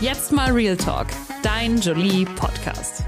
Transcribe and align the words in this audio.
Jetzt 0.00 0.32
mal 0.32 0.50
Real 0.52 0.78
Talk, 0.78 1.08
dein 1.42 1.78
Jolie 1.78 2.24
Podcast. 2.24 3.04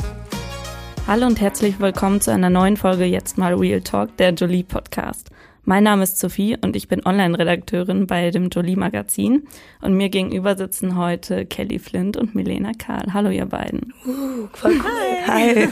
Hallo 1.07 1.27
und 1.27 1.41
herzlich 1.41 1.80
willkommen 1.80 2.21
zu 2.21 2.30
einer 2.30 2.51
neuen 2.51 2.77
Folge 2.77 3.07
Jetzt 3.07 3.39
mal 3.39 3.55
Real 3.55 3.80
Talk, 3.80 4.15
der 4.19 4.35
Jolie 4.35 4.62
Podcast. 4.62 5.31
Mein 5.65 5.85
Name 5.85 6.03
ist 6.03 6.19
Sophie 6.19 6.59
und 6.61 6.77
ich 6.77 6.89
bin 6.89 7.01
Online-Redakteurin 7.07 8.07
bei 8.07 8.30
dem 8.30 8.51
Jolie 8.51 8.77
Magazin. 8.77 9.45
Und 9.80 9.95
mir 9.95 10.11
gegenüber 10.11 10.55
sitzen 10.55 10.98
heute 10.98 11.47
Kelly 11.47 11.79
Flint 11.79 12.19
und 12.19 12.34
Milena 12.34 12.73
Karl. 12.77 13.15
Hallo, 13.15 13.30
ihr 13.30 13.47
beiden. 13.47 13.95
Uh, 14.05 14.48
voll 14.52 14.73
cool. 14.73 15.27
Hi. 15.29 15.66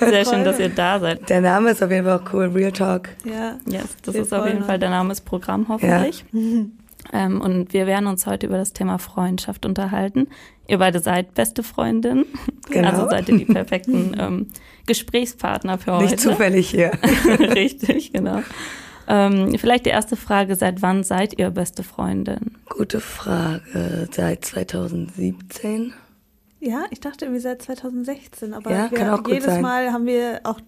Sehr 0.00 0.24
schön, 0.24 0.42
dass 0.42 0.58
ihr 0.58 0.70
da 0.70 1.00
seid. 1.00 1.28
Der 1.28 1.42
Name 1.42 1.72
ist 1.72 1.82
auf 1.82 1.90
jeden 1.90 2.06
Fall 2.06 2.18
auch 2.20 2.32
cool. 2.32 2.46
Real 2.46 2.72
Talk. 2.72 3.10
Ja. 3.24 3.58
Yes, 3.66 3.98
das 4.00 4.14
ist 4.14 4.32
auf 4.32 4.46
jeden 4.46 4.64
Fall 4.64 4.78
der 4.78 4.88
Name 4.88 5.10
des 5.10 5.20
Programms 5.20 5.68
hoffentlich. 5.68 6.24
Ja. 6.32 6.40
Ähm, 7.12 7.40
und 7.40 7.72
wir 7.72 7.86
werden 7.86 8.06
uns 8.06 8.26
heute 8.26 8.46
über 8.46 8.58
das 8.58 8.72
Thema 8.72 8.98
Freundschaft 8.98 9.64
unterhalten. 9.64 10.28
Ihr 10.66 10.78
beide 10.78 11.00
seid 11.00 11.34
beste 11.34 11.62
Freundinnen. 11.62 12.26
Genau. 12.70 12.88
Also 12.88 13.08
seid 13.08 13.28
ihr 13.28 13.38
die 13.38 13.44
perfekten 13.46 14.14
ähm, 14.18 14.46
Gesprächspartner 14.86 15.78
für 15.78 15.94
heute. 15.94 16.04
Nicht 16.04 16.20
zufällig 16.20 16.68
hier. 16.68 16.92
Richtig, 17.38 18.12
genau. 18.12 18.42
Ähm, 19.06 19.56
vielleicht 19.58 19.86
die 19.86 19.90
erste 19.90 20.16
Frage, 20.16 20.54
seit 20.54 20.82
wann 20.82 21.02
seid 21.02 21.38
ihr 21.38 21.50
beste 21.50 21.82
Freundin? 21.82 22.56
Gute 22.68 23.00
Frage. 23.00 24.08
Seit 24.12 24.44
2017. 24.44 25.94
Ja, 26.60 26.84
ich 26.90 27.00
dachte 27.00 27.26
irgendwie 27.26 27.40
seit 27.40 27.62
2016, 27.62 28.52
aber 28.52 28.70
ja, 28.70 28.90
wir, 28.90 29.22
jedes 29.28 29.46
sein. 29.46 29.62
Mal 29.62 29.92
haben 29.92 30.06
wir 30.06 30.40
auch, 30.42 30.60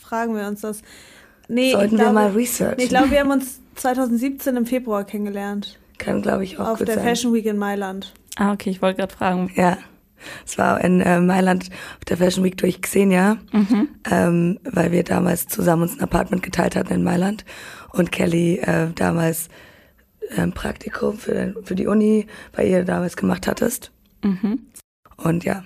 fragen 0.00 0.36
wir 0.36 0.46
uns 0.46 0.60
das. 0.60 0.80
Nee, 1.48 1.72
Sollten 1.72 1.96
glaube, 1.96 2.10
wir 2.10 2.12
mal 2.12 2.30
researchen. 2.30 2.76
Nee, 2.78 2.84
ich 2.84 2.88
glaube, 2.88 3.10
wir 3.10 3.20
haben 3.20 3.32
uns 3.32 3.60
2017 3.74 4.56
im 4.56 4.66
Februar 4.66 5.04
kennengelernt. 5.04 5.78
Kann, 5.98 6.22
glaube 6.22 6.44
ich, 6.44 6.58
auch 6.58 6.68
Auf 6.68 6.78
der 6.78 6.96
sein. 6.96 7.04
Fashion 7.04 7.32
Week 7.32 7.46
in 7.46 7.56
Mailand. 7.56 8.12
Ah, 8.36 8.52
okay, 8.52 8.70
ich 8.70 8.82
wollte 8.82 8.98
gerade 8.98 9.14
fragen. 9.14 9.50
Ja. 9.54 9.78
Es 10.46 10.56
war 10.56 10.82
in 10.82 11.00
äh, 11.00 11.20
Mailand 11.20 11.68
auf 11.98 12.04
der 12.06 12.16
Fashion 12.16 12.44
Week 12.44 12.56
durch 12.56 12.80
Xenia, 12.80 13.36
mhm. 13.52 13.88
ähm, 14.10 14.58
weil 14.64 14.90
wir 14.90 15.04
damals 15.04 15.48
zusammen 15.48 15.82
uns 15.82 15.98
ein 15.98 16.00
Apartment 16.00 16.42
geteilt 16.42 16.76
hatten 16.76 16.94
in 16.94 17.04
Mailand 17.04 17.44
und 17.92 18.10
Kelly 18.10 18.56
äh, 18.56 18.88
damals 18.94 19.48
ein 20.30 20.44
ähm, 20.44 20.52
Praktikum 20.52 21.18
für, 21.18 21.54
für 21.62 21.74
die 21.74 21.86
Uni 21.86 22.26
bei 22.52 22.66
ihr 22.66 22.84
damals 22.84 23.16
gemacht 23.16 23.46
hattest. 23.46 23.92
Mhm. 24.22 24.66
Und 25.16 25.44
ja. 25.44 25.64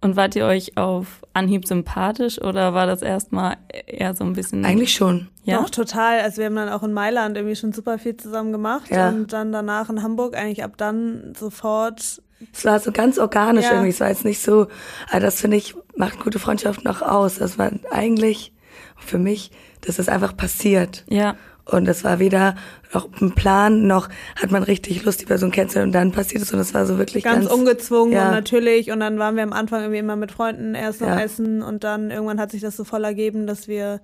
Und 0.00 0.16
wart 0.16 0.36
ihr 0.36 0.44
euch 0.44 0.76
auf 0.76 1.22
Anhieb 1.32 1.66
sympathisch 1.66 2.40
oder 2.40 2.74
war 2.74 2.86
das 2.86 3.02
erstmal 3.02 3.56
eher 3.86 4.14
so 4.14 4.24
ein 4.24 4.34
bisschen. 4.34 4.64
Eigentlich 4.64 4.94
schon. 4.94 5.28
Ja. 5.44 5.60
Doch, 5.60 5.70
total. 5.70 6.20
Also 6.20 6.38
wir 6.38 6.46
haben 6.46 6.56
dann 6.56 6.68
auch 6.68 6.82
in 6.82 6.92
Mailand 6.92 7.36
irgendwie 7.36 7.56
schon 7.56 7.72
super 7.72 7.98
viel 7.98 8.16
zusammen 8.16 8.52
gemacht 8.52 8.90
ja. 8.90 9.08
und 9.08 9.32
dann 9.32 9.52
danach 9.52 9.88
in 9.88 10.02
Hamburg 10.02 10.36
eigentlich 10.36 10.64
ab 10.64 10.72
dann 10.76 11.32
sofort. 11.38 12.22
Es 12.52 12.64
war 12.64 12.78
so 12.80 12.92
ganz 12.92 13.18
organisch 13.18 13.64
ja. 13.64 13.72
irgendwie. 13.72 13.90
Es 13.90 14.00
war 14.00 14.08
jetzt 14.08 14.24
nicht 14.24 14.42
so, 14.42 14.66
aber 15.10 15.20
das 15.20 15.40
finde 15.40 15.56
ich, 15.56 15.74
macht 15.96 16.20
gute 16.20 16.38
Freundschaft 16.38 16.84
noch 16.84 17.00
aus. 17.00 17.38
Das 17.38 17.58
war 17.58 17.70
eigentlich 17.90 18.52
für 18.98 19.18
mich, 19.18 19.50
dass 19.80 19.96
das 19.96 20.08
einfach 20.08 20.36
passiert. 20.36 21.04
Ja. 21.08 21.36
Und 21.68 21.88
es 21.88 22.04
war 22.04 22.20
weder 22.20 22.54
noch 22.94 23.08
ein 23.20 23.32
Plan, 23.32 23.88
noch 23.88 24.08
hat 24.40 24.52
man 24.52 24.62
richtig 24.62 25.04
Lust, 25.04 25.20
die 25.20 25.26
Person 25.26 25.50
kennenzulernen 25.50 25.88
und 25.88 25.94
dann 25.94 26.12
passiert 26.12 26.42
es 26.42 26.52
und 26.52 26.60
es 26.60 26.72
war 26.74 26.86
so 26.86 26.96
wirklich 26.96 27.24
ganz, 27.24 27.48
ganz 27.48 27.52
ungezwungen 27.52 28.12
ja. 28.12 28.26
und 28.26 28.34
natürlich 28.34 28.92
und 28.92 29.00
dann 29.00 29.18
waren 29.18 29.34
wir 29.34 29.42
am 29.42 29.52
Anfang 29.52 29.80
irgendwie 29.80 29.98
immer 29.98 30.14
mit 30.14 30.30
Freunden 30.30 30.76
erst 30.76 31.00
noch 31.00 31.08
ja. 31.08 31.20
essen 31.20 31.62
und 31.62 31.82
dann 31.82 32.12
irgendwann 32.12 32.38
hat 32.38 32.52
sich 32.52 32.60
das 32.60 32.76
so 32.76 32.84
voll 32.84 33.02
ergeben, 33.02 33.48
dass 33.48 33.66
wir 33.66 34.00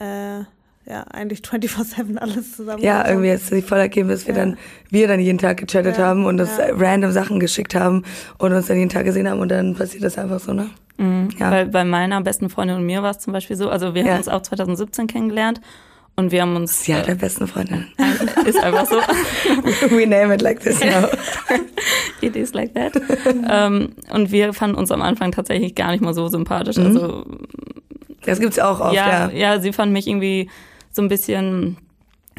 äh, 0.00 0.40
ja, 0.86 1.02
eigentlich 1.10 1.40
24-7 1.40 2.18
alles 2.18 2.56
zusammen. 2.56 2.82
Ja, 2.82 3.08
irgendwie 3.08 3.30
hat 3.30 3.38
es 3.38 3.46
sich 3.46 3.64
voll 3.64 3.78
ergeben, 3.78 4.08
dass 4.08 4.26
wir 4.26 4.34
ja. 4.34 4.40
dann, 4.40 4.58
wir 4.90 5.08
dann 5.08 5.20
jeden 5.20 5.38
Tag 5.38 5.58
gechattet 5.58 5.96
ja, 5.96 6.04
haben 6.04 6.26
und 6.26 6.40
uns 6.40 6.58
ja. 6.58 6.66
random 6.72 7.12
Sachen 7.12 7.40
geschickt 7.40 7.74
haben 7.74 8.04
und 8.38 8.52
uns 8.52 8.66
dann 8.66 8.76
jeden 8.76 8.90
Tag 8.90 9.04
gesehen 9.04 9.28
haben 9.28 9.40
und 9.40 9.50
dann 9.50 9.74
passiert 9.74 10.04
das 10.04 10.18
einfach 10.18 10.40
so, 10.40 10.52
ne? 10.52 10.68
Mhm. 10.98 11.30
Ja. 11.38 11.50
Weil 11.50 11.66
bei 11.66 11.84
meiner 11.84 12.20
besten 12.20 12.50
Freundin 12.50 12.76
und 12.76 12.86
mir 12.86 13.02
war 13.02 13.12
es 13.12 13.18
zum 13.18 13.32
Beispiel 13.32 13.56
so, 13.56 13.70
also 13.70 13.94
wir 13.94 14.04
haben 14.04 14.18
uns 14.18 14.28
auch 14.28 14.42
2017 14.42 15.06
kennengelernt 15.06 15.60
und 16.16 16.30
wir 16.30 16.42
haben 16.42 16.56
uns. 16.56 16.86
Ja, 16.86 17.00
äh, 17.00 17.02
der 17.04 17.14
besten 17.16 17.46
Freundin. 17.46 17.86
Ist 18.46 18.62
einfach 18.62 18.86
so. 18.86 18.96
We 19.90 20.06
name 20.06 20.34
it 20.34 20.42
like 20.42 20.60
this 20.60 20.80
now. 20.80 21.08
it 22.20 22.36
is 22.36 22.54
like 22.54 22.74
that. 22.74 22.92
ähm, 23.50 23.90
und 24.10 24.30
wir 24.30 24.52
fanden 24.52 24.76
uns 24.76 24.90
am 24.90 25.02
Anfang 25.02 25.32
tatsächlich 25.32 25.74
gar 25.74 25.90
nicht 25.90 26.02
mal 26.02 26.14
so 26.14 26.28
sympathisch. 26.28 26.76
Mhm. 26.76 26.86
Also. 26.86 27.24
Das 28.24 28.40
gibt's 28.40 28.58
auch 28.58 28.80
oft, 28.80 28.94
ja. 28.94 29.30
Ja, 29.30 29.30
ja 29.30 29.60
sie 29.60 29.72
fand 29.72 29.92
mich 29.92 30.06
irgendwie 30.06 30.48
so 30.92 31.02
ein 31.02 31.08
bisschen 31.08 31.76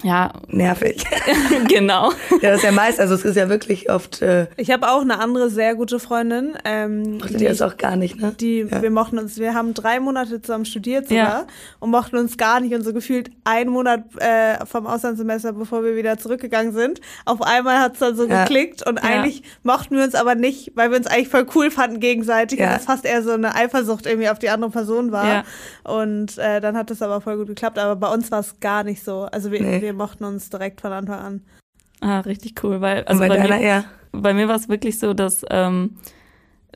ja. 0.03 0.33
Nervig. 0.47 1.03
genau. 1.69 2.11
Ja, 2.41 2.51
das 2.51 2.57
ist 2.57 2.63
ja 2.63 2.72
meist, 2.72 3.00
also 3.00 3.16
es 3.16 3.23
ist 3.23 3.35
ja 3.35 3.47
wirklich 3.50 3.89
oft. 3.89 4.22
Äh 4.22 4.47
ich 4.57 4.72
habe 4.72 4.89
auch 4.89 5.01
eine 5.01 5.19
andere 5.19 5.50
sehr 5.50 5.75
gute 5.75 6.00
Freundin. 6.00 6.57
Ähm, 6.66 7.19
die, 7.19 7.38
die 7.38 7.45
ist 7.45 7.61
auch 7.61 7.78
gar 7.78 7.95
nicht, 7.95 8.19
ne? 8.19 8.33
Die, 8.39 8.67
ja. 8.69 8.81
wir 8.81 8.91
mochten 8.91 9.17
uns, 9.17 9.38
wir 9.38 9.53
haben 9.53 9.73
drei 9.73 10.00
Monate 10.00 10.41
zusammen 10.41 10.66
studiert 10.66 11.07
sogar 11.07 11.41
ja. 11.41 11.47
und 11.79 11.91
mochten 11.91 12.17
uns 12.17 12.38
gar 12.38 12.59
nicht 12.59 12.73
und 12.73 12.83
so 12.83 12.94
gefühlt 12.94 13.31
einen 13.45 13.69
Monat 13.69 14.03
äh, 14.17 14.66
vom 14.66 14.85
Auslandssemester, 14.85 15.53
bevor 15.53 15.83
wir 15.83 15.95
wieder 15.95 16.17
zurückgegangen 16.17 16.73
sind. 16.73 17.00
Auf 17.23 17.41
einmal 17.41 17.79
hat's 17.79 18.00
dann 18.00 18.16
so 18.16 18.27
ja. 18.27 18.44
geklickt 18.44 18.88
und 18.88 18.97
eigentlich 18.97 19.44
mochten 19.63 19.95
wir 19.95 20.03
uns 20.03 20.16
aber 20.16 20.35
nicht, 20.35 20.73
weil 20.75 20.91
wir 20.91 20.97
uns 20.97 21.07
eigentlich 21.07 21.29
voll 21.29 21.45
cool 21.56 21.72
fanden 21.72 22.00
gegenseitig 22.00 22.59
und 22.59 22.66
das 22.66 22.85
fast 22.85 23.06
eher 23.06 23.23
so 23.23 23.31
eine 23.31 23.56
Eifersucht 23.56 24.06
irgendwie 24.06 24.29
auf 24.29 24.39
die 24.39 24.50
andere 24.50 24.72
Person 24.72 25.12
war. 25.12 25.45
Und 25.83 26.38
äh, 26.38 26.59
dann 26.59 26.75
hat 26.75 26.91
es 26.91 27.01
aber 27.01 27.22
voll 27.22 27.38
gut 27.38 27.47
geklappt. 27.47 27.79
Aber 27.79 27.95
bei 27.95 28.13
uns 28.13 28.31
war 28.31 28.39
es 28.39 28.59
gar 28.59 28.83
nicht 28.83 29.03
so. 29.03 29.27
Also 29.31 29.51
wir, 29.51 29.62
nee 29.62 29.84
wir 29.85 29.94
mochten 29.94 30.23
uns 30.23 30.50
direkt 30.50 30.81
von 30.81 30.91
Anfang 30.91 31.19
an. 31.19 31.41
Ah, 32.01 32.19
richtig 32.19 32.63
cool, 32.63 32.81
weil 32.81 33.03
also 33.06 33.19
bei, 33.19 33.29
bei, 33.29 33.38
deiner, 33.38 33.57
mir, 33.57 33.66
ja. 33.66 33.85
bei 34.12 34.34
mir 34.34 34.47
war 34.47 34.56
es 34.56 34.68
wirklich 34.68 35.00
so, 35.00 35.13
dass 35.13 35.46
ähm, 35.50 35.97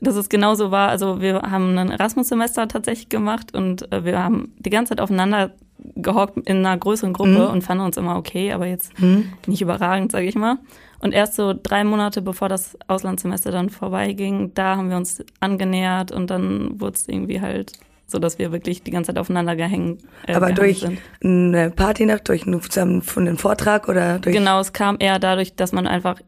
dass 0.00 0.16
es 0.16 0.28
genauso 0.28 0.70
war. 0.70 0.88
Also 0.88 1.20
wir 1.20 1.42
haben 1.42 1.76
ein 1.76 1.90
Erasmus-Semester 1.90 2.68
tatsächlich 2.68 3.08
gemacht 3.08 3.54
und 3.54 3.92
äh, 3.92 4.04
wir 4.04 4.22
haben 4.22 4.54
die 4.58 4.70
ganze 4.70 4.90
Zeit 4.90 5.00
aufeinander 5.00 5.52
gehockt 5.96 6.36
in 6.48 6.58
einer 6.58 6.76
größeren 6.76 7.12
Gruppe 7.12 7.46
mhm. 7.46 7.50
und 7.50 7.62
fanden 7.62 7.84
uns 7.84 7.96
immer 7.96 8.16
okay, 8.16 8.52
aber 8.52 8.66
jetzt 8.66 8.98
mhm. 9.00 9.32
nicht 9.46 9.62
überragend, 9.62 10.12
sage 10.12 10.26
ich 10.26 10.34
mal. 10.34 10.58
Und 11.00 11.12
erst 11.12 11.34
so 11.34 11.54
drei 11.54 11.84
Monate 11.84 12.22
bevor 12.22 12.48
das 12.48 12.76
Auslandssemester 12.86 13.50
dann 13.50 13.70
vorbeiging, 13.70 14.52
da 14.54 14.76
haben 14.76 14.90
wir 14.90 14.96
uns 14.96 15.24
angenähert 15.40 16.12
und 16.12 16.30
dann 16.30 16.80
wurde 16.80 16.96
es 16.96 17.08
irgendwie 17.08 17.40
halt 17.40 17.72
so 18.10 18.18
dass 18.18 18.38
wir 18.38 18.52
wirklich 18.52 18.82
die 18.82 18.90
ganze 18.90 19.08
Zeit 19.08 19.18
aufeinander 19.18 19.56
gehängt 19.56 20.02
äh, 20.26 20.34
Aber 20.34 20.52
durch 20.52 20.80
sind. 20.80 20.98
eine 21.22 21.70
Partynacht, 21.70 22.28
durch 22.28 22.46
einen, 22.46 22.60
zusammen 22.62 23.02
von 23.02 23.26
einem 23.26 23.38
Vortrag 23.38 23.88
oder 23.88 24.18
durch 24.18 24.34
Genau, 24.34 24.60
es 24.60 24.72
kam 24.72 24.96
eher 24.98 25.18
dadurch, 25.18 25.54
dass 25.54 25.72
man 25.72 25.86
einfach 25.86 26.20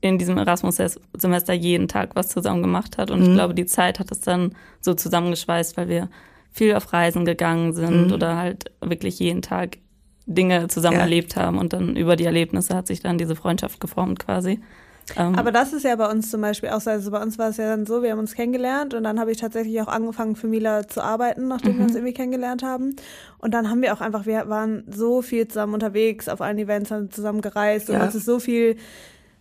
in 0.00 0.18
diesem 0.18 0.38
Erasmus-Semester 0.38 1.52
jeden 1.52 1.88
Tag 1.88 2.10
was 2.14 2.28
zusammen 2.28 2.62
gemacht 2.62 2.98
hat. 2.98 3.10
Und 3.10 3.20
mhm. 3.20 3.26
ich 3.26 3.32
glaube, 3.34 3.54
die 3.54 3.66
Zeit 3.66 3.98
hat 3.98 4.10
es 4.10 4.20
dann 4.20 4.54
so 4.80 4.94
zusammengeschweißt, 4.94 5.76
weil 5.76 5.88
wir 5.88 6.08
viel 6.50 6.74
auf 6.74 6.92
Reisen 6.92 7.24
gegangen 7.24 7.72
sind 7.72 8.08
mhm. 8.08 8.12
oder 8.12 8.36
halt 8.36 8.70
wirklich 8.80 9.18
jeden 9.18 9.42
Tag 9.42 9.78
Dinge 10.26 10.68
zusammen 10.68 10.96
ja. 10.96 11.02
erlebt 11.02 11.36
haben. 11.36 11.58
Und 11.58 11.72
dann 11.72 11.96
über 11.96 12.16
die 12.16 12.24
Erlebnisse 12.24 12.74
hat 12.74 12.86
sich 12.86 13.00
dann 13.00 13.18
diese 13.18 13.36
Freundschaft 13.36 13.80
geformt 13.80 14.18
quasi. 14.18 14.60
Ähm, 15.14 15.36
Aber 15.36 15.52
das 15.52 15.72
ist 15.72 15.84
ja 15.84 15.94
bei 15.94 16.10
uns 16.10 16.30
zum 16.30 16.40
Beispiel 16.40 16.70
auch 16.70 16.80
so. 16.80 16.90
Also 16.90 17.10
bei 17.10 17.22
uns 17.22 17.38
war 17.38 17.50
es 17.50 17.58
ja 17.58 17.68
dann 17.68 17.86
so, 17.86 18.02
wir 18.02 18.10
haben 18.10 18.18
uns 18.18 18.34
kennengelernt 18.34 18.92
und 18.94 19.04
dann 19.04 19.20
habe 19.20 19.30
ich 19.30 19.38
tatsächlich 19.38 19.80
auch 19.80 19.88
angefangen 19.88 20.34
für 20.34 20.48
Mila 20.48 20.88
zu 20.88 21.02
arbeiten, 21.02 21.46
nachdem 21.48 21.74
mhm. 21.74 21.78
wir 21.78 21.84
uns 21.84 21.94
irgendwie 21.94 22.14
kennengelernt 22.14 22.62
haben. 22.62 22.96
Und 23.38 23.54
dann 23.54 23.70
haben 23.70 23.82
wir 23.82 23.92
auch 23.92 24.00
einfach, 24.00 24.26
wir 24.26 24.48
waren 24.48 24.84
so 24.88 25.22
viel 25.22 25.46
zusammen 25.46 25.74
unterwegs, 25.74 26.28
auf 26.28 26.40
allen 26.40 26.58
Events 26.58 26.90
haben 26.90 27.10
zusammen 27.10 27.40
gereist 27.40 27.88
ja. 27.88 27.96
und 27.96 28.02
uns 28.02 28.14
ist 28.14 28.24
so 28.24 28.40
viel 28.40 28.76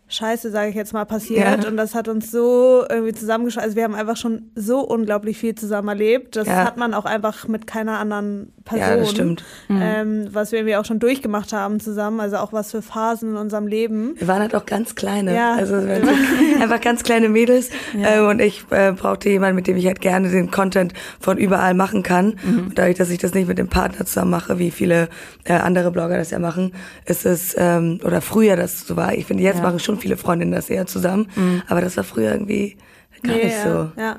Scheiße, 0.07 0.51
sage 0.51 0.69
ich 0.69 0.75
jetzt 0.75 0.93
mal, 0.93 1.05
passiert. 1.05 1.63
Ja. 1.63 1.67
Und 1.67 1.77
das 1.77 1.95
hat 1.95 2.07
uns 2.07 2.29
so 2.29 2.85
irgendwie 2.87 3.13
zusammengeschaut. 3.13 3.63
Also 3.63 3.75
wir 3.75 3.83
haben 3.83 3.95
einfach 3.95 4.17
schon 4.17 4.51
so 4.53 4.81
unglaublich 4.81 5.37
viel 5.39 5.55
zusammen 5.55 5.87
erlebt. 5.87 6.35
Das 6.35 6.47
ja. 6.47 6.63
hat 6.63 6.77
man 6.77 6.93
auch 6.93 7.05
einfach 7.05 7.47
mit 7.47 7.65
keiner 7.65 7.97
anderen 7.97 8.53
Person. 8.65 8.87
Ja, 8.87 8.97
das 8.97 9.09
stimmt. 9.09 9.43
Mhm. 9.67 9.79
Ähm, 9.81 10.27
was 10.31 10.51
wir 10.51 10.59
irgendwie 10.59 10.75
auch 10.75 10.85
schon 10.85 10.99
durchgemacht 10.99 11.53
haben 11.53 11.79
zusammen. 11.79 12.19
Also 12.19 12.37
auch 12.37 12.53
was 12.53 12.69
für 12.69 12.83
Phasen 12.83 13.31
in 13.31 13.35
unserem 13.35 13.65
Leben. 13.65 14.13
Wir 14.17 14.27
waren 14.27 14.41
halt 14.41 14.53
auch 14.53 14.67
ganz 14.67 14.93
kleine. 14.93 15.33
Ja. 15.33 15.55
Also 15.55 15.75
einfach 16.61 16.81
ganz 16.81 17.01
kleine 17.01 17.27
Mädels. 17.27 17.71
Ja. 17.97 18.17
Äh, 18.17 18.29
und 18.29 18.39
ich 18.39 18.63
äh, 18.69 18.91
brauchte 18.91 19.29
jemanden, 19.29 19.55
mit 19.55 19.65
dem 19.65 19.75
ich 19.75 19.87
halt 19.87 20.01
gerne 20.01 20.29
den 20.29 20.51
Content 20.51 20.93
von 21.19 21.39
überall 21.39 21.73
machen 21.73 22.03
kann. 22.03 22.35
Mhm. 22.43 22.59
Und 22.59 22.77
dadurch, 22.77 22.97
dass 22.97 23.09
ich 23.09 23.17
das 23.17 23.33
nicht 23.33 23.47
mit 23.47 23.57
dem 23.57 23.69
Partner 23.69 24.05
zusammen 24.05 24.29
mache, 24.29 24.59
wie 24.59 24.69
viele 24.69 25.09
äh, 25.45 25.53
andere 25.53 25.89
Blogger 25.89 26.17
das 26.17 26.29
ja 26.29 26.37
machen, 26.37 26.73
ist 27.05 27.25
es, 27.25 27.55
ähm, 27.57 27.99
oder 28.03 28.21
früher 28.21 28.55
das 28.55 28.85
so 28.85 28.95
war. 28.95 29.15
Ich 29.15 29.25
finde, 29.25 29.41
jetzt 29.41 29.63
machen 29.63 29.79
schon 29.79 29.94
schon 29.95 30.01
viele 30.01 30.17
Freundinnen 30.17 30.51
das 30.51 30.69
eher 30.69 30.85
zusammen, 30.85 31.27
mhm. 31.35 31.63
aber 31.67 31.81
das 31.81 31.97
war 31.97 32.03
früher 32.03 32.31
irgendwie 32.31 32.77
gar 33.23 33.35
yeah, 33.35 33.45
nicht 33.45 33.61
so. 33.61 33.91
Ja. 33.99 34.17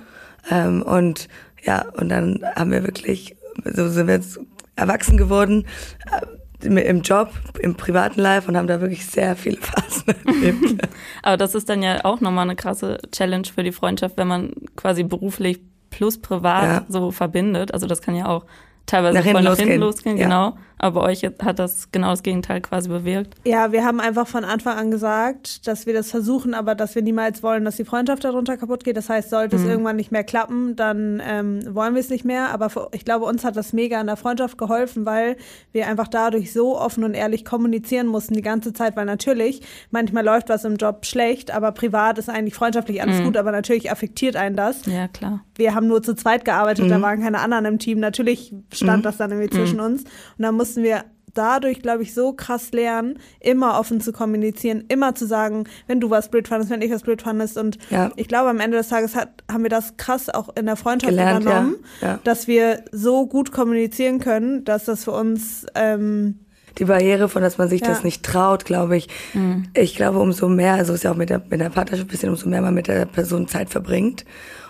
Ähm, 0.50 0.82
und 0.82 1.28
ja, 1.62 1.84
und 1.96 2.08
dann 2.08 2.42
haben 2.54 2.70
wir 2.70 2.84
wirklich, 2.84 3.36
so 3.64 3.88
sind 3.88 4.06
wir 4.06 4.14
jetzt 4.14 4.38
erwachsen 4.76 5.16
geworden 5.16 5.66
äh, 6.12 6.66
im 6.66 7.02
Job, 7.02 7.30
im 7.60 7.74
privaten 7.74 8.20
Life 8.20 8.48
und 8.48 8.56
haben 8.56 8.66
da 8.66 8.80
wirklich 8.80 9.06
sehr 9.06 9.36
viele 9.36 9.58
Phasen 9.58 10.14
erlebt. 10.26 10.88
aber 11.22 11.36
das 11.36 11.54
ist 11.54 11.68
dann 11.68 11.82
ja 11.82 12.04
auch 12.04 12.20
nochmal 12.20 12.44
eine 12.44 12.56
krasse 12.56 12.98
Challenge 13.12 13.46
für 13.52 13.62
die 13.62 13.72
Freundschaft, 13.72 14.16
wenn 14.16 14.28
man 14.28 14.52
quasi 14.74 15.02
beruflich 15.02 15.60
plus 15.90 16.18
privat 16.20 16.64
ja. 16.64 16.84
so 16.88 17.10
verbindet. 17.10 17.72
Also 17.74 17.86
das 17.86 18.00
kann 18.00 18.16
ja 18.16 18.26
auch 18.26 18.46
teilweise 18.86 19.18
nach 19.18 19.24
voll 19.24 19.42
nach 19.42 19.56
hinten 19.56 19.80
losgehen, 19.80 20.16
ja. 20.16 20.24
genau. 20.24 20.56
Aber 20.78 21.02
euch 21.02 21.22
hat 21.24 21.58
das 21.58 21.90
genau 21.90 22.10
das 22.10 22.22
Gegenteil 22.22 22.60
quasi 22.60 22.88
bewirkt. 22.88 23.34
Ja, 23.44 23.72
wir 23.72 23.84
haben 23.84 24.00
einfach 24.00 24.26
von 24.26 24.44
Anfang 24.44 24.76
an 24.76 24.90
gesagt, 24.90 25.66
dass 25.66 25.86
wir 25.86 25.94
das 25.94 26.10
versuchen, 26.10 26.52
aber 26.52 26.74
dass 26.74 26.94
wir 26.94 27.02
niemals 27.02 27.42
wollen, 27.42 27.64
dass 27.64 27.76
die 27.76 27.84
Freundschaft 27.84 28.24
darunter 28.24 28.56
kaputt 28.56 28.84
geht. 28.84 28.96
Das 28.96 29.08
heißt, 29.08 29.30
sollte 29.30 29.56
mhm. 29.56 29.62
es 29.62 29.68
irgendwann 29.68 29.96
nicht 29.96 30.12
mehr 30.12 30.24
klappen, 30.24 30.76
dann 30.76 31.22
ähm, 31.26 31.74
wollen 31.74 31.94
wir 31.94 32.00
es 32.00 32.10
nicht 32.10 32.24
mehr. 32.24 32.50
Aber 32.50 32.68
für, 32.68 32.88
ich 32.92 33.04
glaube, 33.04 33.24
uns 33.24 33.44
hat 33.44 33.56
das 33.56 33.72
mega 33.72 33.98
an 33.98 34.06
der 34.06 34.16
Freundschaft 34.16 34.58
geholfen, 34.58 35.06
weil 35.06 35.36
wir 35.72 35.86
einfach 35.86 36.08
dadurch 36.08 36.52
so 36.52 36.78
offen 36.78 37.04
und 37.04 37.14
ehrlich 37.14 37.44
kommunizieren 37.44 38.06
mussten 38.06 38.34
die 38.34 38.42
ganze 38.42 38.72
Zeit, 38.72 38.96
weil 38.96 39.06
natürlich 39.06 39.62
manchmal 39.90 40.24
läuft 40.24 40.50
was 40.50 40.64
im 40.64 40.76
Job 40.76 41.06
schlecht, 41.06 41.50
aber 41.50 41.72
privat 41.72 42.18
ist 42.18 42.28
eigentlich 42.28 42.54
freundschaftlich 42.54 43.02
alles 43.02 43.20
mhm. 43.20 43.24
gut, 43.24 43.36
aber 43.36 43.52
natürlich 43.52 43.90
affektiert 43.90 44.36
einen 44.36 44.56
das. 44.56 44.84
Ja, 44.86 45.08
klar. 45.08 45.44
Wir 45.54 45.74
haben 45.74 45.86
nur 45.86 46.02
zu 46.02 46.14
zweit 46.14 46.44
gearbeitet, 46.44 46.84
mhm. 46.84 46.90
da 46.90 47.00
waren 47.00 47.22
keine 47.22 47.40
anderen 47.40 47.64
im 47.64 47.78
Team. 47.78 47.98
Natürlich 47.98 48.54
stand 48.72 48.98
mhm. 48.98 49.02
das 49.02 49.16
dann 49.16 49.30
irgendwie 49.30 49.50
zwischen 49.50 49.78
mhm. 49.78 49.84
uns. 49.84 50.02
Und 50.02 50.42
dann 50.42 50.54
mussten 50.66 50.82
wir 50.82 51.04
dadurch, 51.32 51.80
glaube 51.80 52.02
ich, 52.02 52.12
so 52.12 52.32
krass 52.32 52.72
lernen, 52.72 53.18
immer 53.38 53.78
offen 53.78 54.00
zu 54.00 54.12
kommunizieren, 54.12 54.84
immer 54.88 55.14
zu 55.14 55.26
sagen, 55.26 55.64
wenn 55.86 56.00
du 56.00 56.10
was 56.10 56.28
blöd 56.28 56.48
fandest, 56.48 56.72
wenn 56.72 56.82
ich 56.82 56.90
was 56.90 57.02
blöd 57.02 57.22
fandest. 57.22 57.56
Und 57.56 57.78
ja. 57.90 58.10
ich 58.16 58.26
glaube, 58.26 58.50
am 58.50 58.58
Ende 58.58 58.78
des 58.78 58.88
Tages 58.88 59.14
hat, 59.14 59.44
haben 59.50 59.62
wir 59.62 59.70
das 59.70 59.96
krass 59.96 60.28
auch 60.28 60.48
in 60.56 60.66
der 60.66 60.74
Freundschaft 60.74 61.10
Gelernt, 61.10 61.44
übernommen, 61.44 61.76
ja. 62.00 62.08
Ja. 62.08 62.18
dass 62.24 62.48
wir 62.48 62.84
so 62.90 63.26
gut 63.26 63.52
kommunizieren 63.52 64.18
können, 64.18 64.64
dass 64.64 64.86
das 64.86 65.04
für 65.04 65.12
uns 65.12 65.66
ähm, 65.76 66.40
die 66.78 66.84
Barriere 66.84 67.28
von, 67.28 67.42
dass 67.42 67.58
man 67.58 67.68
sich 67.68 67.82
ja. 67.82 67.86
das 67.86 68.02
nicht 68.02 68.22
traut, 68.22 68.64
glaube 68.64 68.96
ich. 68.96 69.08
Mhm. 69.34 69.68
Ich 69.72 69.94
glaube, 69.94 70.18
umso 70.18 70.48
mehr, 70.48 70.74
also 70.74 70.94
ist 70.94 71.04
ja 71.04 71.12
auch 71.12 71.16
mit 71.16 71.30
der, 71.30 71.42
mit 71.48 71.60
der 71.60 71.70
Partnerschaft 71.70 72.08
ein 72.08 72.10
bisschen, 72.10 72.28
umso 72.28 72.48
mehr 72.48 72.60
man 72.60 72.74
mit 72.74 72.88
der 72.88 73.06
Person 73.06 73.46
Zeit 73.46 73.70
verbringt, 73.70 74.24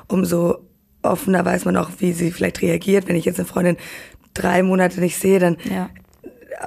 umso 0.09 0.67
offener 1.03 1.45
weiß 1.45 1.65
man 1.65 1.77
auch, 1.77 1.91
wie 1.99 2.13
sie 2.13 2.31
vielleicht 2.31 2.63
reagiert. 2.63 3.09
Wenn 3.09 3.17
ich 3.17 3.25
jetzt 3.25 3.39
eine 3.39 3.47
Freundin 3.47 3.77
drei 4.37 4.63
Monate 4.63 5.01
nicht 5.01 5.19
sehe, 5.19 5.39
dann 5.39 5.57
ja 5.65 5.89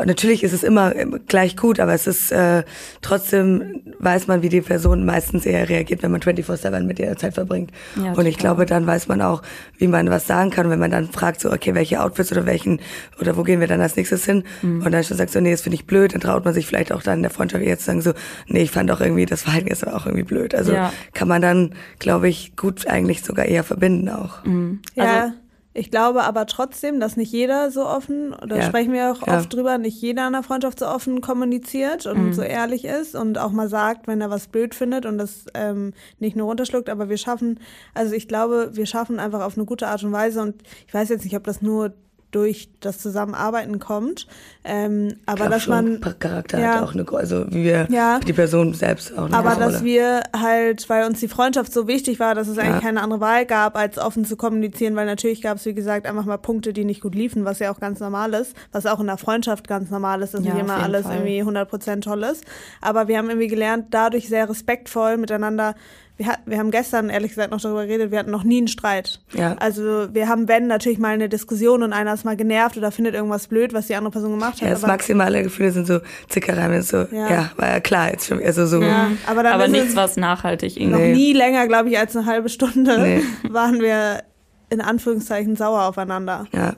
natürlich 0.06 0.44
ist 0.44 0.54
es 0.54 0.64
immer 0.64 0.94
gleich 1.28 1.56
gut, 1.56 1.80
aber 1.80 1.94
es 1.94 2.08
ist 2.08 2.32
äh, 2.32 2.64
trotzdem 3.02 3.82
weiß 4.00 4.28
man, 4.28 4.42
wie 4.42 4.50
die 4.50 4.62
Person 4.62 5.06
meistens 5.06 5.46
eher 5.46 5.68
reagiert, 5.68 6.04
wenn 6.04 6.12
man 6.12 6.22
24/7 6.22 6.84
mit 6.84 7.00
ihr 7.00 7.16
Zeit 7.18 7.34
verbringt. 7.34 7.72
Ja, 8.02 8.14
und 8.14 8.26
ich 8.26 8.38
glaube, 8.38 8.66
dann 8.66 8.88
weiß 8.88 9.08
man 9.08 9.22
auch, 9.22 9.42
wie 9.78 9.88
man 9.88 10.10
was 10.10 10.28
sagen 10.28 10.52
kann. 10.52 10.66
Und 10.66 10.72
wenn 10.72 10.80
man 10.80 10.92
dann 10.92 11.12
fragt, 11.12 11.42
so 11.42 11.52
okay, 11.52 11.76
welche 11.76 12.02
Outfits 12.02 12.32
oder 12.32 12.46
welchen 12.46 12.80
oder 13.20 13.36
wo 13.36 13.44
gehen 13.44 13.60
wir 13.60 13.68
dann 13.68 13.82
als 13.82 13.96
nächstes 13.96 14.26
hin? 14.26 14.44
Mhm. 14.62 14.86
Und 14.86 14.92
dann 14.92 15.04
schon 15.04 15.18
sagt 15.18 15.32
so, 15.32 15.40
nee, 15.42 15.52
das 15.52 15.62
finde 15.62 15.76
ich 15.76 15.86
blöd, 15.86 16.14
dann 16.14 16.22
traut 16.22 16.46
man 16.46 16.54
sich 16.54 16.66
vielleicht 16.66 16.92
auch 16.92 17.04
dann 17.04 17.20
in 17.20 17.24
der 17.24 17.32
Freundschaft 17.32 17.64
jetzt 17.64 17.82
zu 17.82 17.88
sagen 17.88 18.02
so, 18.02 18.14
nee, 18.48 18.62
ich 18.62 18.72
fand 18.72 18.90
auch 18.92 19.02
irgendwie 19.02 19.26
das 19.26 19.44
Verhalten 19.44 19.68
ist 19.68 19.86
auch 19.86 20.06
irgendwie 20.06 20.24
blöd. 20.24 20.56
Also 20.56 20.74
ja. 20.74 20.94
kann 21.14 21.28
man 21.28 21.42
dann, 21.42 21.76
glaube 22.00 22.30
ich, 22.30 22.56
gut 22.56 22.88
eigentlich 22.88 23.24
sogar 23.24 23.46
eher 23.46 23.64
verbinden 23.64 24.10
auch. 24.10 24.44
Mhm. 24.46 24.80
Also, 24.96 25.14
ja. 25.14 25.34
Ich 25.80 25.92
glaube 25.92 26.26
aber 26.26 26.46
trotzdem, 26.46 27.00
dass 27.00 27.16
nicht 27.16 27.32
jeder 27.32 27.72
so 27.72 27.86
offen, 27.86 28.36
da 28.46 28.58
ja. 28.58 28.64
sprechen 28.64 28.92
wir 28.92 29.14
auch 29.14 29.26
ja. 29.26 29.38
oft 29.38 29.54
drüber, 29.54 29.78
nicht 29.78 30.02
jeder 30.02 30.28
in 30.28 30.34
der 30.34 30.44
Freundschaft 30.44 30.80
so 30.80 30.86
offen 30.86 31.22
kommuniziert 31.22 32.06
und 32.06 32.22
mhm. 32.22 32.34
so 32.34 32.42
ehrlich 32.42 32.84
ist 32.84 33.16
und 33.16 33.38
auch 33.38 33.54
mal 33.54 33.70
sagt, 33.70 34.06
wenn 34.06 34.20
er 34.20 34.30
was 34.30 34.48
blöd 34.48 34.76
findet 34.76 35.06
und 35.06 35.18
das 35.18 35.46
ähm, 35.54 35.94
nicht 36.20 36.36
nur 36.36 36.48
runterschluckt, 36.48 36.90
aber 36.90 37.08
wir 37.08 37.16
schaffen, 37.16 37.62
also 37.94 38.14
ich 38.14 38.28
glaube, 38.28 38.72
wir 38.74 38.86
schaffen 38.86 39.22
einfach 39.22 39.42
auf 39.42 39.56
eine 39.56 39.66
gute 39.66 39.88
Art 39.88 40.04
und 40.04 40.12
Weise 40.12 40.42
und 40.42 40.62
ich 40.86 40.94
weiß 40.94 41.08
jetzt 41.08 41.24
nicht, 41.24 41.38
ob 41.38 41.46
das 41.46 41.62
nur 41.62 41.94
durch 42.32 42.70
das 42.80 43.00
Zusammenarbeiten 43.00 43.80
kommt. 43.80 44.28
Ähm, 44.64 45.16
aber 45.26 45.50
dass 45.50 45.68
man 45.68 46.00
Charakter 46.20 46.60
ja, 46.60 46.76
hat 46.76 46.84
auch 46.84 46.94
eine, 46.94 47.06
also 47.12 47.46
wie 47.50 47.64
wir 47.64 47.88
ja, 47.90 48.20
die 48.20 48.34
Person 48.34 48.74
selbst 48.74 49.18
auch. 49.18 49.26
Eine 49.26 49.36
aber 49.36 49.56
dass 49.56 49.76
Rolle. 49.76 49.86
wir 49.86 50.22
halt, 50.38 50.88
weil 50.90 51.06
uns 51.06 51.20
die 51.20 51.28
Freundschaft 51.28 51.74
so 51.74 51.88
wichtig 51.88 52.20
war, 52.20 52.36
dass 52.36 52.48
es 52.48 52.58
eigentlich 52.58 52.76
ja. 52.76 52.82
keine 52.82 53.02
andere 53.02 53.20
Wahl 53.20 53.46
gab, 53.46 53.76
als 53.76 53.98
offen 53.98 54.26
zu 54.26 54.38
kommunizieren, 54.38 54.96
weil 54.96 55.06
natürlich 55.06 55.42
gab 55.42 55.58
es 55.58 55.66
wie 55.66 55.74
gesagt 55.74 56.06
einfach 56.06 56.26
mal 56.26 56.38
Punkte, 56.38 56.72
die 56.72 56.86
nicht 56.86 57.02
gut 57.02 57.16
liefen, 57.16 57.46
was 57.46 57.60
ja 57.60 57.72
auch 57.72 57.80
ganz 57.80 58.00
normal 58.00 58.34
ist, 58.34 58.56
was 58.72 58.86
auch 58.86 59.00
in 59.00 59.08
der 59.08 59.18
Freundschaft 59.18 59.68
ganz 59.68 59.90
normal 59.90 60.22
ist, 60.22 60.34
dass 60.34 60.44
ja, 60.44 60.54
nicht 60.54 60.62
immer 60.62 60.78
alles 60.78 61.08
Fall. 61.08 61.26
irgendwie 61.26 61.42
100% 61.42 62.02
toll 62.02 62.24
ist. 62.24 62.46
Aber 62.82 63.08
wir 63.08 63.18
haben 63.18 63.30
irgendwie 63.30 63.48
gelernt, 63.48 63.88
dadurch 63.92 64.30
sehr 64.30 64.48
respektvoll 64.50 65.18
miteinander 65.18 65.76
wir, 66.20 66.28
hat, 66.28 66.40
wir 66.46 66.58
haben 66.58 66.70
gestern 66.70 67.10
ehrlich 67.10 67.30
gesagt 67.30 67.52
noch 67.52 67.62
darüber 67.62 67.86
geredet, 67.86 68.12
wir 68.12 68.20
hatten 68.20 68.30
noch 68.30 68.44
nie 68.44 68.58
einen 68.58 68.68
Streit. 68.68 69.22
Ja. 69.32 69.56
Also 69.58 70.14
wir 70.14 70.28
haben, 70.28 70.50
wenn, 70.50 70.68
natürlich 70.68 71.00
mal 71.00 71.14
eine 71.14 71.30
Diskussion 71.30 71.82
und 71.82 71.94
einer 71.94 72.14
ist 72.14 72.26
mal 72.26 72.36
genervt 72.36 72.76
oder 72.76 72.92
findet 72.92 73.16
irgendwas 73.16 73.48
blöd, 73.48 73.72
was 73.72 73.88
die 73.88 73.96
andere 73.96 74.12
Person 74.12 74.32
gemacht 74.32 74.56
hat. 74.56 74.62
Ja, 74.62 74.70
das 74.72 74.82
maximale 74.82 75.42
Gefühl 75.44 75.72
sind 75.72 75.88
so 75.88 76.02
Zickereien, 76.28 76.82
so, 76.82 76.98
ja. 76.98 77.30
ja, 77.30 77.52
war 77.56 77.70
ja 77.70 77.80
klar, 77.80 78.12
jetzt 78.12 78.28
schon, 78.28 78.44
also 78.44 78.66
so. 78.66 78.82
Ja, 78.82 79.12
aber, 79.28 79.44
dann 79.44 79.54
aber 79.54 79.70
nichts, 79.70 79.96
was 79.96 80.18
nachhaltig 80.18 80.76
irgendwie. 80.76 80.92
Noch 80.92 81.16
nie 81.16 81.32
länger, 81.32 81.68
glaube 81.68 81.90
ich, 81.90 81.98
als 81.98 82.18
eine 82.18 82.26
halbe 82.26 82.50
Stunde 82.50 83.00
nee. 83.00 83.22
waren 83.50 83.80
wir 83.80 84.24
in 84.70 84.82
Anführungszeichen 84.82 85.56
sauer 85.56 85.84
aufeinander. 85.84 86.48
Ja. 86.52 86.76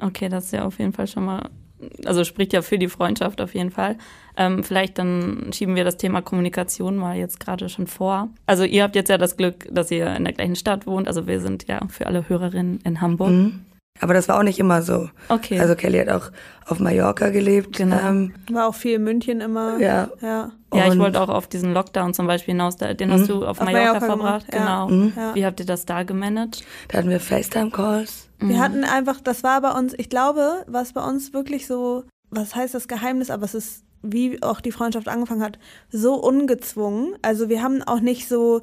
Okay, 0.00 0.30
das 0.30 0.46
ist 0.46 0.52
ja 0.52 0.64
auf 0.64 0.78
jeden 0.78 0.94
Fall 0.94 1.06
schon 1.06 1.26
mal 1.26 1.50
also 2.04 2.24
spricht 2.24 2.52
ja 2.52 2.62
für 2.62 2.78
die 2.78 2.88
Freundschaft 2.88 3.40
auf 3.40 3.54
jeden 3.54 3.70
Fall. 3.70 3.96
Ähm, 4.36 4.64
vielleicht 4.64 4.98
dann 4.98 5.50
schieben 5.52 5.74
wir 5.74 5.84
das 5.84 5.96
Thema 5.96 6.22
Kommunikation 6.22 6.96
mal 6.96 7.16
jetzt 7.16 7.40
gerade 7.40 7.68
schon 7.68 7.86
vor. 7.86 8.28
Also 8.46 8.64
ihr 8.64 8.82
habt 8.82 8.96
jetzt 8.96 9.08
ja 9.08 9.18
das 9.18 9.36
Glück, 9.36 9.68
dass 9.70 9.90
ihr 9.90 10.14
in 10.16 10.24
der 10.24 10.32
gleichen 10.32 10.56
Stadt 10.56 10.86
wohnt. 10.86 11.08
Also 11.08 11.26
wir 11.26 11.40
sind 11.40 11.68
ja 11.68 11.80
für 11.88 12.06
alle 12.06 12.28
Hörerinnen 12.28 12.80
in 12.84 13.00
Hamburg. 13.00 13.30
Mhm. 13.30 13.60
Aber 14.00 14.14
das 14.14 14.28
war 14.28 14.38
auch 14.38 14.42
nicht 14.42 14.58
immer 14.58 14.82
so. 14.82 15.10
Okay. 15.28 15.60
Also 15.60 15.74
Kelly 15.76 15.98
hat 15.98 16.08
auch 16.08 16.30
auf 16.66 16.80
Mallorca 16.80 17.28
gelebt. 17.28 17.76
Genau. 17.76 17.98
Ähm, 17.98 18.34
war 18.50 18.66
auch 18.66 18.74
viel 18.74 18.94
in 18.94 19.04
München 19.04 19.40
immer. 19.40 19.78
Ja. 19.78 20.10
Ja, 20.20 20.50
ja 20.74 20.92
ich 20.92 20.98
wollte 20.98 21.20
auch 21.20 21.28
auf 21.28 21.46
diesen 21.46 21.72
Lockdown 21.72 22.14
zum 22.14 22.26
Beispiel 22.26 22.54
hinaus. 22.54 22.76
Den 22.76 23.08
mhm. 23.08 23.12
hast 23.12 23.28
du 23.28 23.44
auf, 23.44 23.60
auf 23.60 23.64
Mallorca, 23.64 24.00
Mallorca, 24.00 24.06
verbracht. 24.06 24.46
Genau. 24.50 24.88
Mhm. 24.88 25.12
Ja. 25.16 25.34
Wie 25.34 25.46
habt 25.46 25.60
ihr 25.60 25.66
das 25.66 25.86
da 25.86 26.02
gemanagt? 26.02 26.64
Da 26.88 26.98
hatten 26.98 27.10
wir 27.10 27.20
FaceTime-Calls. 27.20 28.28
Wir 28.40 28.56
mhm. 28.56 28.60
hatten 28.60 28.84
einfach, 28.84 29.20
das 29.20 29.44
war 29.44 29.60
bei 29.60 29.70
uns, 29.70 29.94
ich 29.96 30.08
glaube, 30.08 30.64
was 30.66 30.94
bei 30.94 31.04
uns 31.04 31.32
wirklich 31.32 31.66
so, 31.66 32.04
was 32.30 32.56
heißt 32.56 32.74
das 32.74 32.88
Geheimnis, 32.88 33.30
aber 33.30 33.44
es 33.44 33.54
ist, 33.54 33.84
wie 34.02 34.42
auch 34.42 34.60
die 34.60 34.72
Freundschaft 34.72 35.08
angefangen 35.08 35.42
hat, 35.42 35.58
so 35.90 36.14
ungezwungen. 36.14 37.14
Also 37.22 37.48
wir 37.48 37.62
haben 37.62 37.82
auch 37.84 38.00
nicht 38.00 38.26
so 38.26 38.62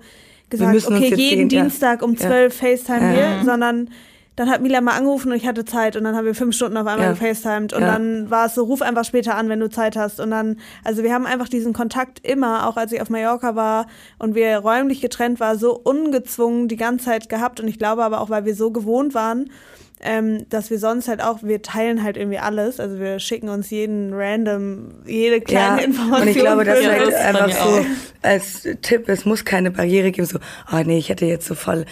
gesagt, 0.49 0.85
okay, 0.85 1.13
jeden 1.15 1.47
Dienstag 1.47 2.01
um 2.01 2.17
zwölf 2.17 2.61
ja. 2.61 2.67
FaceTime 2.67 3.13
wir, 3.13 3.19
ja. 3.19 3.43
sondern 3.45 3.89
dann 4.39 4.49
hat 4.49 4.61
Mila 4.61 4.79
mal 4.79 4.95
angerufen 4.95 5.31
und 5.31 5.37
ich 5.37 5.45
hatte 5.45 5.65
Zeit 5.65 5.97
und 5.97 6.05
dann 6.05 6.15
haben 6.15 6.23
wir 6.23 6.33
fünf 6.33 6.55
Stunden 6.55 6.77
auf 6.77 6.87
einmal 6.87 7.07
ja. 7.07 7.11
gefacetimed 7.11 7.73
und 7.73 7.81
ja. 7.81 7.91
dann 7.91 8.29
war 8.29 8.45
es 8.45 8.55
so, 8.55 8.63
ruf 8.63 8.81
einfach 8.81 9.03
später 9.03 9.35
an, 9.35 9.49
wenn 9.49 9.59
du 9.59 9.69
Zeit 9.69 9.97
hast 9.97 10.21
und 10.21 10.31
dann, 10.31 10.55
also 10.85 11.03
wir 11.03 11.13
haben 11.13 11.25
einfach 11.25 11.49
diesen 11.49 11.73
Kontakt 11.73 12.25
immer, 12.25 12.65
auch 12.65 12.77
als 12.77 12.93
ich 12.93 13.01
auf 13.01 13.09
Mallorca 13.09 13.57
war 13.57 13.87
und 14.17 14.35
wir 14.35 14.59
räumlich 14.59 15.01
getrennt 15.01 15.41
war, 15.41 15.57
so 15.57 15.77
ungezwungen 15.77 16.69
die 16.69 16.77
ganze 16.77 17.05
Zeit 17.05 17.27
gehabt 17.27 17.59
und 17.59 17.67
ich 17.67 17.77
glaube 17.77 18.01
aber 18.05 18.21
auch, 18.21 18.29
weil 18.29 18.45
wir 18.45 18.55
so 18.55 18.71
gewohnt 18.71 19.13
waren, 19.13 19.49
ähm, 20.01 20.45
dass 20.49 20.69
wir 20.69 20.79
sonst 20.79 21.09
halt 21.09 21.21
auch, 21.21 21.43
wir 21.43 21.61
teilen 21.61 22.01
halt 22.01 22.15
irgendwie 22.15 22.39
alles. 22.39 22.79
Also 22.79 22.99
wir 22.99 23.19
schicken 23.19 23.49
uns 23.49 23.69
jeden 23.69 24.13
random, 24.13 25.03
jede 25.05 25.41
kleine 25.41 25.81
ja, 25.81 25.87
Information. 25.87 26.21
Und 26.21 26.27
ich 26.29 26.37
glaube, 26.37 26.63
das 26.63 26.79
ist 26.79 26.87
halt 26.87 27.13
einfach 27.13 27.51
so 27.51 27.85
als 28.21 28.67
Tipp, 28.81 29.09
es 29.09 29.25
muss 29.25 29.43
keine 29.43 29.71
Barriere 29.71 30.11
geben, 30.11 30.25
so, 30.25 30.39
oh 30.71 30.81
nee, 30.85 30.97
ich 30.97 31.09
hätte 31.09 31.25
jetzt 31.25 31.47
so 31.47 31.53
voll, 31.53 31.83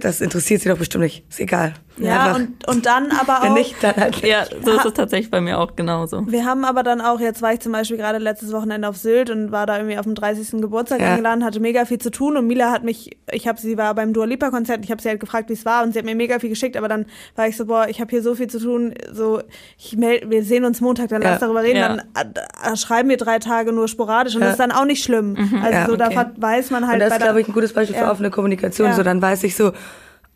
das 0.00 0.20
interessiert 0.20 0.62
sie 0.62 0.68
doch 0.68 0.78
bestimmt 0.78 1.02
nicht. 1.02 1.24
Ist 1.28 1.40
egal. 1.40 1.74
Ja, 1.98 2.34
und, 2.34 2.66
und 2.68 2.86
dann 2.86 3.10
aber 3.10 3.38
auch. 3.40 3.44
Wenn 3.44 3.54
nicht, 3.54 3.82
dann 3.82 3.96
halt 3.96 4.22
Ja, 4.22 4.44
so 4.64 4.72
ist 4.72 4.84
es 4.84 4.92
tatsächlich 4.92 5.30
bei 5.30 5.40
mir 5.40 5.58
auch 5.58 5.76
genauso. 5.76 6.26
Wir 6.26 6.44
haben 6.44 6.64
aber 6.64 6.82
dann 6.82 7.00
auch, 7.00 7.20
jetzt 7.20 7.42
war 7.42 7.52
ich 7.52 7.60
zum 7.60 7.72
Beispiel 7.72 7.96
gerade 7.96 8.18
letztes 8.18 8.52
Wochenende 8.52 8.88
auf 8.88 8.96
Sylt 8.96 9.30
und 9.30 9.52
war 9.52 9.66
da 9.66 9.76
irgendwie 9.78 9.98
auf 9.98 10.04
dem 10.04 10.14
30. 10.14 10.60
Geburtstag 10.60 11.00
ja. 11.00 11.12
eingeladen, 11.12 11.44
hatte 11.44 11.60
mega 11.60 11.84
viel 11.84 11.98
zu 11.98 12.10
tun 12.10 12.36
und 12.36 12.46
Mila 12.46 12.70
hat 12.70 12.84
mich, 12.84 13.16
ich 13.32 13.48
habe 13.48 13.58
sie 13.60 13.78
war 13.78 13.94
beim 13.94 14.12
Dua 14.12 14.24
Lipa 14.24 14.50
Konzert, 14.50 14.84
ich 14.84 14.90
habe 14.90 15.00
sie 15.00 15.08
halt 15.08 15.20
gefragt, 15.20 15.48
wie 15.48 15.54
es 15.54 15.64
war 15.64 15.82
und 15.82 15.92
sie 15.92 15.98
hat 15.98 16.06
mir 16.06 16.14
mega 16.14 16.38
viel 16.38 16.50
geschickt, 16.50 16.76
aber 16.76 16.88
dann 16.88 17.06
war 17.34 17.48
ich 17.48 17.56
so, 17.56 17.66
boah, 17.66 17.88
ich 17.88 18.00
habe 18.00 18.10
hier 18.10 18.22
so 18.22 18.34
viel 18.34 18.48
zu 18.48 18.58
tun, 18.58 18.94
so, 19.12 19.42
ich 19.78 19.96
meld, 19.96 20.30
wir 20.30 20.42
sehen 20.42 20.64
uns 20.64 20.80
Montag, 20.80 21.08
dann 21.08 21.22
ja. 21.22 21.30
lass 21.30 21.40
darüber 21.40 21.62
reden, 21.62 21.78
ja. 21.78 21.88
dann 21.88 22.02
äh, 22.14 22.72
äh, 22.72 22.76
schreiben 22.76 23.08
wir 23.08 23.16
drei 23.16 23.38
Tage 23.38 23.72
nur 23.72 23.88
sporadisch 23.88 24.34
und 24.34 24.42
das 24.42 24.52
ist 24.52 24.60
dann 24.60 24.72
auch 24.72 24.84
nicht 24.84 25.02
schlimm. 25.02 25.32
Mhm. 25.32 25.62
Also 25.62 25.96
so, 25.96 26.04
okay. 26.04 26.14
da 26.14 26.32
weiß 26.36 26.70
man 26.70 26.86
halt. 26.86 26.94
Und 26.94 27.00
das 27.00 27.12
ist, 27.12 27.22
glaube 27.22 27.40
ich, 27.40 27.48
ein 27.48 27.54
gutes 27.54 27.72
Beispiel 27.72 27.96
für 27.96 28.10
offene 28.10 28.30
Kommunikation, 28.30 28.92
so 28.92 29.02
dann 29.02 29.20
weiß 29.22 29.44
ich 29.44 29.56
so, 29.56 29.72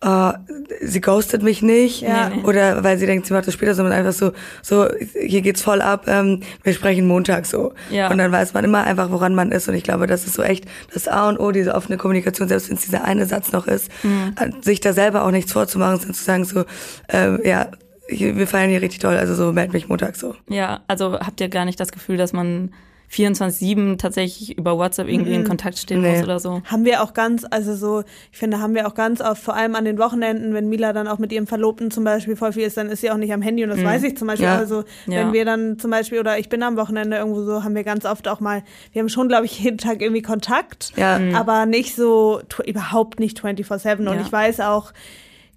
uh, 0.04 0.32
sie 0.80 1.00
ghostet 1.00 1.42
mich 1.42 1.62
nicht 1.62 2.02
ja. 2.02 2.32
oder 2.44 2.82
weil 2.84 2.98
sie 2.98 3.06
denkt, 3.06 3.26
sie 3.26 3.32
macht 3.32 3.46
das 3.46 3.54
später, 3.54 3.74
sondern 3.74 3.94
einfach 3.94 4.12
so, 4.12 4.32
so 4.62 4.88
hier 5.20 5.42
geht's 5.42 5.62
voll 5.62 5.82
ab, 5.82 6.04
ähm, 6.06 6.40
wir 6.62 6.72
sprechen 6.72 7.06
Montag 7.06 7.46
so. 7.46 7.72
Ja. 7.90 8.10
Und 8.10 8.18
dann 8.18 8.32
weiß 8.32 8.54
man 8.54 8.64
immer 8.64 8.84
einfach, 8.84 9.10
woran 9.10 9.34
man 9.34 9.52
ist 9.52 9.68
und 9.68 9.74
ich 9.74 9.84
glaube, 9.84 10.06
das 10.06 10.26
ist 10.26 10.34
so 10.34 10.42
echt 10.42 10.64
das 10.92 11.08
A 11.08 11.28
und 11.28 11.38
O, 11.38 11.50
diese 11.52 11.74
offene 11.74 11.98
Kommunikation, 11.98 12.48
selbst 12.48 12.68
wenn 12.68 12.76
es 12.76 12.82
dieser 12.82 13.04
eine 13.04 13.26
Satz 13.26 13.52
noch 13.52 13.66
ist, 13.66 13.90
mhm. 14.02 14.34
sich 14.62 14.80
da 14.80 14.92
selber 14.92 15.24
auch 15.24 15.30
nichts 15.30 15.52
vorzumachen, 15.52 15.98
sondern 15.98 16.14
zu 16.14 16.24
sagen 16.24 16.44
so, 16.44 16.64
äh, 17.12 17.46
ja, 17.46 17.68
wir 18.08 18.46
feiern 18.46 18.70
hier 18.70 18.82
richtig 18.82 19.00
toll, 19.00 19.16
also 19.16 19.34
so 19.34 19.52
meld 19.52 19.72
mich 19.72 19.88
Montag 19.88 20.16
so. 20.16 20.34
Ja, 20.48 20.80
also 20.88 21.20
habt 21.20 21.40
ihr 21.40 21.48
gar 21.48 21.64
nicht 21.64 21.78
das 21.78 21.92
Gefühl, 21.92 22.16
dass 22.16 22.32
man 22.32 22.72
24-7 23.12 23.98
tatsächlich 23.98 24.56
über 24.56 24.78
WhatsApp 24.78 25.08
irgendwie 25.08 25.34
in 25.34 25.42
mhm. 25.42 25.46
Kontakt 25.46 25.78
stehen 25.78 26.00
nee. 26.00 26.12
muss 26.12 26.22
oder 26.22 26.38
so. 26.38 26.62
Haben 26.64 26.84
wir 26.84 27.02
auch 27.02 27.12
ganz, 27.12 27.44
also 27.50 27.74
so, 27.74 28.04
ich 28.30 28.38
finde, 28.38 28.60
haben 28.60 28.74
wir 28.74 28.86
auch 28.86 28.94
ganz 28.94 29.20
oft, 29.20 29.42
vor 29.42 29.54
allem 29.54 29.74
an 29.74 29.84
den 29.84 29.98
Wochenenden, 29.98 30.54
wenn 30.54 30.68
Mila 30.68 30.92
dann 30.92 31.08
auch 31.08 31.18
mit 31.18 31.32
ihrem 31.32 31.48
Verlobten 31.48 31.90
zum 31.90 32.04
Beispiel 32.04 32.36
voll 32.36 32.52
viel 32.52 32.62
ist, 32.62 32.76
dann 32.76 32.88
ist 32.88 33.00
sie 33.00 33.10
auch 33.10 33.16
nicht 33.16 33.32
am 33.32 33.42
Handy 33.42 33.64
und 33.64 33.70
das 33.70 33.80
mhm. 33.80 33.84
weiß 33.84 34.04
ich 34.04 34.16
zum 34.16 34.28
Beispiel. 34.28 34.46
Ja. 34.46 34.58
Also 34.58 34.84
wenn 35.06 35.28
ja. 35.28 35.32
wir 35.32 35.44
dann 35.44 35.78
zum 35.78 35.90
Beispiel, 35.90 36.20
oder 36.20 36.38
ich 36.38 36.48
bin 36.48 36.62
am 36.62 36.76
Wochenende 36.76 37.16
irgendwo 37.16 37.42
so, 37.42 37.64
haben 37.64 37.74
wir 37.74 37.84
ganz 37.84 38.04
oft 38.04 38.28
auch 38.28 38.38
mal, 38.38 38.62
wir 38.92 39.00
haben 39.00 39.08
schon, 39.08 39.28
glaube 39.28 39.46
ich, 39.46 39.58
jeden 39.58 39.78
Tag 39.78 40.00
irgendwie 40.02 40.22
Kontakt, 40.22 40.92
ja. 40.96 41.18
Aber 41.34 41.66
nicht 41.66 41.96
so, 41.96 42.40
überhaupt 42.64 43.18
nicht 43.18 43.40
24-7 43.40 44.08
und 44.08 44.20
ich 44.20 44.30
weiß 44.30 44.60
auch, 44.60 44.92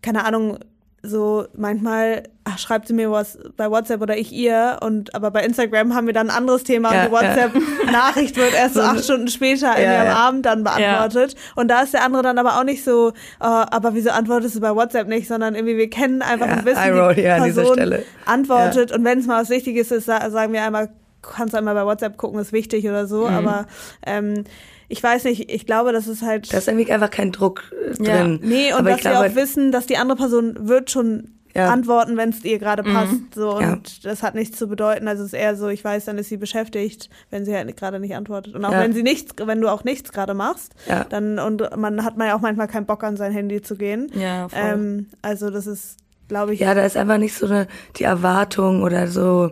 keine 0.01 0.25
Ahnung, 0.25 0.57
so 1.03 1.45
manchmal 1.53 2.23
ach, 2.45 2.57
schreibt 2.57 2.87
sie 2.87 2.93
mir 2.93 3.11
was 3.11 3.37
bei 3.57 3.69
WhatsApp 3.69 4.01
oder 4.01 4.17
ich 4.17 4.31
ihr 4.31 4.79
und 4.81 5.13
aber 5.13 5.31
bei 5.31 5.43
Instagram 5.43 5.93
haben 5.93 6.07
wir 6.07 6.13
dann 6.13 6.29
ein 6.29 6.35
anderes 6.35 6.63
Thema 6.63 6.93
ja, 6.93 7.01
und 7.01 7.07
die 7.07 7.11
WhatsApp-Nachricht 7.11 8.37
ja. 8.37 8.43
wird 8.43 8.53
erst 8.53 8.75
so 8.75 8.81
acht 8.81 9.03
Stunden 9.03 9.27
später 9.27 9.79
ja, 9.79 10.01
am 10.01 10.07
Abend 10.07 10.45
dann 10.45 10.63
beantwortet. 10.63 11.35
Und 11.55 11.67
da 11.69 11.81
ist 11.81 11.93
der 11.93 12.03
andere 12.03 12.23
dann 12.23 12.37
aber 12.37 12.57
auch 12.57 12.63
nicht 12.63 12.83
so, 12.83 13.09
uh, 13.09 13.11
aber 13.39 13.93
wieso 13.93 14.11
antwortest 14.11 14.55
du 14.55 14.61
bei 14.61 14.73
WhatsApp 14.73 15.07
nicht, 15.07 15.27
sondern 15.27 15.55
irgendwie 15.55 15.77
wir 15.77 15.89
kennen 15.89 16.21
einfach 16.21 16.47
ein 16.47 16.63
bisschen 16.63 17.15
die 17.15 17.51
Person 17.51 17.95
antwortet. 18.25 18.91
Und 18.93 19.03
wenn 19.03 19.19
es 19.19 19.25
mal 19.25 19.41
was 19.41 19.49
Wichtiges 19.49 19.91
ist, 19.91 20.05
sagen 20.05 20.53
wir 20.53 20.63
einmal 20.63 20.89
kannst 21.23 21.53
du 21.53 21.57
einmal 21.57 21.73
bei 21.73 21.85
WhatsApp 21.85 22.17
gucken, 22.17 22.39
ist 22.39 22.53
wichtig 22.53 22.85
oder 22.85 23.07
so, 23.07 23.27
mhm. 23.27 23.33
aber 23.33 23.65
ähm, 24.05 24.43
ich 24.89 25.01
weiß 25.01 25.23
nicht, 25.23 25.51
ich 25.51 25.65
glaube, 25.65 25.91
das 25.91 26.07
ist 26.07 26.21
halt. 26.21 26.53
Da 26.53 26.57
ist 26.57 26.67
irgendwie 26.67 26.91
einfach 26.91 27.09
kein 27.09 27.31
Druck 27.31 27.71
äh, 27.71 28.03
ja. 28.03 28.21
drin. 28.21 28.39
Nee, 28.43 28.73
und 28.73 28.79
aber 28.79 28.91
dass 28.91 29.03
wir 29.03 29.19
auch 29.19 29.35
wissen, 29.35 29.71
dass 29.71 29.87
die 29.87 29.97
andere 29.97 30.17
Person 30.17 30.67
wird 30.67 30.91
schon 30.91 31.31
ja. 31.55 31.69
antworten, 31.69 32.17
wenn 32.17 32.29
es 32.29 32.43
ihr 32.43 32.59
gerade 32.59 32.83
mhm. 32.83 32.93
passt. 32.93 33.13
Mhm. 33.13 33.27
So, 33.33 33.55
und 33.57 33.63
ja. 33.63 33.77
das 34.03 34.23
hat 34.23 34.35
nichts 34.35 34.57
zu 34.57 34.67
bedeuten. 34.67 35.07
Also 35.07 35.23
es 35.23 35.33
ist 35.33 35.39
eher 35.39 35.55
so, 35.55 35.67
ich 35.69 35.83
weiß, 35.83 36.05
dann 36.05 36.17
ist 36.17 36.29
sie 36.29 36.37
beschäftigt, 36.37 37.09
wenn 37.29 37.45
sie 37.45 37.55
halt 37.55 37.75
gerade 37.77 37.99
nicht 37.99 38.15
antwortet. 38.15 38.55
Und 38.55 38.65
auch 38.65 38.71
ja. 38.71 38.81
wenn 38.81 38.93
sie 38.93 39.03
nichts, 39.03 39.33
wenn 39.43 39.61
du 39.61 39.69
auch 39.69 39.83
nichts 39.83 40.11
gerade 40.11 40.33
machst, 40.33 40.73
dann 41.09 41.39
und 41.39 41.75
man 41.77 42.03
hat 42.03 42.17
man 42.17 42.27
ja 42.27 42.35
auch 42.35 42.41
manchmal 42.41 42.67
keinen 42.67 42.85
Bock 42.85 43.03
an 43.03 43.17
sein 43.17 43.31
Handy 43.31 43.61
zu 43.61 43.75
gehen. 43.75 44.11
Ja, 44.13 44.49
voll. 44.49 44.59
Ähm, 44.61 45.07
also 45.21 45.49
das 45.49 45.67
ist, 45.67 45.97
glaube 46.27 46.53
ich. 46.53 46.59
Ja, 46.59 46.73
da 46.73 46.85
ist 46.85 46.97
einfach 46.97 47.17
nicht 47.17 47.35
so 47.35 47.45
eine 47.45 47.67
die 47.97 48.03
Erwartung 48.03 48.83
oder 48.83 49.07
so 49.07 49.51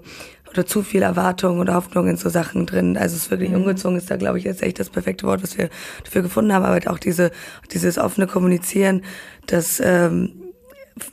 oder 0.52 0.66
zu 0.66 0.84
viel 0.84 1.02
Erwartung 1.02 1.60
oder 1.60 1.76
Hoffnung 1.76 2.08
in 2.08 2.18
so 2.18 2.30
Sachen 2.30 2.66
drin. 2.66 2.98
Also 2.98 3.16
es 3.16 3.24
ist 3.24 3.32
wirklich 3.32 3.50
mhm. 3.50 3.58
ungezwungen, 3.58 3.98
ist 3.98 4.12
da, 4.12 4.18
glaube 4.18 4.38
ich, 4.38 4.44
jetzt 4.44 4.62
echt 4.62 4.80
das 4.80 4.90
perfekte 4.90 5.26
Wort, 5.26 5.42
was 5.42 5.58
wir 5.58 5.70
dafür 6.04 6.22
gefunden 6.22 6.54
haben. 6.54 6.66
Aber 6.66 6.80
auch 6.92 7.00
diese, 7.00 7.32
dieses 7.72 7.98
offene 7.98 8.28
Kommunizieren, 8.28 9.04
das 9.48 9.82
ähm, 9.84 10.34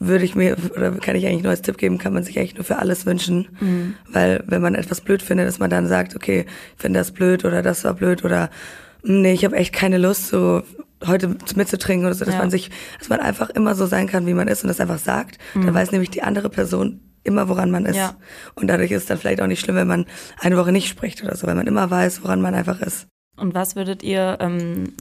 würde 0.01 0.25
ich 0.25 0.35
mir, 0.35 0.57
oder 0.77 0.91
kann 0.93 1.17
ich 1.17 1.27
eigentlich 1.27 1.43
nur 1.43 1.51
als 1.51 1.63
Tipp 1.63 1.79
geben, 1.79 1.99
kann 1.99 2.13
man 2.13 2.25
sich 2.25 2.39
eigentlich 2.39 2.57
nur 2.57 2.65
für 2.65 2.79
alles 2.79 3.07
wünschen. 3.07 3.49
Mhm. 3.61 3.95
Weil 4.11 4.43
wenn 4.47 4.61
man 4.61 4.75
etwas 4.75 5.01
blöd 5.01 5.23
findet, 5.23 5.47
dass 5.47 5.61
man 5.61 5.71
dann 5.71 5.87
sagt, 5.87 6.17
okay, 6.17 6.47
ich 6.77 6.83
finde 6.83 6.99
das 6.99 7.13
blöd 7.13 7.45
oder 7.45 7.63
das 7.63 7.85
war 7.85 7.95
blöd 7.95 8.25
oder 8.25 8.51
hm, 9.05 9.23
nee, 9.23 9.33
ich 9.33 9.45
habe 9.45 9.57
echt 9.57 9.73
keine 9.73 9.99
Lust, 9.99 10.29
so 10.29 10.63
heute 11.07 11.37
mitzutrinken 11.55 12.07
oder 12.07 12.15
so, 12.15 12.25
dass 12.25 12.35
ja. 12.35 12.41
man 12.41 12.51
sich, 12.51 12.71
dass 12.99 13.09
man 13.09 13.21
einfach 13.21 13.51
immer 13.51 13.77
so 13.77 13.87
sein 13.87 14.09
kann, 14.09 14.27
wie 14.27 14.35
man 14.35 14.49
ist 14.49 14.65
und 14.65 14.69
das 14.69 14.81
einfach 14.81 14.99
sagt. 14.99 15.39
Mhm. 15.55 15.67
Dann 15.67 15.75
weiß 15.75 15.93
nämlich 15.93 16.11
die 16.11 16.23
andere 16.23 16.51
Person 16.51 17.01
immer, 17.29 17.49
woran 17.49 17.71
man 17.71 17.87
ist. 17.87 17.97
Ja. 17.97 18.17
Und 18.55 18.67
dadurch 18.69 18.91
ist 18.91 19.03
es 19.03 19.07
dann 19.07 19.19
vielleicht 19.19 19.41
auch 19.41 19.47
nicht 19.47 19.61
schlimm, 19.61 19.77
wenn 19.77 19.87
man 19.87 20.07
eine 20.39 20.57
Woche 20.57 20.73
nicht 20.73 20.89
spricht 20.89 21.23
oder 21.23 21.37
so, 21.37 21.47
weil 21.47 21.55
man 21.55 21.67
immer 21.67 21.91
weiß, 21.91 22.23
woran 22.23 22.41
man 22.41 22.55
einfach 22.55 22.81
ist. 22.81 23.07
Und 23.37 23.55
was 23.55 23.77
würdet 23.77 24.03
ihr 24.03 24.39
ähm, 24.41 24.95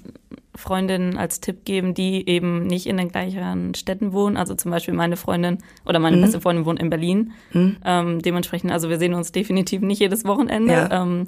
Freundinnen 0.56 1.18
als 1.18 1.40
Tipp 1.40 1.66
geben, 1.66 1.94
die 1.94 2.28
eben 2.28 2.68
nicht 2.68 2.86
in 2.86 2.98
den 2.98 3.10
gleichen 3.10 3.74
Städten 3.74 4.14
wohnen? 4.14 4.38
Also 4.38 4.56
zum 4.56 4.72
Beispiel 4.72 4.94
meine 4.94 5.18
Freundin 5.18 5.58
oder 5.86 6.00
meine 6.00 6.18
mhm. 6.18 6.22
beste 6.22 6.42
Freundin 6.42 6.66
wohnt 6.66 6.80
in 6.80 6.90
Berlin. 6.90 7.32
Mhm. 7.54 7.78
Ähm, 7.84 8.22
dementsprechend, 8.22 8.72
also 8.72 8.90
wir 8.90 9.00
sehen 9.00 9.14
uns 9.14 9.32
definitiv 9.32 9.82
nicht 9.82 10.00
jedes 10.00 10.24
Wochenende. 10.26 10.74
Ja. 10.74 11.02
Ähm, 11.02 11.28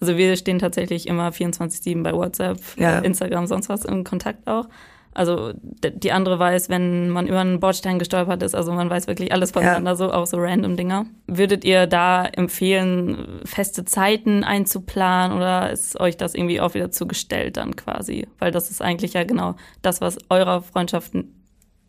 also 0.00 0.16
wir 0.16 0.36
stehen 0.36 0.58
tatsächlich 0.58 1.06
immer 1.06 1.30
24-7 1.30 2.02
bei 2.02 2.12
WhatsApp, 2.12 2.58
ja. 2.76 2.98
Instagram, 2.98 3.46
sonst 3.46 3.68
was 3.68 3.84
in 3.84 4.04
Kontakt 4.04 4.46
auch. 4.46 4.68
Also 5.14 5.52
die 5.62 6.12
andere 6.12 6.38
weiß, 6.38 6.68
wenn 6.68 7.08
man 7.10 7.26
über 7.26 7.40
einen 7.40 7.60
Bordstein 7.60 7.98
gestolpert 7.98 8.42
ist, 8.42 8.54
also 8.54 8.72
man 8.72 8.90
weiß 8.90 9.06
wirklich 9.06 9.32
alles 9.32 9.52
voneinander, 9.52 9.92
ja. 9.92 9.96
so 9.96 10.12
auch 10.12 10.26
so 10.26 10.38
random 10.38 10.76
Dinger. 10.76 11.06
Würdet 11.26 11.64
ihr 11.64 11.86
da 11.86 12.26
empfehlen, 12.26 13.40
feste 13.44 13.84
Zeiten 13.84 14.44
einzuplanen 14.44 15.36
oder 15.36 15.70
ist 15.70 15.98
euch 16.00 16.16
das 16.16 16.34
irgendwie 16.34 16.60
auch 16.60 16.74
wieder 16.74 16.90
zugestellt 16.90 17.56
dann 17.56 17.76
quasi? 17.76 18.26
Weil 18.38 18.50
das 18.50 18.70
ist 18.70 18.82
eigentlich 18.82 19.14
ja 19.14 19.24
genau 19.24 19.54
das, 19.82 20.00
was 20.00 20.18
eurer 20.30 20.62
Freundschaften 20.62 21.33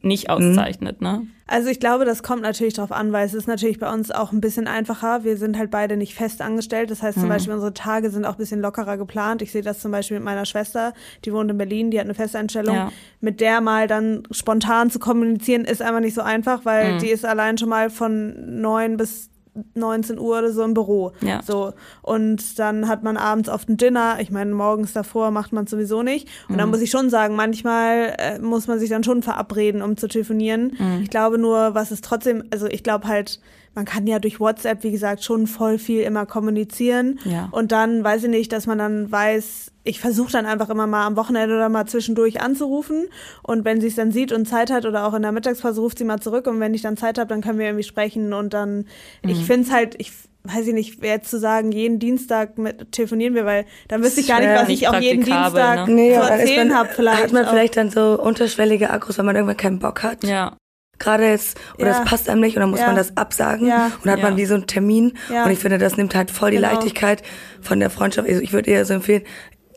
nicht 0.05 0.27
mhm. 0.27 0.33
auszeichnet, 0.33 1.01
mhm. 1.01 1.07
ne? 1.07 1.27
Also 1.47 1.69
ich 1.69 1.79
glaube, 1.79 2.05
das 2.05 2.23
kommt 2.23 2.41
natürlich 2.41 2.73
darauf 2.73 2.91
an, 2.91 3.11
weil 3.11 3.23
es 3.23 3.35
ist 3.35 3.47
natürlich 3.47 3.77
bei 3.77 3.93
uns 3.93 4.09
auch 4.09 4.31
ein 4.31 4.41
bisschen 4.41 4.67
einfacher. 4.67 5.23
Wir 5.23 5.37
sind 5.37 5.59
halt 5.59 5.69
beide 5.69 5.95
nicht 5.95 6.15
fest 6.15 6.41
angestellt. 6.41 6.89
Das 6.89 7.03
heißt 7.03 7.19
zum 7.19 7.25
mhm. 7.25 7.33
Beispiel, 7.33 7.53
unsere 7.53 7.73
Tage 7.73 8.09
sind 8.09 8.25
auch 8.25 8.31
ein 8.31 8.37
bisschen 8.37 8.61
lockerer 8.61 8.97
geplant. 8.97 9.43
Ich 9.43 9.51
sehe 9.51 9.61
das 9.61 9.79
zum 9.79 9.91
Beispiel 9.91 10.17
mit 10.17 10.25
meiner 10.25 10.45
Schwester, 10.45 10.93
die 11.23 11.31
wohnt 11.31 11.51
in 11.51 11.57
Berlin, 11.59 11.91
die 11.91 11.99
hat 11.99 12.05
eine 12.05 12.15
Festeinstellung. 12.15 12.75
Ja. 12.75 12.91
Mit 13.21 13.41
der 13.41 13.61
mal 13.61 13.87
dann 13.87 14.23
spontan 14.31 14.89
zu 14.89 14.97
kommunizieren, 14.97 15.65
ist 15.65 15.83
einfach 15.83 15.99
nicht 15.99 16.15
so 16.15 16.21
einfach, 16.21 16.65
weil 16.65 16.93
mhm. 16.93 16.99
die 16.99 17.09
ist 17.09 17.25
allein 17.25 17.59
schon 17.59 17.69
mal 17.69 17.91
von 17.91 18.61
neun 18.61 18.97
bis 18.97 19.29
19 19.73 20.19
Uhr 20.19 20.39
oder 20.39 20.51
so 20.51 20.63
im 20.63 20.73
Büro. 20.73 21.11
Ja. 21.21 21.41
So. 21.41 21.73
Und 22.01 22.59
dann 22.59 22.87
hat 22.87 23.03
man 23.03 23.17
abends 23.17 23.49
oft 23.49 23.69
ein 23.69 23.77
Dinner. 23.77 24.17
Ich 24.19 24.31
meine, 24.31 24.53
morgens 24.53 24.93
davor 24.93 25.31
macht 25.31 25.53
man 25.53 25.67
sowieso 25.67 26.03
nicht. 26.03 26.27
Und 26.47 26.55
mhm. 26.55 26.59
dann 26.59 26.69
muss 26.69 26.81
ich 26.81 26.91
schon 26.91 27.09
sagen, 27.09 27.35
manchmal 27.35 28.15
äh, 28.17 28.39
muss 28.39 28.67
man 28.67 28.79
sich 28.79 28.89
dann 28.89 29.03
schon 29.03 29.23
verabreden, 29.23 29.81
um 29.81 29.97
zu 29.97 30.07
telefonieren. 30.07 30.73
Mhm. 30.77 31.01
Ich 31.03 31.09
glaube 31.09 31.37
nur, 31.37 31.75
was 31.75 31.91
ist 31.91 32.03
trotzdem, 32.03 32.43
also 32.51 32.67
ich 32.67 32.83
glaube 32.83 33.07
halt, 33.07 33.39
man 33.75 33.85
kann 33.85 34.07
ja 34.07 34.19
durch 34.19 34.39
WhatsApp, 34.39 34.83
wie 34.83 34.91
gesagt, 34.91 35.23
schon 35.23 35.47
voll 35.47 35.77
viel 35.77 36.01
immer 36.01 36.25
kommunizieren. 36.25 37.19
Ja. 37.25 37.49
Und 37.51 37.73
dann 37.73 38.03
weiß 38.03 38.23
ich 38.23 38.29
nicht, 38.29 38.53
dass 38.53 38.67
man 38.67 38.77
dann 38.77 39.11
weiß, 39.11 39.71
ich 39.83 39.99
versuche 39.99 40.31
dann 40.31 40.45
einfach 40.45 40.69
immer 40.69 40.87
mal 40.87 41.05
am 41.05 41.17
Wochenende 41.17 41.55
oder 41.55 41.67
mal 41.67 41.85
zwischendurch 41.85 42.41
anzurufen. 42.41 43.05
Und 43.43 43.65
wenn 43.65 43.81
sie 43.81 43.87
es 43.87 43.95
dann 43.95 44.11
sieht 44.11 44.31
und 44.31 44.47
Zeit 44.47 44.71
hat 44.71 44.85
oder 44.85 45.05
auch 45.05 45.13
in 45.13 45.21
der 45.21 45.33
Mittagspause 45.33 45.81
ruft 45.81 45.97
sie 45.97 46.05
mal 46.05 46.21
zurück. 46.21 46.47
Und 46.47 46.61
wenn 46.61 46.73
ich 46.73 46.81
dann 46.81 46.95
Zeit 46.95 47.17
habe, 47.17 47.27
dann 47.27 47.41
können 47.41 47.59
wir 47.59 47.65
irgendwie 47.65 47.83
sprechen. 47.83 48.33
Und 48.33 48.53
dann, 48.53 48.77
mhm. 49.23 49.29
ich 49.29 49.43
finde 49.45 49.67
es 49.67 49.73
halt, 49.73 49.95
ich 49.99 50.13
weiß 50.43 50.67
ich 50.67 50.73
nicht, 50.73 51.03
jetzt 51.03 51.29
zu 51.29 51.39
sagen, 51.39 51.71
jeden 51.71 51.99
Dienstag 51.99 52.57
mit, 52.57 52.91
telefonieren 52.91 53.33
wir, 53.33 53.45
weil 53.45 53.65
dann 53.87 54.03
wüsste 54.03 54.21
ich 54.21 54.27
gar 54.27 54.39
nicht, 54.39 54.49
was 54.49 54.69
ich 54.69 54.87
auch 54.87 54.99
jeden 54.99 55.25
Dienstag 55.25 55.87
ne? 55.87 55.93
nee, 55.93 56.13
zu 56.13 56.21
erzählen 56.21 56.73
habe. 56.73 56.89
Vielleicht 56.93 57.23
hat 57.23 57.33
man 57.33 57.45
auch. 57.45 57.49
vielleicht 57.49 57.77
dann 57.77 57.89
so 57.89 58.21
unterschwellige 58.21 58.91
Akkus, 58.91 59.17
wenn 59.17 59.25
man 59.25 59.35
irgendwann 59.35 59.57
keinen 59.57 59.79
Bock 59.79 60.03
hat. 60.03 60.23
Ja 60.23 60.55
gerade 60.99 61.25
jetzt, 61.25 61.59
oder 61.77 61.91
es 61.91 62.03
passt 62.03 62.29
einem 62.29 62.41
nicht, 62.41 62.55
und 62.55 62.61
dann 62.61 62.69
muss 62.69 62.79
ja. 62.79 62.87
man 62.87 62.95
das 62.95 63.15
absagen 63.17 63.67
ja. 63.67 63.87
und 63.87 64.05
dann 64.05 64.13
hat 64.13 64.21
man 64.21 64.37
wie 64.37 64.45
so 64.45 64.55
einen 64.55 64.67
Termin. 64.67 65.13
Und 65.29 65.51
ich 65.51 65.59
finde, 65.59 65.77
das 65.77 65.97
nimmt 65.97 66.15
halt 66.15 66.31
voll 66.31 66.51
die 66.51 66.57
genau. 66.57 66.71
Leichtigkeit 66.71 67.23
von 67.61 67.79
der 67.79 67.89
Freundschaft. 67.89 68.27
Also 68.27 68.41
ich 68.41 68.53
würde 68.53 68.71
eher 68.71 68.85
so 68.85 68.93
empfehlen, 68.93 69.23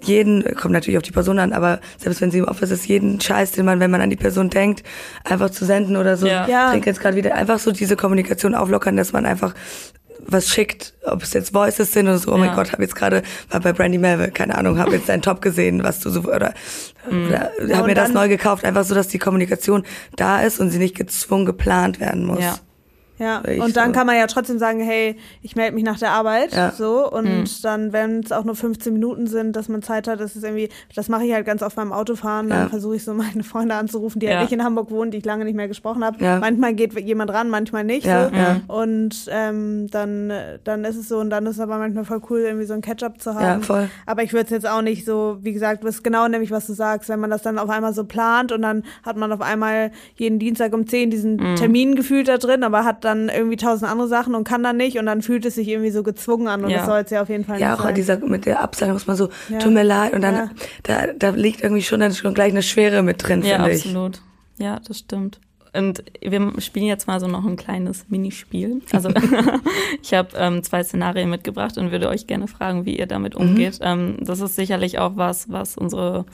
jeden, 0.02 0.44
kommt 0.54 0.72
natürlich 0.72 0.96
auf 0.96 1.02
die 1.02 1.10
Person 1.10 1.38
an, 1.38 1.52
aber 1.52 1.80
selbst 1.96 2.20
wenn 2.20 2.30
sie 2.30 2.38
im 2.38 2.44
Office 2.44 2.70
ist, 2.70 2.86
jeden 2.86 3.20
Scheiß, 3.20 3.52
den 3.52 3.64
man, 3.64 3.80
wenn 3.80 3.90
man 3.90 4.00
an 4.00 4.10
die 4.10 4.16
Person 4.16 4.48
denkt, 4.50 4.82
einfach 5.24 5.50
zu 5.50 5.64
senden 5.64 5.96
oder 5.96 6.16
so. 6.16 6.26
Ja. 6.26 6.66
Ich 6.66 6.72
denke 6.72 6.90
jetzt 6.90 7.00
gerade 7.00 7.16
wieder, 7.16 7.34
einfach 7.34 7.58
so 7.58 7.72
diese 7.72 7.96
Kommunikation 7.96 8.54
auflockern, 8.54 8.96
dass 8.96 9.12
man 9.12 9.26
einfach 9.26 9.54
was 10.26 10.48
schickt, 10.48 10.94
ob 11.04 11.22
es 11.22 11.32
jetzt 11.32 11.54
Voices 11.54 11.92
sind 11.92 12.06
oder 12.06 12.18
so, 12.18 12.32
oh 12.32 12.36
ja. 12.36 12.46
mein 12.46 12.54
Gott, 12.54 12.72
habe 12.72 12.82
jetzt 12.82 12.96
gerade, 12.96 13.22
war 13.50 13.60
bei 13.60 13.72
Brandy 13.72 13.98
Melville, 13.98 14.30
keine 14.30 14.56
Ahnung, 14.56 14.78
habe 14.78 14.92
jetzt 14.92 15.08
deinen 15.08 15.22
Top 15.22 15.40
gesehen, 15.40 15.82
was 15.82 16.00
du 16.00 16.10
so, 16.10 16.20
oder, 16.20 16.54
mhm. 17.10 17.28
oder 17.28 17.50
ja, 17.66 17.76
habe 17.76 17.88
mir 17.88 17.94
das 17.94 18.10
neu 18.10 18.28
gekauft, 18.28 18.64
einfach 18.64 18.84
so, 18.84 18.94
dass 18.94 19.08
die 19.08 19.18
Kommunikation 19.18 19.84
da 20.16 20.40
ist 20.40 20.60
und 20.60 20.70
sie 20.70 20.78
nicht 20.78 20.96
gezwungen 20.96 21.46
geplant 21.46 22.00
werden 22.00 22.24
muss. 22.24 22.40
Ja. 22.40 22.56
Ja, 23.18 23.42
und 23.62 23.76
dann 23.76 23.88
so. 23.88 23.92
kann 23.92 24.06
man 24.06 24.16
ja 24.16 24.26
trotzdem 24.26 24.58
sagen, 24.58 24.80
hey, 24.80 25.16
ich 25.42 25.56
melde 25.56 25.74
mich 25.74 25.84
nach 25.84 25.98
der 25.98 26.10
Arbeit, 26.10 26.52
ja. 26.54 26.70
so 26.70 27.10
und 27.10 27.24
mhm. 27.24 27.44
dann, 27.62 27.92
wenn 27.92 28.20
es 28.20 28.32
auch 28.32 28.44
nur 28.44 28.54
15 28.54 28.92
Minuten 28.92 29.26
sind, 29.26 29.56
dass 29.56 29.68
man 29.68 29.82
Zeit 29.82 30.06
hat, 30.08 30.20
das 30.20 30.36
ist 30.36 30.44
irgendwie, 30.44 30.68
das 30.94 31.08
mache 31.08 31.24
ich 31.24 31.32
halt 31.32 31.46
ganz 31.46 31.62
oft 31.62 31.76
beim 31.76 31.92
Autofahren, 31.92 32.48
dann 32.48 32.64
ja. 32.64 32.68
versuche 32.68 32.96
ich 32.96 33.04
so 33.04 33.14
meine 33.14 33.42
Freunde 33.42 33.74
anzurufen, 33.74 34.20
die 34.20 34.26
ja. 34.26 34.32
halt 34.32 34.42
nicht 34.42 34.52
in 34.52 34.64
Hamburg 34.64 34.90
wohnen, 34.90 35.10
die 35.10 35.18
ich 35.18 35.24
lange 35.24 35.44
nicht 35.44 35.56
mehr 35.56 35.68
gesprochen 35.68 36.04
habe. 36.04 36.18
Manchmal 36.40 36.74
geht 36.74 36.98
jemand 36.98 37.32
ran, 37.32 37.50
manchmal 37.50 37.84
nicht. 37.84 38.06
So. 38.06 38.72
Und 38.72 39.26
ähm, 39.30 39.88
dann, 39.90 40.32
dann 40.64 40.84
ist 40.84 40.96
es 40.96 41.08
so 41.08 41.18
und 41.18 41.30
dann 41.30 41.46
ist 41.46 41.56
es 41.56 41.60
aber 41.60 41.78
manchmal 41.78 42.04
voll 42.04 42.20
cool, 42.30 42.40
irgendwie 42.40 42.66
so 42.66 42.74
ein 42.74 42.80
Catch-up 42.80 43.20
zu 43.20 43.34
haben. 43.34 43.60
Ja, 43.60 43.60
voll. 43.60 43.90
Aber 44.06 44.22
ich 44.22 44.32
würde 44.32 44.44
es 44.44 44.50
jetzt 44.50 44.68
auch 44.68 44.82
nicht 44.82 45.04
so, 45.04 45.38
wie 45.42 45.52
gesagt, 45.52 45.84
was 45.84 46.02
genau 46.02 46.28
nämlich, 46.28 46.50
was 46.50 46.66
du 46.66 46.72
sagst, 46.72 47.08
wenn 47.08 47.20
man 47.20 47.30
das 47.30 47.42
dann 47.42 47.58
auf 47.58 47.68
einmal 47.70 47.92
so 47.92 48.04
plant 48.04 48.52
und 48.52 48.62
dann 48.62 48.84
hat 49.02 49.16
man 49.16 49.32
auf 49.32 49.40
einmal 49.40 49.90
jeden 50.16 50.38
Dienstag 50.38 50.72
um 50.72 50.86
10 50.86 51.10
diesen 51.10 51.36
mhm. 51.36 51.56
Termin 51.56 51.94
gefühlt 51.94 52.28
da 52.28 52.38
drin, 52.38 52.62
aber 52.62 52.84
hat 52.84 53.04
dann 53.08 53.28
irgendwie 53.28 53.56
tausend 53.56 53.90
andere 53.90 54.08
Sachen 54.08 54.34
und 54.34 54.44
kann 54.44 54.62
dann 54.62 54.76
nicht 54.76 54.98
und 54.98 55.06
dann 55.06 55.22
fühlt 55.22 55.44
es 55.44 55.54
sich 55.54 55.68
irgendwie 55.68 55.90
so 55.90 56.02
gezwungen 56.02 56.48
an 56.48 56.64
und 56.64 56.70
ja. 56.70 56.78
das 56.78 56.86
soll 56.86 57.00
es 57.00 57.10
ja 57.10 57.22
auf 57.22 57.28
jeden 57.28 57.44
Fall 57.44 57.58
ja, 57.58 57.70
nicht 57.70 57.78
sein. 57.78 57.86
Ja, 57.86 57.90
auch 57.90 57.94
dieser 57.94 58.18
mit 58.18 58.46
der 58.46 58.62
Absage 58.62 58.92
muss 58.92 59.06
man 59.06 59.16
so, 59.16 59.28
ja. 59.48 59.58
tut 59.58 59.72
mir 59.72 59.82
leid 59.82 60.12
und 60.12 60.22
dann, 60.22 60.34
ja. 60.34 60.50
da, 60.84 61.06
da 61.18 61.30
liegt 61.30 61.62
irgendwie 61.62 61.82
schon 61.82 62.00
dann 62.00 62.12
schon 62.12 62.34
gleich 62.34 62.52
eine 62.52 62.62
Schwere 62.62 63.02
mit 63.02 63.26
drin, 63.26 63.42
ja, 63.42 63.56
finde 63.56 63.72
ich. 63.72 63.84
Ja, 63.84 63.90
absolut. 63.90 64.22
Ja, 64.58 64.80
das 64.86 64.98
stimmt. 64.98 65.40
Und 65.72 66.02
wir 66.20 66.52
spielen 66.60 66.86
jetzt 66.86 67.06
mal 67.06 67.20
so 67.20 67.28
noch 67.28 67.44
ein 67.44 67.56
kleines 67.56 68.06
Minispiel. 68.08 68.80
Also 68.92 69.10
ich 70.02 70.14
habe 70.14 70.30
ähm, 70.36 70.62
zwei 70.62 70.82
Szenarien 70.82 71.30
mitgebracht 71.30 71.78
und 71.78 71.92
würde 71.92 72.08
euch 72.08 72.26
gerne 72.26 72.48
fragen, 72.48 72.84
wie 72.84 72.98
ihr 72.98 73.06
damit 73.06 73.38
mhm. 73.38 73.48
umgeht. 73.48 73.80
Mhm. 73.80 73.86
Ähm, 73.86 74.16
das 74.20 74.40
ist 74.40 74.56
sicherlich 74.56 74.98
auch 74.98 75.12
was, 75.16 75.50
was 75.50 75.76
unsere 75.76 76.24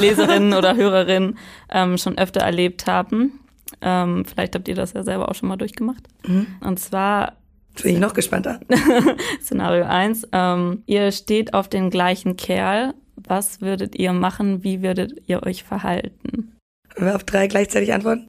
Leserinnen 0.00 0.54
oder 0.54 0.76
Hörerinnen 0.76 1.38
ähm, 1.70 1.98
schon 1.98 2.18
öfter 2.18 2.40
erlebt 2.40 2.86
haben. 2.86 3.40
Ähm, 3.80 4.24
vielleicht 4.24 4.54
habt 4.54 4.68
ihr 4.68 4.74
das 4.74 4.92
ja 4.92 5.02
selber 5.02 5.28
auch 5.28 5.34
schon 5.34 5.48
mal 5.48 5.56
durchgemacht. 5.56 6.06
Mhm. 6.26 6.46
Und 6.60 6.78
zwar. 6.78 7.36
Bin 7.82 7.94
ich 7.94 8.00
noch 8.00 8.14
gespannter. 8.14 8.60
Szenario 9.42 9.84
1. 9.84 10.28
Ähm, 10.32 10.82
ihr 10.86 11.12
steht 11.12 11.52
auf 11.52 11.68
den 11.68 11.90
gleichen 11.90 12.36
Kerl. 12.36 12.94
Was 13.16 13.60
würdet 13.60 13.96
ihr 13.96 14.12
machen? 14.12 14.62
Wie 14.64 14.82
würdet 14.82 15.22
ihr 15.26 15.42
euch 15.42 15.62
verhalten? 15.62 16.56
Wenn 16.94 17.06
wir 17.06 17.16
auf 17.16 17.24
drei 17.24 17.48
gleichzeitig 17.48 17.92
antworten? 17.92 18.26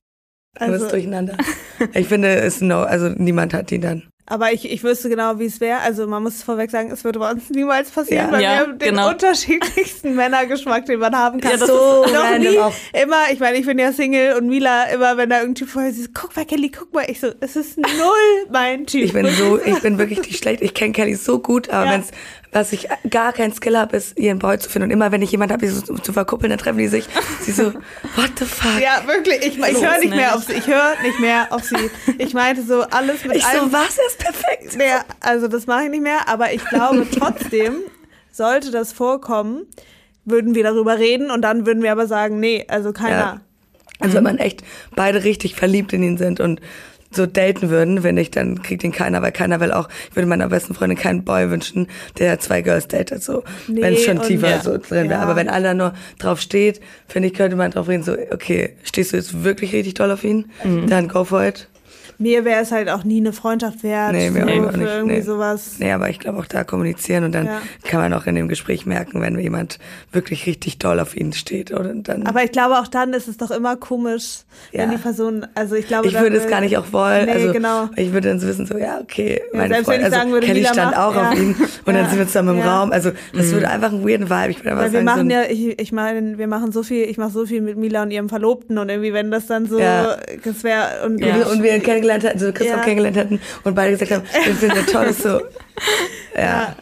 Also, 0.60 0.80
bist 0.80 0.92
durcheinander. 0.92 1.38
ich 1.94 2.08
finde, 2.08 2.36
es 2.36 2.62
no, 2.62 2.80
also 2.82 3.10
niemand 3.10 3.54
hat 3.54 3.70
die 3.72 3.80
dann. 3.80 4.04
Aber 4.30 4.52
ich, 4.52 4.70
ich 4.70 4.84
wüsste 4.84 5.08
genau, 5.08 5.40
wie 5.40 5.46
es 5.46 5.62
wäre. 5.62 5.80
Also 5.80 6.06
man 6.06 6.22
muss 6.22 6.44
vorweg 6.44 6.70
sagen, 6.70 6.92
es 6.92 7.06
würde 7.06 7.18
bei 7.20 7.32
uns 7.32 7.50
niemals 7.50 7.90
passieren, 7.90 8.26
Ja. 8.28 8.32
weil 8.34 8.42
Ja, 8.44 8.50
wir 8.52 8.58
haben 8.60 8.78
den 8.80 8.90
genau. 8.90 9.10
unterschiedlichsten 9.10 10.16
Männergeschmack, 10.18 10.86
den 10.86 11.00
man 11.00 11.16
haben 11.18 11.40
kann. 11.40 11.52
Ja, 11.52 11.58
das 11.58 11.68
So 11.70 12.04
ist 12.04 12.14
noch 12.14 12.38
nie. 12.38 12.60
auch. 12.60 12.74
Immer, 12.92 13.32
ich 13.32 13.40
meine, 13.40 13.58
ich 13.58 13.66
bin 13.66 13.80
ja 13.80 13.94
Single 13.94 14.36
und 14.36 14.48
Mila, 14.48 14.84
immer 14.86 15.16
wenn 15.16 15.30
da 15.30 15.40
irgendwie 15.40 15.64
vorher 15.66 15.94
sie 15.94 16.04
so, 16.04 16.10
guck 16.14 16.36
mal, 16.36 16.46
Kelly, 16.46 16.70
guck 16.78 16.94
mal, 16.94 17.06
ich 17.08 17.22
so, 17.22 17.28
es 17.40 17.56
ist 17.56 17.78
null 17.78 17.88
mein 18.52 18.86
Typ. 18.86 19.04
Ich 19.06 19.14
bin 19.14 19.28
so, 19.30 19.60
ich 19.64 19.80
bin 19.80 19.98
wirklich 19.98 20.20
die 20.28 20.34
schlecht. 20.34 20.62
Ich 20.62 20.74
kenne 20.74 20.92
Kelly 20.92 21.16
so 21.16 21.40
gut, 21.40 21.70
aber 21.70 21.86
Ja. 21.86 21.92
wenn's, 21.94 22.12
was 22.52 22.72
ich 22.74 22.88
gar 23.10 23.34
keinen 23.34 23.54
Skill 23.54 23.78
habe, 23.78 23.96
ist 23.98 24.18
ihren 24.18 24.40
Boy 24.40 24.58
zu 24.58 24.70
finden. 24.70 24.86
Und 24.88 24.92
immer 24.92 25.12
wenn 25.12 25.22
ich 25.22 25.32
jemanden 25.32 25.54
habe, 25.54 25.70
so 25.70 25.96
zu, 25.98 26.12
verkuppeln, 26.14 26.50
dann 26.50 26.58
treffen 26.60 26.78
die 26.80 26.88
sich. 26.88 27.06
Sie 27.42 27.52
so, 27.52 27.74
what 28.16 28.32
the 28.40 28.46
fuck? 28.46 28.82
ja, 28.82 29.04
wirklich, 29.06 29.46
ich, 29.46 29.58
ich 29.58 29.82
höre 29.86 30.00
nicht 30.00 30.10
mehr 30.10 30.28
nicht. 30.28 30.34
auf 30.34 30.44
sie. 30.44 30.54
Ich 30.54 30.66
höre 30.68 30.94
nicht 31.04 31.20
mehr 31.20 31.48
auf 31.52 31.64
sie. 31.64 31.76
Ich 32.18 32.34
meinte 32.34 32.64
so, 32.64 32.82
alles 32.84 33.24
mit 33.26 33.36
ich 33.38 33.46
allem. 33.46 33.66
so, 33.66 33.74
was 33.74 33.98
ist 34.10 34.17
perfekt? 34.18 34.78
Ja, 34.80 35.04
also 35.20 35.48
das 35.48 35.68
mache 35.68 35.86
ich 35.86 35.90
nicht 35.90 36.04
mehr, 36.04 36.28
aber 36.28 36.54
ich 36.54 36.64
glaube 36.66 37.06
trotzdem, 37.18 37.76
sollte 38.32 38.72
das 38.72 38.94
vorkommen, 38.94 39.66
würden 40.26 40.56
wir 40.56 40.64
darüber 40.64 41.00
reden 41.00 41.32
und 41.32 41.42
dann 41.42 41.66
würden 41.66 41.84
wir 41.84 41.92
aber 41.92 42.08
sagen, 42.08 42.40
nee, 42.40 42.66
also 42.68 42.94
keiner. 42.94 43.18
Ja. 43.18 43.42
Also 44.00 44.16
wenn 44.16 44.24
man 44.24 44.38
echt 44.38 44.64
beide 44.96 45.24
richtig 45.24 45.56
verliebt 45.56 45.92
in 45.94 46.04
ihn 46.04 46.18
sind 46.18 46.40
und 46.40 46.62
so 47.12 47.26
daten 47.26 47.70
würden, 47.70 48.04
wenn 48.04 48.18
ich, 48.18 48.32
dann 48.32 48.62
kriegt 48.62 48.84
ihn 48.84 48.92
keiner, 48.92 49.22
weil 49.22 49.32
keiner 49.32 49.60
will 49.60 49.72
auch, 49.72 49.90
ich 50.10 50.16
würde 50.16 50.28
meiner 50.28 50.50
besten 50.50 50.74
Freundin 50.74 50.98
keinen 50.98 51.24
Boy 51.24 51.50
wünschen, 51.50 51.88
der 52.18 52.40
zwei 52.40 52.62
Girls 52.62 52.88
datet, 52.88 53.24
so, 53.24 53.44
Nee, 53.68 53.82
wenn 53.82 53.94
es 53.94 54.04
schon 54.04 54.22
tiefer 54.22 54.50
ja. 54.50 54.62
so 54.62 54.78
drin 54.78 55.10
wäre. 55.10 55.14
Ja. 55.14 55.20
Aber 55.22 55.36
wenn 55.36 55.50
einer 55.50 55.74
nur 55.74 55.94
drauf 56.20 56.42
steht, 56.42 56.82
finde 57.08 57.30
ich, 57.30 57.34
könnte 57.34 57.56
man 57.56 57.72
drauf 57.72 57.88
reden, 57.88 58.04
so, 58.04 58.14
okay, 58.32 58.76
stehst 58.84 59.14
du 59.14 59.18
jetzt 59.18 59.44
wirklich 59.44 59.74
richtig 59.74 59.96
doll 59.96 60.12
auf 60.12 60.24
ihn? 60.24 60.52
Mhm. 60.64 60.88
Dann 60.88 61.08
go 61.08 61.24
for 61.24 61.44
it. 61.46 61.68
Mir 62.20 62.46
wäre 62.46 62.62
es 62.62 62.72
halt 62.72 62.90
auch 62.90 63.04
nie 63.04 63.18
eine 63.20 63.32
Freundschaft 63.34 63.84
wert, 63.84 64.14
Nee, 64.14 64.32
mir 64.32 64.42
so 64.46 64.68
auch 64.68 64.72
nicht, 64.72 64.88
irgendwie 64.88 65.16
nee. 65.16 65.22
sowas. 65.22 65.76
Nee, 65.78 65.92
aber 65.92 66.10
ich 66.10 66.20
glaube 66.20 66.40
auch 66.40 66.46
da 66.46 66.64
kommunizieren 66.64 67.24
und 67.26 67.32
dann 67.36 67.46
Ja. 67.46 67.62
kann 67.84 68.00
man 68.02 68.14
auch 68.14 68.26
in 68.26 68.36
dem 68.36 68.48
Gespräch 68.48 68.86
merken, 68.86 69.22
wenn 69.22 69.38
jemand 69.40 69.78
wirklich 70.12 70.46
richtig 70.48 70.80
doll 70.80 71.00
auf 71.00 71.16
ihn 71.16 71.34
steht 71.34 71.72
oder 71.72 71.94
dann. 71.94 72.26
Aber 72.26 72.44
ich 72.44 72.52
glaube, 72.52 72.80
auch 72.80 72.88
dann 72.88 73.14
ist 73.14 73.28
es 73.28 73.38
doch 73.38 73.52
immer 73.52 73.76
komisch, 73.76 74.40
wenn 74.72 74.90
Ja. 74.90 74.96
die 74.96 75.02
Person, 75.02 75.46
also 75.56 75.76
ich 75.76 75.88
glaube, 75.88 76.08
ich 76.08 76.14
dann 76.14 76.24
würde 76.24 76.38
es 76.38 76.48
gar 76.48 76.62
nicht 76.62 76.78
auch 76.78 76.92
wollen. 76.92 77.26
Nee, 77.26 77.32
also 77.34 77.54
genau. 77.54 77.90
ich 77.96 78.12
würde 78.14 78.30
dann 78.30 78.40
so 78.40 78.48
wissen, 78.48 78.66
so 78.66 78.78
ja, 78.78 79.00
okay, 79.02 79.42
Ja, 79.54 79.60
meine 79.60 79.76
wenn 79.76 79.84
Freundin, 79.86 80.02
ich 80.02 80.06
also 80.06 80.18
sagen 80.18 80.32
würde, 80.32 80.48
Kelly 80.48 80.66
stand 80.66 80.92
macht- 80.92 80.98
auch 80.98 81.16
auf 81.16 81.36
ihn 81.40 81.56
und 81.86 81.94
dann 81.94 82.10
sind 82.10 82.18
wir 82.20 82.26
zusammen 82.28 82.58
im. 82.60 82.64
Raum. 82.68 82.92
Also 82.92 83.12
das 83.34 83.52
würde 83.52 83.70
einfach 83.70 83.92
einen 83.92 84.08
weirden 84.08 84.30
Vibe. 84.30 84.50
Ich 84.52 84.58
würde 84.60 84.72
einfach 84.72 84.84
Weil 84.86 84.92
wir 84.92 84.98
sagen, 85.00 85.06
machen 85.06 85.30
so 85.30 85.36
ja, 85.36 85.44
ich, 85.50 85.80
ich 85.80 85.92
meine, 85.92 86.38
wir 86.38 86.48
machen 86.48 86.72
so 86.72 86.82
viel, 86.84 87.04
ich 87.08 87.18
mache 87.18 87.32
so 87.32 87.46
viel 87.46 87.62
mit 87.62 87.78
Mila 87.78 88.02
und 88.04 88.12
ihrem 88.12 88.28
Verlobten 88.30 88.78
und 88.78 88.90
irgendwie, 88.90 89.14
wenn 89.14 89.30
das 89.32 89.46
dann 89.48 89.68
so, 89.68 89.78
das 89.80 90.64
wäre, 90.64 91.06
und 91.06 91.14
und, 91.18 91.22
wir, 91.22 91.48
und 91.52 91.64
wir 91.64 91.76
ihn 91.76 91.82
kennengelernt 92.08 92.24
hatten, 92.24 92.40
so 92.40 92.52
Christoph 92.52 92.78
Ja. 92.78 92.84
kennengelernt 92.84 93.18
hatten 93.18 93.40
und 93.64 93.76
beide 93.76 93.98
gesagt 93.98 94.12
haben, 94.12 94.62
wir 94.62 94.70
das 94.70 94.86
toll, 94.88 95.06
ist 95.06 95.24
so. 95.24 95.42
Ja. 96.36 96.76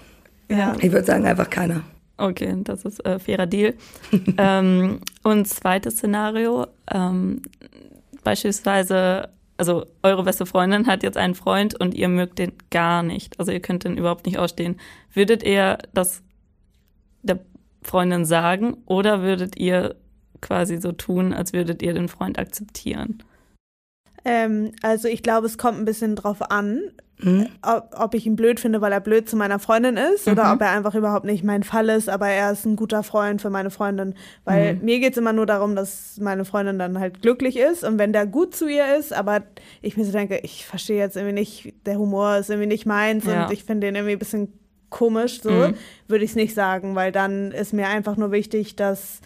ja. 0.49 0.75
Ich 0.81 0.91
würde 0.91 1.05
sagen, 1.05 1.25
einfach 1.25 1.49
keiner. 1.49 1.83
Okay, 2.17 2.53
das 2.63 2.83
ist 2.83 3.05
äh, 3.05 3.19
fairer 3.19 3.45
Deal. 3.45 3.73
ähm, 4.37 4.99
und 5.23 5.47
zweites 5.47 5.95
Szenario, 5.95 6.67
ähm, 6.93 7.41
beispielsweise, 8.23 9.29
also 9.57 9.85
eure 10.03 10.23
beste 10.23 10.45
Freundin 10.45 10.87
hat 10.87 11.03
jetzt 11.03 11.17
einen 11.17 11.35
Freund 11.35 11.79
und 11.79 11.93
ihr 11.93 12.09
mögt 12.09 12.39
den 12.39 12.51
gar 12.69 13.01
nicht. 13.01 13.39
Also 13.39 13.51
ihr 13.51 13.61
könnt 13.61 13.85
den 13.85 13.97
überhaupt 13.97 14.25
nicht 14.25 14.37
ausstehen. 14.37 14.79
Würdet 15.13 15.43
ihr 15.43 15.77
das 15.93 16.21
der 17.21 17.39
Freundin 17.81 18.25
sagen 18.25 18.77
oder 18.85 19.21
würdet 19.21 19.57
ihr 19.57 19.95
quasi 20.41 20.77
so 20.77 20.91
tun, 20.91 21.33
als 21.33 21.53
würdet 21.53 21.81
ihr 21.81 21.93
den 21.93 22.09
Freund 22.09 22.37
akzeptieren? 22.37 23.23
Ähm, 24.25 24.71
also 24.81 25.07
ich 25.07 25.23
glaube, 25.23 25.45
es 25.45 25.57
kommt 25.57 25.77
ein 25.79 25.85
bisschen 25.85 26.15
drauf 26.15 26.41
an, 26.51 26.81
Mhm. 27.17 27.47
ob, 27.61 27.95
ob 27.97 28.13
ich 28.13 28.25
ihn 28.25 28.35
blöd 28.35 28.59
finde, 28.59 28.81
weil 28.81 28.91
er 28.91 28.99
blöd 28.99 29.29
zu 29.29 29.37
meiner 29.37 29.57
Freundin 29.57 29.95
ist 29.95 30.27
oder 30.27 30.51
ob 30.51 30.59
er 30.59 30.71
einfach 30.71 30.95
überhaupt 30.95 31.23
nicht 31.25 31.45
mein 31.45 31.63
Fall 31.63 31.87
ist, 31.87 32.09
aber 32.09 32.27
er 32.27 32.51
ist 32.51 32.65
ein 32.65 32.75
guter 32.75 33.03
Freund 33.03 33.41
für 33.41 33.49
meine 33.49 33.69
Freundin. 33.69 34.15
Weil 34.43 34.73
mir 34.81 34.99
geht's 34.99 35.17
immer 35.17 35.31
nur 35.31 35.45
darum, 35.45 35.77
dass 35.77 36.17
meine 36.19 36.43
Freundin 36.43 36.77
dann 36.77 36.99
halt 36.99 37.21
glücklich 37.21 37.55
ist 37.55 37.85
und 37.85 37.99
wenn 37.99 38.11
der 38.11 38.25
gut 38.25 38.53
zu 38.53 38.67
ihr 38.67 38.97
ist, 38.97 39.13
aber 39.13 39.43
ich 39.81 39.95
mir 39.95 40.03
so 40.03 40.11
denke, 40.11 40.39
ich 40.43 40.65
verstehe 40.65 40.97
jetzt 40.97 41.15
irgendwie 41.15 41.35
nicht, 41.35 41.73
der 41.85 41.97
Humor 41.97 42.35
ist 42.35 42.49
irgendwie 42.49 42.67
nicht 42.67 42.85
meins 42.85 43.23
Ja. 43.25 43.45
und 43.45 43.53
ich 43.53 43.63
finde 43.63 43.87
den 43.87 43.95
irgendwie 43.95 44.13
ein 44.15 44.19
bisschen 44.19 44.51
komisch, 44.89 45.41
so 45.41 45.51
Mhm. 45.51 45.75
würde 46.09 46.25
ich 46.25 46.31
es 46.31 46.35
nicht 46.35 46.53
sagen, 46.53 46.95
weil 46.95 47.13
dann 47.13 47.53
ist 47.53 47.71
mir 47.71 47.87
einfach 47.87 48.17
nur 48.17 48.33
wichtig, 48.33 48.75
dass 48.75 49.21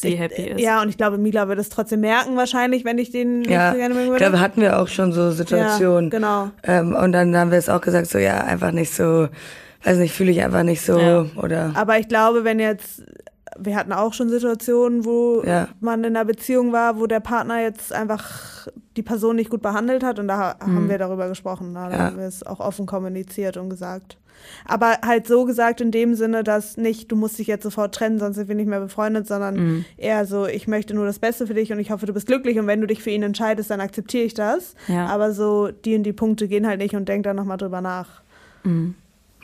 Sie 0.00 0.08
ich, 0.14 0.18
happy 0.20 0.42
ist. 0.42 0.60
Ja, 0.60 0.80
und 0.82 0.88
ich 0.88 0.96
glaube, 0.96 1.18
Mila 1.18 1.48
würde 1.48 1.60
es 1.60 1.68
trotzdem 1.70 2.00
merken 2.00 2.36
wahrscheinlich, 2.36 2.84
wenn 2.84 2.98
ich 2.98 3.10
den 3.10 3.40
nicht 3.40 3.50
Ja, 3.50 3.72
so 3.72 3.76
gerne 3.78 3.94
mögen 3.94 4.06
ich 4.06 4.10
würde. 4.12 4.24
glaube, 4.24 4.40
hatten 4.40 4.60
wir 4.60 4.78
auch 4.80 4.88
schon 4.88 5.12
so 5.12 5.30
Situationen. 5.32 6.10
Ja, 6.10 6.18
genau. 6.18 6.50
Ähm, 6.62 6.94
und 6.94 7.12
dann 7.12 7.36
haben 7.36 7.50
wir 7.50 7.58
es 7.58 7.68
auch 7.68 7.80
gesagt, 7.80 8.06
so 8.08 8.18
ja, 8.18 8.38
einfach 8.42 8.70
nicht 8.72 8.94
so, 8.94 9.28
weiß 9.84 9.98
nicht, 9.98 10.12
fühle 10.14 10.30
ich 10.30 10.42
einfach 10.42 10.62
nicht 10.62 10.82
so 10.82 10.98
Ja. 10.98 11.26
oder 11.36 11.72
Aber 11.74 11.98
ich 11.98 12.06
glaube, 12.08 12.44
wenn 12.44 12.60
jetzt, 12.60 13.02
wir 13.58 13.74
hatten 13.74 13.92
auch 13.92 14.12
schon 14.12 14.28
Situationen, 14.28 15.04
wo 15.04 15.42
Ja. 15.44 15.68
man 15.80 16.04
in 16.04 16.14
einer 16.16 16.24
Beziehung 16.24 16.72
war, 16.72 17.00
wo 17.00 17.06
der 17.08 17.20
Partner 17.20 17.60
jetzt 17.62 17.92
einfach 17.92 18.68
die 18.96 19.02
Person 19.02 19.34
nicht 19.36 19.50
gut 19.50 19.62
behandelt 19.62 20.04
hat 20.04 20.18
und 20.20 20.28
da 20.28 20.56
haben 20.60 20.88
wir 20.88 20.98
darüber 20.98 21.28
gesprochen. 21.28 21.74
Da 21.74 21.90
Ja. 21.90 21.98
haben 21.98 22.18
wir 22.18 22.26
es 22.26 22.44
auch 22.46 22.60
offen 22.60 22.86
kommuniziert 22.86 23.56
und 23.56 23.68
gesagt. 23.70 24.16
Aber 24.64 24.98
halt 25.04 25.26
so 25.26 25.44
gesagt 25.44 25.80
in 25.80 25.90
dem 25.90 26.14
Sinne, 26.14 26.44
dass 26.44 26.76
nicht, 26.76 27.10
du 27.10 27.16
musst 27.16 27.38
dich 27.38 27.46
jetzt 27.46 27.62
sofort 27.62 27.94
trennen, 27.94 28.18
sonst 28.18 28.36
sind 28.36 28.48
wir 28.48 28.54
nicht 28.54 28.68
mehr 28.68 28.80
befreundet, 28.80 29.26
sondern 29.26 29.84
eher 29.96 30.26
so, 30.26 30.46
ich 30.46 30.68
möchte 30.68 30.94
nur 30.94 31.06
das 31.06 31.18
Beste 31.18 31.46
für 31.46 31.54
dich 31.54 31.72
und 31.72 31.78
ich 31.78 31.90
hoffe, 31.90 32.06
du 32.06 32.12
bist 32.12 32.26
glücklich 32.26 32.58
und 32.58 32.66
wenn 32.66 32.80
du 32.80 32.86
dich 32.86 33.02
für 33.02 33.10
ihn 33.10 33.22
entscheidest, 33.22 33.70
dann 33.70 33.80
akzeptiere 33.80 34.24
ich 34.24 34.34
das. 34.34 34.74
Ja. 34.88 35.06
Aber 35.06 35.32
so, 35.32 35.70
die 35.70 35.96
und 35.96 36.02
die 36.02 36.12
Punkte 36.12 36.48
gehen 36.48 36.66
halt 36.66 36.80
nicht 36.80 36.94
und 36.94 37.08
denk 37.08 37.24
da 37.24 37.34
nochmal 37.34 37.56
drüber 37.56 37.80
nach. 37.80 38.22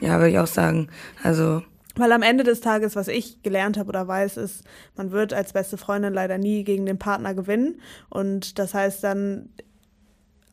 ja, 0.00 0.18
würde 0.18 0.30
ich 0.30 0.38
auch 0.38 0.46
sagen. 0.46 0.88
Also 1.22 1.62
Weil 1.96 2.12
am 2.12 2.22
Ende 2.22 2.44
des 2.44 2.60
Tages, 2.60 2.96
was 2.96 3.08
ich 3.08 3.42
gelernt 3.42 3.78
habe 3.78 3.88
oder 3.88 4.06
weiß, 4.06 4.36
ist, 4.36 4.64
man 4.96 5.12
wird 5.12 5.32
als 5.32 5.52
beste 5.52 5.76
Freundin 5.76 6.12
leider 6.12 6.38
nie 6.38 6.64
gegen 6.64 6.86
den 6.86 6.98
Partner 6.98 7.34
gewinnen. 7.34 7.80
Und 8.10 8.58
das 8.58 8.74
heißt 8.74 9.04
dann, 9.04 9.48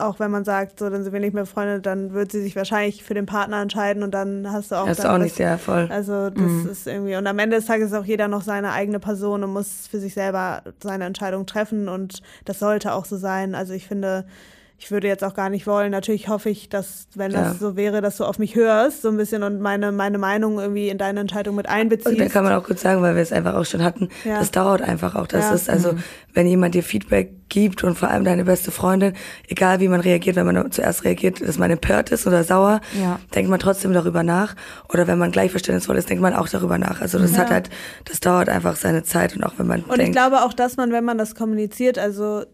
auch 0.01 0.19
wenn 0.19 0.31
man 0.31 0.43
sagt, 0.43 0.79
so, 0.79 0.89
dann 0.89 1.03
sind 1.03 1.13
wir 1.13 1.19
nicht 1.19 1.33
mehr 1.33 1.43
befreundet, 1.43 1.85
dann 1.85 2.13
wird 2.13 2.31
sie 2.31 2.41
sich 2.41 2.55
wahrscheinlich 2.55 3.03
für 3.03 3.13
den 3.13 3.25
Partner 3.25 3.61
entscheiden 3.61 4.03
und 4.03 4.11
dann 4.11 4.51
hast 4.51 4.71
du 4.71 4.75
auch 4.75 4.87
das 4.87 4.99
ist 4.99 5.05
auch 5.05 5.17
nicht 5.17 5.35
sehr 5.35 5.57
voll. 5.57 5.87
Also 5.91 6.29
das 6.29 6.65
ist 6.69 6.87
irgendwie, 6.87 7.15
und 7.15 7.27
am 7.27 7.39
Ende 7.39 7.57
des 7.57 7.65
Tages 7.65 7.91
ist 7.91 7.97
auch 7.97 8.05
jeder 8.05 8.27
noch 8.27 8.41
seine 8.41 8.71
eigene 8.71 8.99
Person 8.99 9.43
und 9.43 9.51
muss 9.51 9.87
für 9.87 9.99
sich 9.99 10.13
selber 10.13 10.63
seine 10.81 11.05
Entscheidung 11.05 11.45
treffen 11.45 11.87
und 11.87 12.21
das 12.45 12.59
sollte 12.59 12.93
auch 12.93 13.05
so 13.05 13.17
sein. 13.17 13.55
Also 13.55 13.73
ich 13.73 13.87
finde, 13.87 14.25
ich 14.83 14.89
würde 14.89 15.07
jetzt 15.07 15.23
auch 15.23 15.35
gar 15.35 15.49
nicht 15.51 15.67
wollen. 15.67 15.91
Natürlich 15.91 16.27
hoffe 16.27 16.49
ich, 16.49 16.67
dass, 16.67 17.05
wenn 17.13 17.29
Ja. 17.31 17.43
das 17.43 17.59
so 17.59 17.75
wäre, 17.75 18.01
dass 18.01 18.17
du 18.17 18.25
auf 18.25 18.39
mich 18.39 18.55
hörst, 18.55 19.03
so 19.03 19.09
ein 19.09 19.17
bisschen 19.17 19.43
und 19.43 19.61
meine, 19.61 19.91
meine 19.91 20.17
Meinung 20.17 20.57
irgendwie 20.59 20.89
in 20.89 20.97
deine 20.97 21.19
Entscheidung 21.19 21.55
mit 21.55 21.69
einbeziehst. 21.69 22.07
Und 22.07 22.19
da 22.19 22.27
kann 22.27 22.43
man 22.43 22.53
auch 22.53 22.63
kurz 22.63 22.81
sagen, 22.81 22.99
weil 23.03 23.13
wir 23.13 23.21
es 23.21 23.31
einfach 23.31 23.53
auch 23.53 23.65
schon 23.65 23.83
hatten, 23.83 24.09
Ja. 24.25 24.39
das 24.39 24.49
dauert 24.49 24.81
einfach 24.81 25.13
auch. 25.13 25.27
Das 25.27 25.49
Ja. 25.49 25.53
ist 25.53 25.69
also, 25.69 25.93
wenn 26.33 26.47
jemand 26.47 26.73
dir 26.73 26.81
Feedback 26.81 27.29
gibt 27.49 27.83
und 27.83 27.95
vor 27.95 28.09
allem 28.09 28.23
deine 28.23 28.43
beste 28.43 28.71
Freundin, 28.71 29.13
egal 29.47 29.81
wie 29.81 29.87
man 29.87 29.99
reagiert, 29.99 30.35
wenn 30.35 30.47
man 30.47 30.71
zuerst 30.71 31.03
reagiert, 31.03 31.47
dass 31.47 31.59
man 31.59 31.69
empört 31.69 32.09
ist 32.09 32.25
oder 32.25 32.43
sauer, 32.43 32.81
Ja. 32.99 33.19
denkt 33.35 33.51
man 33.51 33.59
trotzdem 33.59 33.93
darüber 33.93 34.23
nach. 34.23 34.55
Oder 34.91 35.05
wenn 35.05 35.19
man 35.19 35.31
gleich 35.31 35.51
verständnisvoll 35.51 35.97
ist, 35.97 36.09
denkt 36.09 36.23
man 36.23 36.33
auch 36.33 36.49
darüber 36.49 36.79
nach. 36.79 37.01
Also 37.01 37.19
das 37.19 37.37
hat 37.37 37.51
halt, 37.51 37.69
das 38.05 38.19
dauert 38.19 38.49
einfach 38.49 38.75
seine 38.77 39.03
Zeit 39.03 39.35
und 39.35 39.43
auch 39.43 39.53
wenn 39.57 39.67
man 39.67 39.81
Und 39.83 39.91
ich 39.91 39.97
denkt, 39.97 40.13
glaube 40.13 40.41
auch, 40.41 40.53
dass 40.53 40.75
man, 40.75 40.91
wenn 40.91 41.03
man 41.05 41.19
das 41.19 41.35
kommuniziert, 41.35 41.99
also 41.99 42.45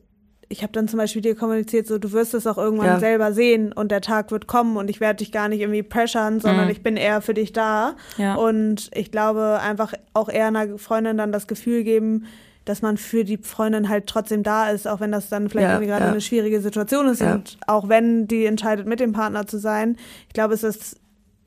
ich 0.50 0.64
habe 0.64 0.72
dann 0.74 0.88
zum 0.88 0.98
Beispiel 0.98 1.22
dir 1.22 1.36
kommuniziert, 1.36 1.88
so 1.88 1.98
du 1.98 2.12
wirst 2.14 2.34
es 2.34 2.48
auch 2.48 2.58
irgendwann 2.58 2.86
Ja. 2.88 3.00
selber 3.00 3.34
sehen 3.34 3.74
und 3.74 3.92
der 3.92 4.02
Tag 4.02 4.32
wird 4.32 4.48
kommen 4.48 4.78
und 4.78 4.90
ich 4.90 5.00
werde 5.00 5.18
dich 5.18 5.32
gar 5.32 5.50
nicht 5.50 5.60
irgendwie 5.62 5.84
pressern, 5.84 6.40
sondern 6.40 6.66
Mhm. 6.66 6.72
ich 6.72 6.82
bin 6.84 6.96
eher 6.98 7.22
für 7.22 7.34
dich 7.34 7.52
da. 7.54 7.96
Ja. 8.18 8.36
Und 8.36 8.90
ich 8.94 9.12
glaube 9.12 9.60
einfach 9.62 9.94
auch 10.14 10.30
eher 10.30 10.48
einer 10.48 10.78
Freundin 10.78 11.18
dann 11.18 11.32
das 11.32 11.48
Gefühl 11.48 11.84
geben, 11.84 12.26
dass 12.66 12.82
man 12.82 12.98
für 12.98 13.24
die 13.24 13.38
Freundin 13.38 13.88
halt 13.90 14.08
trotzdem 14.08 14.44
da 14.44 14.70
ist, 14.70 14.88
auch 14.88 15.00
wenn 15.00 15.12
das 15.12 15.30
dann 15.30 15.50
vielleicht 15.50 15.64
Ja, 15.68 15.72
irgendwie 15.76 15.88
gerade 15.88 16.06
eine 16.06 16.20
schwierige 16.22 16.60
Situation 16.62 17.08
ist 17.08 17.22
und 17.22 17.58
auch 17.66 17.88
wenn 17.88 18.28
die 18.28 18.46
entscheidet, 18.46 18.86
mit 18.88 19.00
dem 19.00 19.14
Partner 19.14 19.48
zu 19.48 19.58
sein. 19.58 19.96
Ich 20.28 20.34
glaube, 20.34 20.54
es 20.54 20.64
ist 20.64 20.98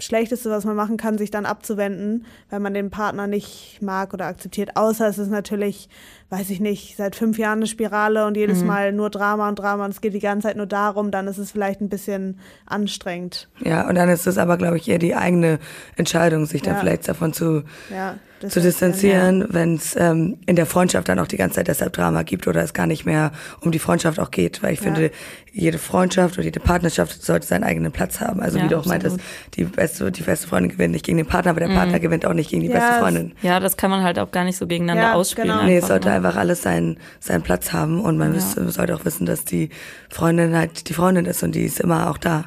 Schlechteste, 0.01 0.51
was 0.51 0.65
man 0.65 0.77
machen 0.77 0.97
kann, 0.97 1.19
sich 1.19 1.31
dann 1.31 1.47
abzuwenden, 1.47 2.25
weil 2.49 2.61
man 2.61 2.75
den 2.75 2.91
Partner 2.91 3.27
nicht 3.27 3.79
mag 3.83 4.13
oder 4.15 4.27
akzeptiert. 4.27 4.77
Außer 4.77 5.07
es 5.09 5.19
ist 5.19 5.31
natürlich, 5.31 5.89
weiß 6.31 6.51
ich 6.51 6.61
nicht, 6.61 6.97
seit 6.97 7.15
fünf 7.17 7.39
Jahren 7.39 7.59
eine 7.61 7.67
Spirale 7.67 8.27
und 8.27 8.33
Mhm. 8.33 8.41
jedes 8.41 8.65
Mal 8.65 8.93
nur 8.93 9.11
Drama 9.11 9.49
und 9.49 9.59
Drama 9.59 9.85
und 9.85 9.91
es 9.91 10.01
geht 10.01 10.15
die 10.15 10.19
ganze 10.21 10.49
Zeit 10.49 10.57
nur 10.57 10.67
darum, 10.67 11.11
dann 11.11 11.29
ist 11.29 11.39
es 11.39 11.51
vielleicht 11.53 11.81
ein 11.81 11.89
bisschen 11.89 12.39
anstrengend. 12.67 13.49
ja, 13.65 13.89
und 13.89 13.95
dann 13.95 14.09
ist 14.09 14.27
es 14.27 14.39
aber, 14.39 14.57
glaube 14.57 14.77
ich, 14.77 14.89
eher 14.89 14.99
die 14.99 15.15
eigene 15.15 15.59
Entscheidung, 15.97 16.47
sich 16.47 16.63
dann 16.63 16.75
Ja. 16.75 16.81
vielleicht 16.81 17.09
davon 17.09 17.33
zu, 17.33 17.65
Ja, 17.91 18.17
zu 18.49 18.61
distanzieren, 18.61 19.45
wenn 19.51 19.75
es 19.75 19.95
ähm, 19.97 20.39
in 20.47 20.57
der 20.57 20.65
Freundschaft 20.67 21.09
dann 21.09 21.19
auch 21.19 21.27
die 21.27 21.37
ganze 21.37 21.57
Zeit 21.57 21.69
deshalb 21.69 21.93
Drama 21.93 22.23
gibt 22.23 22.47
oder 22.49 22.63
es 22.63 22.73
gar 22.73 22.87
nicht 22.87 23.05
mehr 23.05 23.33
um 23.61 23.71
die 23.71 23.79
Freundschaft 23.79 24.19
auch 24.19 24.31
geht. 24.31 24.63
Weil 24.63 24.73
ich 24.73 24.79
Ja. 24.81 24.85
finde, 24.87 25.11
jede 25.53 25.79
Freundschaft 25.79 26.37
oder 26.37 26.45
jede 26.45 26.61
Partnerschaft 26.61 27.23
sollte 27.23 27.47
seinen 27.47 27.65
eigenen 27.65 27.93
Platz 27.93 28.21
haben. 28.21 28.41
Also 28.41 28.59
Ja, 28.59 28.65
wie 28.65 28.69
du 28.69 28.77
auch 28.77 28.87
absolut. 28.87 29.03
meintest, 29.03 29.21
die 29.55 29.65
beste, 29.65 30.11
die 30.11 30.23
beste 30.23 30.49
Freundin 30.49 30.71
gewinnt 30.73 30.93
nicht 30.93 31.05
gegen 31.05 31.19
den 31.19 31.27
Partner, 31.27 31.51
aber 31.51 31.61
der 31.61 31.69
Partner 31.69 32.01
gewinnt 32.01 32.25
auch 32.25 32.33
nicht 32.33 32.51
gegen 32.51 32.63
die 32.63 32.69
Ja, 32.69 32.75
beste 32.75 32.91
es- 32.93 32.99
Freundin. 32.99 33.33
Ja, 33.43 33.61
das 33.61 33.77
kann 33.77 33.91
man 33.91 34.03
halt 34.03 34.19
auch 34.19 34.31
gar 34.31 34.45
nicht 34.45 34.57
so 34.57 34.67
gegeneinander 34.67 35.03
Ja, 35.11 35.15
ausspielen. 35.15 35.49
genau. 35.51 35.63
Nee, 35.65 35.77
es 35.79 35.89
sollte 35.89 36.09
ne? 36.09 36.15
einfach 36.15 36.37
alles 36.37 36.63
seinen, 36.63 36.99
seinen 37.19 37.43
Platz 37.43 37.73
haben 37.73 38.01
und 38.01 38.17
man 38.17 38.31
Ja. 38.31 38.37
wüsste- 38.37 38.69
sollte 38.71 38.95
auch 38.95 39.05
wissen, 39.05 39.27
dass 39.27 39.45
die 39.45 39.69
Freundin 40.09 40.57
halt 40.57 40.89
die 40.89 40.95
Freundin 40.95 41.27
ist 41.27 41.43
und 41.43 41.55
die 41.55 41.65
ist 41.65 41.81
immer 41.81 42.11
auch 42.11 42.17
da. 42.19 42.45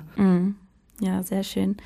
Ja, 1.00 1.22
sehr 1.24 1.44
schön. 1.44 1.78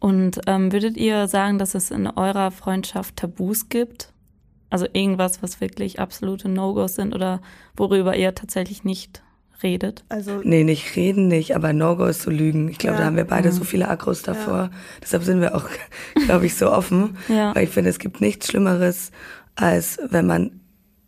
Und 0.00 0.40
ähm, 0.46 0.72
würdet 0.72 0.96
ihr 0.96 1.26
sagen, 1.28 1.58
dass 1.58 1.74
es 1.74 1.90
in 1.90 2.06
eurer 2.06 2.50
Freundschaft 2.50 3.16
Tabus 3.16 3.68
gibt? 3.68 4.12
Also 4.70 4.86
irgendwas, 4.92 5.42
was 5.42 5.60
wirklich 5.60 5.98
absolute 5.98 6.48
No-Gos 6.48 6.94
sind 6.94 7.14
oder 7.14 7.40
worüber 7.76 8.16
ihr 8.16 8.34
tatsächlich 8.34 8.84
nicht 8.84 9.22
redet? 9.62 10.04
Also 10.08 10.40
nee, 10.44 10.62
nicht 10.62 10.94
reden 10.94 11.26
nicht, 11.28 11.56
aber 11.56 11.72
No-Go 11.72 12.04
ist 12.04 12.22
zu 12.22 12.30
lügen. 12.30 12.68
Ich 12.68 12.78
glaube, 12.78 12.94
ja. 12.94 13.00
da 13.00 13.06
haben 13.06 13.16
wir 13.16 13.24
beide 13.24 13.48
mhm. 13.48 13.54
so 13.54 13.64
viele 13.64 13.88
Akros 13.88 14.22
davor. 14.22 14.56
Ja. 14.56 14.70
Deshalb 15.02 15.24
sind 15.24 15.40
wir 15.40 15.54
auch, 15.54 15.68
glaube 16.26 16.46
ich, 16.46 16.54
so 16.54 16.70
offen. 16.70 17.16
Ja. 17.28 17.54
Weil 17.54 17.64
ich 17.64 17.70
finde, 17.70 17.90
es 17.90 17.98
gibt 17.98 18.20
nichts 18.20 18.48
Schlimmeres, 18.48 19.10
als 19.56 19.98
wenn 20.10 20.26
man 20.26 20.57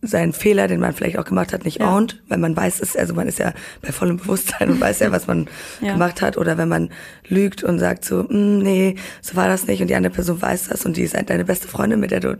seinen 0.03 0.33
Fehler, 0.33 0.67
den 0.67 0.81
man 0.81 0.95
vielleicht 0.95 1.19
auch 1.19 1.25
gemacht 1.25 1.53
hat, 1.53 1.65
nicht 1.65 1.81
ja. 1.81 1.95
ownt, 1.95 2.23
weil 2.29 2.39
man 2.39 2.57
weiß 2.57 2.81
es, 2.81 2.97
also 2.97 3.15
man 3.15 3.29
ist 3.29 3.39
ja 3.39 3.53
bei 3.83 3.93
vollem 3.93 4.17
Bewusstsein 4.17 4.71
und 4.71 4.81
weiß 4.81 5.01
ja, 5.01 5.13
was 5.13 5.27
man 5.27 5.47
ja. 5.81 5.93
gemacht 5.93 6.23
hat, 6.23 6.39
oder 6.39 6.57
wenn 6.57 6.69
man 6.69 6.91
lügt 7.29 7.63
und 7.63 7.79
sagt 7.79 8.05
so, 8.05 8.23
mm, 8.23 8.59
nee, 8.59 8.97
so 9.21 9.37
war 9.37 9.49
das 9.49 9.67
nicht 9.67 9.83
und 9.83 9.89
die 9.89 9.95
andere 9.95 10.13
Person 10.13 10.41
weiß 10.41 10.69
das 10.69 10.87
und 10.87 10.97
die 10.97 11.03
ist 11.03 11.15
deine 11.27 11.45
beste 11.45 11.69
Freundin, 11.69 12.01
mit 12.01 12.11
der 12.11 12.21
du 12.21 12.39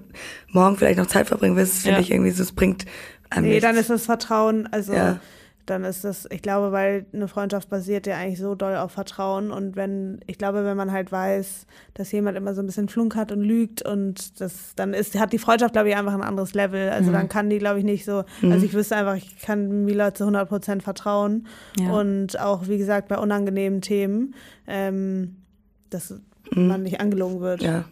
morgen 0.49 0.77
vielleicht 0.77 0.99
noch 0.99 1.07
Zeit 1.07 1.29
verbringen 1.29 1.57
willst, 1.57 1.83
finde 1.83 1.99
ja. 1.99 2.01
ich 2.01 2.11
irgendwie 2.11 2.31
so, 2.31 2.43
es 2.43 2.53
bringt 2.53 2.87
einem 3.29 3.45
Nee, 3.45 3.51
nichts. 3.51 3.65
dann 3.65 3.77
ist 3.77 3.91
das 3.91 4.07
Vertrauen, 4.07 4.69
also 4.73 4.95
ja 4.95 5.21
dann 5.67 5.85
ist 5.85 6.05
das, 6.05 6.27
ich 6.31 6.43
glaube, 6.43 6.73
weil 6.73 7.07
eine 7.13 7.29
Freundschaft 7.29 7.69
basiert 7.69 8.07
ja 8.07 8.17
eigentlich 8.17 8.39
so 8.39 8.55
doll 8.55 8.77
auf 8.77 8.93
Vertrauen 8.93 9.51
und 9.51 9.77
wenn, 9.77 10.21
ich 10.27 10.39
glaube, 10.39 10.65
wenn 10.65 10.77
man 10.77 10.91
halt 10.91 11.13
weiß, 11.13 11.67
dass 11.95 12.13
jemand 12.13 12.37
immer 12.37 12.55
so 12.55 12.63
ein 12.63 12.67
bisschen 12.67 12.89
Flunk 12.89 13.15
hat 13.15 13.31
und 13.31 13.41
lügt 13.41 13.83
und 13.83 14.41
das, 14.41 14.75
dann 14.75 14.95
ist, 14.95 15.19
hat 15.19 15.33
die 15.33 15.39
Freundschaft, 15.39 15.73
glaube 15.73 15.89
ich, 15.89 15.97
einfach 15.97 16.15
ein 16.15 16.23
anderes 16.23 16.55
Level. 16.55 16.91
Also 16.91 17.11
mhm. 17.11 17.15
dann 17.15 17.29
kann 17.29 17.51
die, 17.51 17.59
glaube 17.59 17.79
ich, 17.79 17.85
nicht 17.85 18.05
so, 18.05 18.25
mhm. 18.41 18.53
also 18.53 18.67
ich 18.67 18.75
wüsste 18.75 18.97
einfach, 18.97 19.17
ich 19.17 19.39
kann 19.39 19.85
Mila 19.85 20.15
zu 20.15 20.25
100 20.25 20.49
Prozent 20.49 20.83
vertrauen 20.83 21.47
ja. 21.79 21.91
und 21.93 22.41
auch, 22.41 22.67
wie 22.67 22.79
gesagt, 22.79 23.09
bei 23.09 23.19
unangenehmen 23.19 23.81
Themen, 23.81 24.35
ähm, 24.67 25.37
dass 25.91 26.11
mhm. 26.53 26.67
man 26.67 26.83
nicht 26.83 27.01
angelogen 27.01 27.41
wird. 27.41 27.63
Ja. 27.63 27.85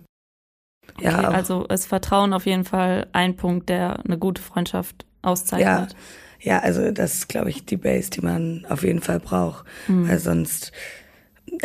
Okay, 0.95 1.05
ja, 1.05 1.29
also 1.29 1.65
ist 1.67 1.87
Vertrauen 1.87 2.33
auf 2.33 2.47
jeden 2.47 2.65
Fall 2.65 3.07
ein 3.13 3.37
Punkt, 3.37 3.69
der 3.69 4.05
eine 4.05 4.19
gute 4.19 4.43
Freundschaft 4.43 5.07
auszeichnet. 5.23 5.93
Ja. 5.93 5.99
Ja, 6.41 6.61
also 6.61 6.91
das 6.91 7.15
ist, 7.15 7.29
glaube 7.29 7.51
ich, 7.51 7.65
die 7.65 7.77
Base, 7.77 8.11
die 8.11 8.21
man 8.21 8.65
auf 8.69 8.83
jeden 8.83 9.01
Fall 9.01 9.21
braucht. 9.21 9.65
Mhm. 9.89 10.09
Weil 10.09 10.19
sonst 10.19 10.73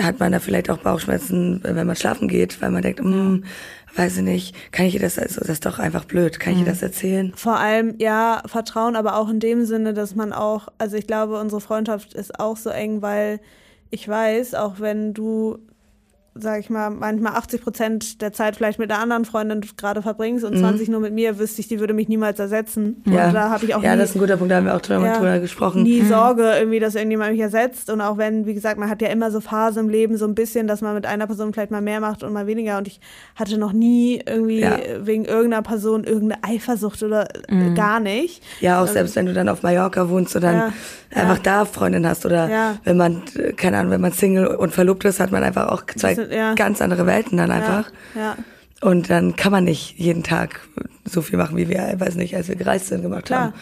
hat 0.02 0.20
man 0.20 0.32
da 0.32 0.40
vielleicht 0.40 0.70
auch 0.70 0.78
Bauchschmerzen, 0.78 1.60
wenn 1.64 1.88
man 1.88 1.96
schlafen 1.96 2.28
geht, 2.28 2.62
weil 2.62 2.72
man 2.72 2.82
denkt, 2.82 3.00
hm, 3.00 3.44
weiß 3.96 4.18
ich 4.18 4.24
nicht, 4.24 4.56
kann 4.72 4.86
ich 4.86 4.96
ihr 4.96 5.00
das, 5.00 5.20
also 5.20 5.42
das 5.42 5.50
ist 5.50 5.66
doch 5.66 5.78
einfach 5.78 6.06
blöd, 6.06 6.40
kann 6.40 6.54
ich 6.54 6.60
ihr 6.60 6.66
mhm. 6.66 6.70
das 6.70 6.82
erzählen? 6.82 7.34
Vor 7.36 7.58
allem, 7.58 7.96
ja, 8.00 8.42
Vertrauen, 8.46 8.96
aber 8.96 9.18
auch 9.18 9.30
in 9.30 9.40
dem 9.40 9.66
Sinne, 9.66 9.94
dass 9.94 10.16
man 10.16 10.34
auch, 10.34 10.68
also 10.78 10.98
ich 10.98 11.06
glaube, 11.06 11.40
unsere 11.40 11.62
Freundschaft 11.62 12.14
ist 12.14 12.40
auch 12.40 12.58
so 12.58 12.70
eng, 12.70 13.02
weil 13.02 13.40
ich 13.90 14.08
weiß, 14.08 14.56
auch 14.56 14.80
wenn 14.80 15.14
du 15.14 15.60
sag 16.36 16.60
ich 16.60 16.70
mal, 16.70 16.90
manchmal 16.90 17.34
80 17.34 17.62
Prozent 17.62 18.22
der 18.22 18.34
Zeit 18.34 18.56
vielleicht 18.56 18.80
mit 18.80 18.92
einer 18.92 19.02
anderen 19.02 19.24
Freundin 19.24 19.62
gerade 19.78 20.02
verbringst 20.02 20.44
und 20.44 20.56
mhm. 20.56 20.60
20 20.60 20.90
nur 20.90 21.00
mit 21.00 21.14
mir, 21.14 21.38
wüsste 21.38 21.62
ich, 21.62 21.68
die 21.68 21.80
würde 21.80 21.94
mich 21.94 22.08
niemals 22.08 22.40
ersetzen. 22.40 23.04
Ja, 23.06 23.28
und 23.28 23.34
da 23.36 23.50
habe 23.52 23.66
ich 23.66 23.76
auch 23.76 23.84
ja 23.84 23.94
nie, 23.94 24.02
das 24.02 24.10
ist 24.10 24.16
ein 24.16 24.20
guter 24.20 24.38
Punkt, 24.38 24.52
da 24.52 24.58
haben 24.58 24.66
wir 24.66 24.76
auch 24.76 24.82
drüber, 24.82 25.06
ja, 25.06 25.18
drüber 25.18 25.40
gesprochen. 25.40 25.84
Nie 25.84 26.02
mhm. 26.02 26.08
Sorge 26.08 26.54
irgendwie, 26.58 26.80
dass 26.80 26.96
irgendjemand 26.96 27.32
mich 27.32 27.42
ersetzt 27.42 27.92
und 27.92 28.02
auch 28.02 28.18
wenn, 28.18 28.48
wie 28.48 28.56
gesagt, 28.56 28.80
man 28.80 28.90
hat 28.90 29.02
ja 29.02 29.10
immer 29.10 29.30
so 29.30 29.42
Phasen 29.42 29.84
im 29.84 29.90
Leben 29.90 30.18
so 30.18 30.26
ein 30.26 30.34
bisschen, 30.34 30.66
dass 30.66 30.82
man 30.82 30.96
mit 30.96 31.06
einer 31.06 31.28
Person 31.28 31.54
vielleicht 31.54 31.72
mal 31.72 31.82
mehr 31.82 32.00
macht 32.00 32.24
und 32.24 32.34
mal 32.34 32.48
weniger 32.48 32.80
und 32.80 32.88
ich 32.88 33.00
hatte 33.36 33.60
noch 33.60 33.74
nie 33.74 34.20
irgendwie 34.26 34.62
ja. 34.62 34.80
wegen 35.02 35.26
irgendeiner 35.26 35.62
Person 35.62 36.04
irgendeine 36.04 36.44
Eifersucht 36.44 37.04
oder 37.04 37.28
mhm. 37.48 37.76
gar 37.76 38.00
nicht. 38.00 38.42
Ja, 38.60 38.78
auch 38.78 38.82
also, 38.82 38.94
selbst 38.94 39.16
wenn 39.16 39.28
du 39.28 39.34
dann 39.34 39.50
auf 39.50 39.62
Mallorca 39.62 40.10
wohnst 40.10 40.36
und 40.36 40.42
dann 40.42 40.56
ja, 40.56 40.74
einfach 41.14 41.38
da 41.40 41.66
Freundin 41.66 42.08
hast 42.08 42.26
oder 42.26 42.50
wenn 42.84 42.98
man, 42.98 43.22
keine 43.56 43.78
Ahnung, 43.78 43.92
wenn 43.92 44.02
man 44.02 44.14
Single 44.14 44.48
und 44.48 44.74
verlobt 44.74 45.06
ist, 45.06 45.20
hat 45.20 45.32
man 45.32 45.44
einfach 45.44 45.68
auch 45.68 45.84
zwei 45.96 46.23
ja. 46.32 46.54
ganz 46.56 46.82
andere 46.82 47.06
Welten 47.06 47.38
dann 47.38 47.52
einfach. 47.52 47.92
Ja. 48.16 48.22
ja. 48.22 48.38
Und 48.82 49.10
dann 49.10 49.36
kann 49.36 49.52
man 49.52 49.64
nicht 49.64 49.98
jeden 49.98 50.24
Tag 50.24 50.68
so 51.06 51.22
viel 51.22 51.38
machen, 51.38 51.56
wie 51.56 51.70
wir, 51.70 51.96
weiß 51.98 52.16
nicht, 52.16 52.36
als 52.36 52.50
wir 52.50 52.56
gereist 52.56 52.88
sind, 52.88 53.02
gemacht 53.02 53.26
Klar. 53.26 53.42
haben. 53.42 53.54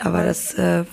Aber 0.00 0.24
das, 0.24 0.54
äh, 0.54 0.84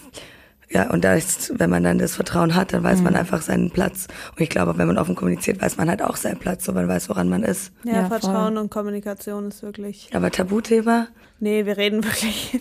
ja, 0.70 0.90
und 0.90 1.04
da 1.04 1.14
ist, 1.14 1.60
wenn 1.60 1.70
man 1.70 1.84
dann 1.84 2.00
das 2.00 2.16
Vertrauen 2.16 2.56
hat, 2.56 2.74
dann 2.74 2.84
weiß 2.84 3.00
mhm. 3.00 3.06
man 3.06 3.16
einfach 3.16 3.42
seinen 3.42 3.72
Platz. 3.72 4.08
Und 4.32 4.42
ich 4.42 4.50
glaube, 4.50 4.78
wenn 4.78 4.88
man 4.88 4.98
offen 4.98 5.16
kommuniziert, 5.16 5.62
weiß 5.62 5.78
man 5.78 5.90
halt 5.90 6.02
auch 6.02 6.16
seinen 6.16 6.38
Platz, 6.38 6.66
so 6.66 6.72
man 6.72 6.88
weiß, 6.88 7.10
woran 7.10 7.30
man 7.30 7.44
ist. 7.44 7.72
Ja, 7.84 7.94
ja 7.94 8.08
Vertrauen 8.08 8.54
voll. 8.54 8.58
und 8.58 8.70
Kommunikation 8.72 9.50
ist 9.50 9.62
wirklich. 9.62 10.10
Aber 10.14 10.32
Tabuthema? 10.32 11.08
Nee, 11.40 11.66
wir 11.66 11.78
reden 11.78 12.04
wirklich 12.04 12.60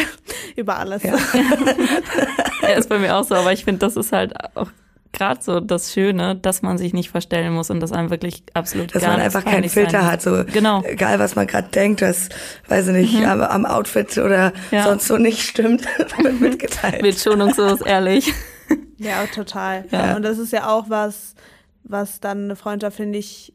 über 0.56 0.78
alles. 0.78 1.02
Ja. 1.02 1.16
ja, 2.62 2.68
ist 2.68 2.88
bei 2.88 2.98
mir 2.98 3.16
auch 3.16 3.24
so, 3.24 3.34
aber 3.34 3.52
ich 3.52 3.64
finde, 3.64 3.80
das 3.80 3.96
ist 3.96 4.12
halt 4.12 4.34
auch 4.56 4.68
gerade 5.12 5.42
so 5.42 5.60
das 5.60 5.92
Schöne, 5.92 6.36
dass 6.36 6.62
man 6.62 6.78
sich 6.78 6.92
nicht 6.92 7.10
verstellen 7.10 7.52
muss 7.52 7.70
und 7.70 7.80
dass 7.80 7.92
einem 7.92 8.10
wirklich 8.10 8.44
absolut 8.54 8.94
Dass 8.94 9.02
man 9.02 9.20
einfach 9.20 9.44
keinen 9.44 9.68
Filter 9.68 10.10
hat, 10.10 10.22
so 10.22 10.44
genau. 10.44 10.82
egal 10.84 11.18
was 11.18 11.34
man 11.34 11.46
gerade 11.46 11.68
denkt, 11.68 12.02
das 12.02 12.28
weiß 12.68 12.88
ich 12.88 12.94
nicht, 12.94 13.18
mhm. 13.20 13.24
am, 13.24 13.40
am, 13.42 13.66
Outfit 13.66 14.18
oder 14.18 14.52
ja. 14.70 14.84
sonst 14.84 15.06
so 15.06 15.16
nicht 15.16 15.42
stimmt, 15.42 15.84
wird 16.22 16.40
mitgeteilt. 16.40 17.02
Wird 17.02 17.18
schonungslos 17.18 17.80
ehrlich. 17.80 18.32
Ja, 18.98 19.24
total. 19.26 19.86
Ja. 19.90 20.14
Und 20.14 20.22
das 20.22 20.38
ist 20.38 20.52
ja 20.52 20.68
auch 20.68 20.90
was, 20.90 21.34
was 21.84 22.20
dann 22.20 22.44
eine 22.44 22.54
Freundschaft, 22.54 22.98
finde 22.98 23.18
ich, 23.18 23.54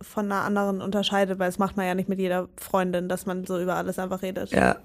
von 0.00 0.30
einer 0.30 0.42
anderen 0.42 0.80
unterscheidet, 0.80 1.38
weil 1.38 1.48
das 1.48 1.58
macht 1.58 1.76
man 1.76 1.84
ja 1.84 1.94
nicht 1.94 2.08
mit 2.08 2.18
jeder 2.20 2.48
Freundin, 2.56 3.08
dass 3.08 3.26
man 3.26 3.44
so 3.44 3.60
über 3.60 3.74
alles 3.74 3.98
einfach 3.98 4.22
redet. 4.22 4.52
Ja. 4.52 4.76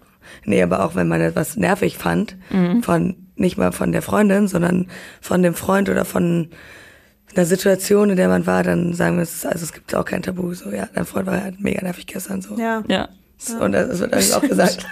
Nee, 0.45 0.61
aber 0.63 0.83
auch 0.83 0.95
wenn 0.95 1.07
man 1.07 1.21
etwas 1.21 1.57
nervig 1.57 1.97
fand, 1.97 2.35
mhm. 2.49 2.83
von 2.83 3.28
nicht 3.39 3.57
mal 3.57 3.71
von 3.71 3.91
der 3.91 4.01
Freundin, 4.01 4.47
sondern 4.47 4.87
von 5.21 5.41
dem 5.41 5.53
Freund 5.53 5.89
oder 5.89 6.05
von 6.05 6.49
einer 7.35 7.45
Situation, 7.45 8.09
in 8.09 8.17
der 8.17 8.27
man 8.27 8.45
war, 8.45 8.63
dann 8.63 8.93
sagen 8.93 9.17
wir 9.17 9.23
es, 9.23 9.45
also 9.45 9.63
es 9.63 9.73
gibt 9.73 9.93
auch 9.93 10.05
kein 10.05 10.21
Tabu, 10.21 10.53
so, 10.53 10.71
ja, 10.71 10.89
dein 10.93 11.05
Freund 11.05 11.27
war 11.27 11.41
halt 11.41 11.59
mega 11.59 11.81
nervig 11.81 12.07
gestern, 12.07 12.41
so. 12.41 12.57
Ja. 12.57 12.83
ja. 12.87 13.09
Und 13.59 13.71
das 13.71 13.99
wird 13.99 14.13
eigentlich 14.13 14.33
auch 14.33 14.41
gesagt. 14.41 14.85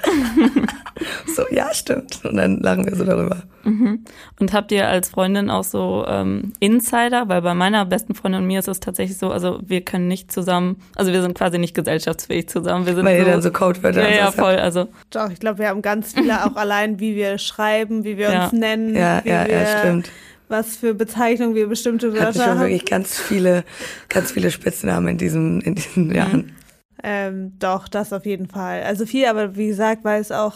so, 1.36 1.44
ja, 1.52 1.74
stimmt. 1.74 2.24
Und 2.24 2.38
dann 2.38 2.60
lachen 2.60 2.86
wir 2.86 2.96
so 2.96 3.04
darüber. 3.04 3.44
Mhm. 3.66 4.06
Und 4.40 4.54
habt 4.54 4.72
ihr 4.72 4.88
als 4.88 5.10
Freundin 5.10 5.50
auch 5.50 5.66
so 5.66 6.06
ähm, 6.08 6.54
Insider? 6.60 7.28
Weil 7.28 7.42
bei 7.42 7.54
meiner 7.54 7.86
besten 7.86 8.16
Freundin 8.16 8.42
und 8.42 8.48
mir 8.48 8.60
ist 8.60 8.70
es 8.70 8.80
tatsächlich 8.80 9.18
so, 9.18 9.32
also 9.32 9.60
wir 9.66 9.82
können 9.82 10.08
nicht 10.08 10.32
zusammen, 10.32 10.78
also 10.96 11.12
wir 11.12 11.22
sind 11.22 11.38
quasi 11.38 11.60
nicht 11.60 11.76
gesellschaftsfähig 11.76 12.48
zusammen. 12.48 12.86
Wir 12.86 12.96
sind 12.96 13.06
Weil 13.06 13.20
so, 13.20 13.26
ihr 13.26 13.32
dann 13.32 13.42
so 13.42 13.52
Codewörter 13.52 14.10
Ja, 14.10 14.16
ja, 14.16 14.32
voll. 14.32 14.56
Also. 14.56 14.88
Doch, 15.10 15.30
ich 15.30 15.40
glaube, 15.40 15.60
wir 15.60 15.68
haben 15.68 15.82
ganz 15.82 16.14
viele 16.14 16.46
auch 16.46 16.56
allein, 16.56 17.02
wie 17.02 17.16
wir 17.18 17.38
schreiben, 17.40 18.06
wie 18.06 18.18
wir 18.18 18.32
ja. 18.32 18.46
uns 18.46 18.54
nennen. 18.54 18.96
Ja, 18.96 19.22
ja, 19.26 19.46
wir, 19.46 19.62
ja, 19.62 19.80
stimmt 19.80 20.10
was 20.50 20.78
für 20.78 20.94
Bezeichnungen 20.94 21.56
wir 21.56 21.68
bestimmte 21.68 22.14
Wörter 22.14 22.28
Hatte 22.28 22.40
schon 22.42 22.60
wirklich 22.60 22.86
ganz 22.86 23.20
viele, 23.20 23.66
ganz 24.08 24.32
viele 24.32 24.50
Spitznamen 24.50 25.10
in 25.10 25.18
diesen, 25.18 25.60
in 25.60 25.76
diesen 25.76 26.14
Jahren. 26.16 26.56
Ähm, 27.04 27.54
doch, 27.60 27.88
das 27.88 28.14
auf 28.14 28.26
jeden 28.26 28.48
Fall. 28.48 28.84
Also 28.84 29.06
viel, 29.06 29.26
aber 29.28 29.56
wie 29.56 29.68
gesagt, 29.68 30.04
weil 30.04 30.20
es 30.20 30.32
auch, 30.32 30.56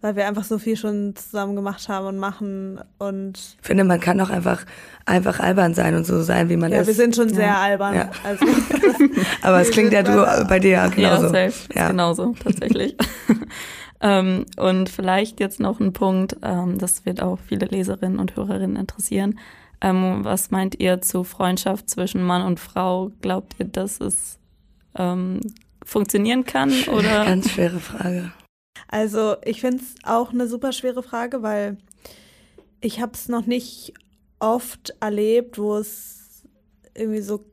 weil 0.00 0.16
wir 0.16 0.26
einfach 0.26 0.44
so 0.44 0.58
viel 0.58 0.76
schon 0.76 1.14
zusammen 1.14 1.54
gemacht 1.54 1.88
haben 1.88 2.06
und 2.06 2.18
machen 2.18 2.80
und. 2.98 3.38
Ich 3.60 3.66
finde, 3.66 3.84
man 3.84 4.00
kann 4.00 4.20
auch 4.20 4.30
einfach, 4.30 4.64
einfach 5.04 5.40
albern 5.40 5.74
sein 5.74 5.94
und 5.94 6.04
so 6.04 6.22
sein, 6.22 6.48
wie 6.48 6.56
man 6.56 6.72
ja, 6.72 6.80
ist. 6.80 6.86
Ja, 6.86 6.88
wir 6.88 6.94
sind 6.94 7.14
schon 7.14 7.28
sehr 7.28 7.46
ja. 7.46 7.60
albern. 7.60 7.94
Ja. 7.94 8.10
Also, 8.24 8.46
aber 9.42 9.60
es 9.60 9.70
klingt 9.72 9.92
ja 9.92 10.02
du 10.02 10.46
bei 10.48 10.58
dir 10.58 10.70
ja 10.70 10.88
genauso. 10.88 11.26
Ja, 11.26 11.50
safe. 11.50 11.72
Ja. 11.74 11.88
genauso, 11.88 12.34
tatsächlich. 12.42 12.96
ähm, 14.00 14.44
und 14.56 14.88
vielleicht 14.88 15.38
jetzt 15.38 15.60
noch 15.60 15.78
ein 15.78 15.92
Punkt, 15.92 16.36
ähm, 16.42 16.78
das 16.78 17.06
wird 17.06 17.22
auch 17.22 17.38
viele 17.46 17.66
Leserinnen 17.66 18.18
und 18.18 18.34
Hörerinnen 18.34 18.76
interessieren. 18.76 19.38
Ähm, 19.80 20.20
was 20.22 20.50
meint 20.50 20.80
ihr 20.80 21.00
zu 21.02 21.22
Freundschaft 21.22 21.90
zwischen 21.90 22.22
Mann 22.22 22.42
und 22.42 22.58
Frau? 22.58 23.12
Glaubt 23.20 23.54
ihr, 23.58 23.66
dass 23.66 24.00
es 24.00 24.38
ähm, 24.98 25.40
funktionieren 25.86 26.44
kann? 26.44 26.72
Oder? 26.88 27.24
Ganz 27.24 27.50
schwere 27.50 27.80
Frage. 27.80 28.32
Also 28.88 29.36
ich 29.44 29.60
finde 29.62 29.82
es 29.82 29.94
auch 30.04 30.32
eine 30.32 30.46
super 30.46 30.72
schwere 30.72 31.02
Frage, 31.02 31.42
weil 31.42 31.78
ich 32.80 33.00
habe 33.00 33.12
es 33.14 33.28
noch 33.28 33.46
nicht 33.46 33.94
oft 34.38 34.94
erlebt, 35.00 35.58
wo 35.58 35.76
es 35.76 36.44
irgendwie 36.94 37.22
so 37.22 37.44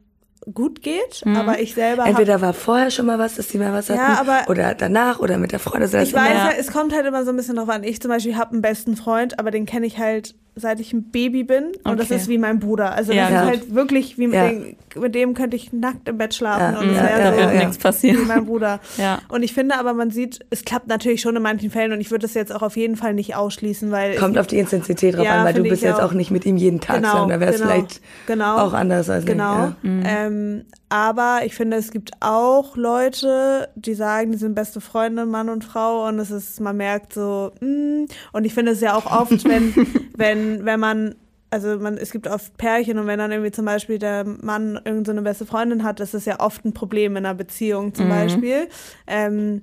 gut 0.53 0.81
geht, 0.81 1.25
mhm. 1.25 1.37
aber 1.37 1.59
ich 1.59 1.73
selber 1.73 2.05
entweder 2.05 2.41
war 2.41 2.53
vorher 2.53 2.91
schon 2.91 3.05
mal 3.05 3.17
was, 3.17 3.35
dass 3.35 3.47
die 3.47 3.57
mal 3.57 3.71
was 3.71 3.89
hatten, 3.89 3.99
ja, 3.99 4.19
aber 4.19 4.49
oder 4.49 4.75
danach 4.75 5.19
oder 5.19 5.37
mit 5.37 5.53
der 5.53 5.59
Freundin. 5.59 5.83
Also 5.83 5.97
ich 5.97 6.13
weiß 6.13 6.33
ja, 6.33 6.51
es 6.57 6.71
kommt 6.71 6.93
halt 6.93 7.05
immer 7.05 7.23
so 7.23 7.29
ein 7.29 7.37
bisschen 7.37 7.55
drauf 7.55 7.69
an. 7.69 7.85
Ich 7.85 8.01
zum 8.01 8.09
Beispiel 8.09 8.35
habe 8.35 8.51
einen 8.51 8.61
besten 8.61 8.97
Freund, 8.97 9.39
aber 9.39 9.51
den 9.51 9.65
kenne 9.65 9.85
ich 9.85 9.99
halt 9.99 10.35
seit 10.55 10.79
ich 10.79 10.93
ein 10.93 11.09
Baby 11.09 11.43
bin 11.43 11.67
und 11.83 11.93
okay. 11.93 11.95
das 11.97 12.11
ist 12.11 12.27
wie 12.27 12.37
mein 12.37 12.59
Bruder. 12.59 12.93
Also 12.93 13.11
ja, 13.11 13.29
das 13.29 13.31
ist 13.31 13.47
halt 13.47 13.75
wirklich 13.75 14.17
wie 14.17 14.27
mit, 14.27 14.35
ja. 14.35 14.49
dem, 14.49 14.75
mit 14.99 15.15
dem 15.15 15.33
könnte 15.33 15.55
ich 15.55 15.73
nackt 15.73 16.07
im 16.07 16.17
Bett 16.17 16.35
schlafen 16.35 16.75
ja. 16.75 16.79
und 16.79 16.89
es 16.89 16.95
wäre 16.95 17.19
ja, 17.19 17.33
so 17.33 17.39
ja, 17.39 17.65
nichts 17.65 17.77
passieren. 17.77 18.21
Wie 18.21 18.25
mein 18.25 18.45
Bruder. 18.45 18.79
Ja. 18.97 19.19
Und 19.29 19.41
ich 19.41 19.53
finde 19.53 19.79
aber, 19.79 19.93
man 19.93 20.11
sieht, 20.11 20.45
es 20.51 20.63
klappt 20.63 20.87
natürlich 20.87 21.21
schon 21.21 21.35
in 21.35 21.41
manchen 21.41 21.71
Fällen 21.71 21.91
und 21.91 22.01
ich 22.01 22.11
würde 22.11 22.23
das 22.23 22.35
jetzt 22.35 22.53
auch 22.53 22.61
auf 22.61 22.77
jeden 22.77 22.95
Fall 22.95 23.13
nicht 23.13 23.35
ausschließen, 23.35 23.91
weil 23.91 24.15
kommt 24.15 24.37
auf 24.37 24.47
die 24.47 24.59
Intensität 24.59 25.17
drauf 25.17 25.27
an, 25.27 25.45
weil 25.45 25.53
du 25.55 25.63
bist 25.63 25.81
jetzt 25.81 25.99
auch. 25.99 26.09
auch 26.09 26.13
nicht 26.13 26.29
mit 26.29 26.45
ihm 26.45 26.57
jeden 26.57 26.79
Tag, 26.79 26.97
genau, 26.97 27.11
sondern 27.11 27.29
da 27.29 27.39
wäre 27.39 27.53
es 27.53 27.61
genau, 27.61 27.71
vielleicht 27.71 28.01
genau, 28.27 28.57
auch 28.57 28.73
anders 28.73 29.09
als 29.09 29.25
genau. 29.25 29.73
Ich, 29.81 29.89
mhm. 29.89 30.03
ähm, 30.05 30.65
aber 30.89 31.39
ich 31.43 31.55
finde, 31.55 31.77
es 31.77 31.89
gibt 31.89 32.11
auch 32.19 32.77
Leute, 32.77 33.69
die 33.75 33.95
sagen, 33.95 34.31
die 34.31 34.37
sind 34.37 34.53
beste 34.53 34.79
Freunde, 34.79 35.25
Mann 35.25 35.49
und 35.49 35.63
Frau 35.63 36.07
und 36.07 36.19
es 36.19 36.29
ist, 36.29 36.59
man 36.59 36.77
merkt 36.77 37.13
so, 37.13 37.51
mh, 37.61 37.67
mm, 37.67 38.05
und 38.33 38.45
ich 38.45 38.53
finde 38.53 38.73
es 38.73 38.81
ja 38.81 38.95
auch 38.95 39.07
oft, 39.07 39.43
wenn 39.45 39.73
wenn 40.15 40.42
wenn 40.61 40.79
man 40.79 41.15
also 41.53 41.77
man, 41.77 41.97
es 41.97 42.11
gibt 42.11 42.27
oft 42.27 42.57
Pärchen 42.57 42.97
und 42.97 43.05
wenn 43.05 43.19
dann 43.19 43.31
irgendwie 43.31 43.51
zum 43.51 43.65
Beispiel 43.65 43.99
der 43.99 44.23
Mann 44.25 44.79
irgendeine 44.83 45.19
so 45.19 45.23
beste 45.23 45.45
Freundin 45.45 45.83
hat, 45.83 45.99
das 45.99 46.15
ist 46.15 46.25
ja 46.25 46.39
oft 46.39 46.65
ein 46.65 46.73
Problem 46.73 47.15
in 47.15 47.27
einer 47.27 47.35
Beziehung 47.35 47.93
zum 47.93 48.05
mhm. 48.05 48.09
Beispiel. 48.09 48.67
Ähm, 49.05 49.61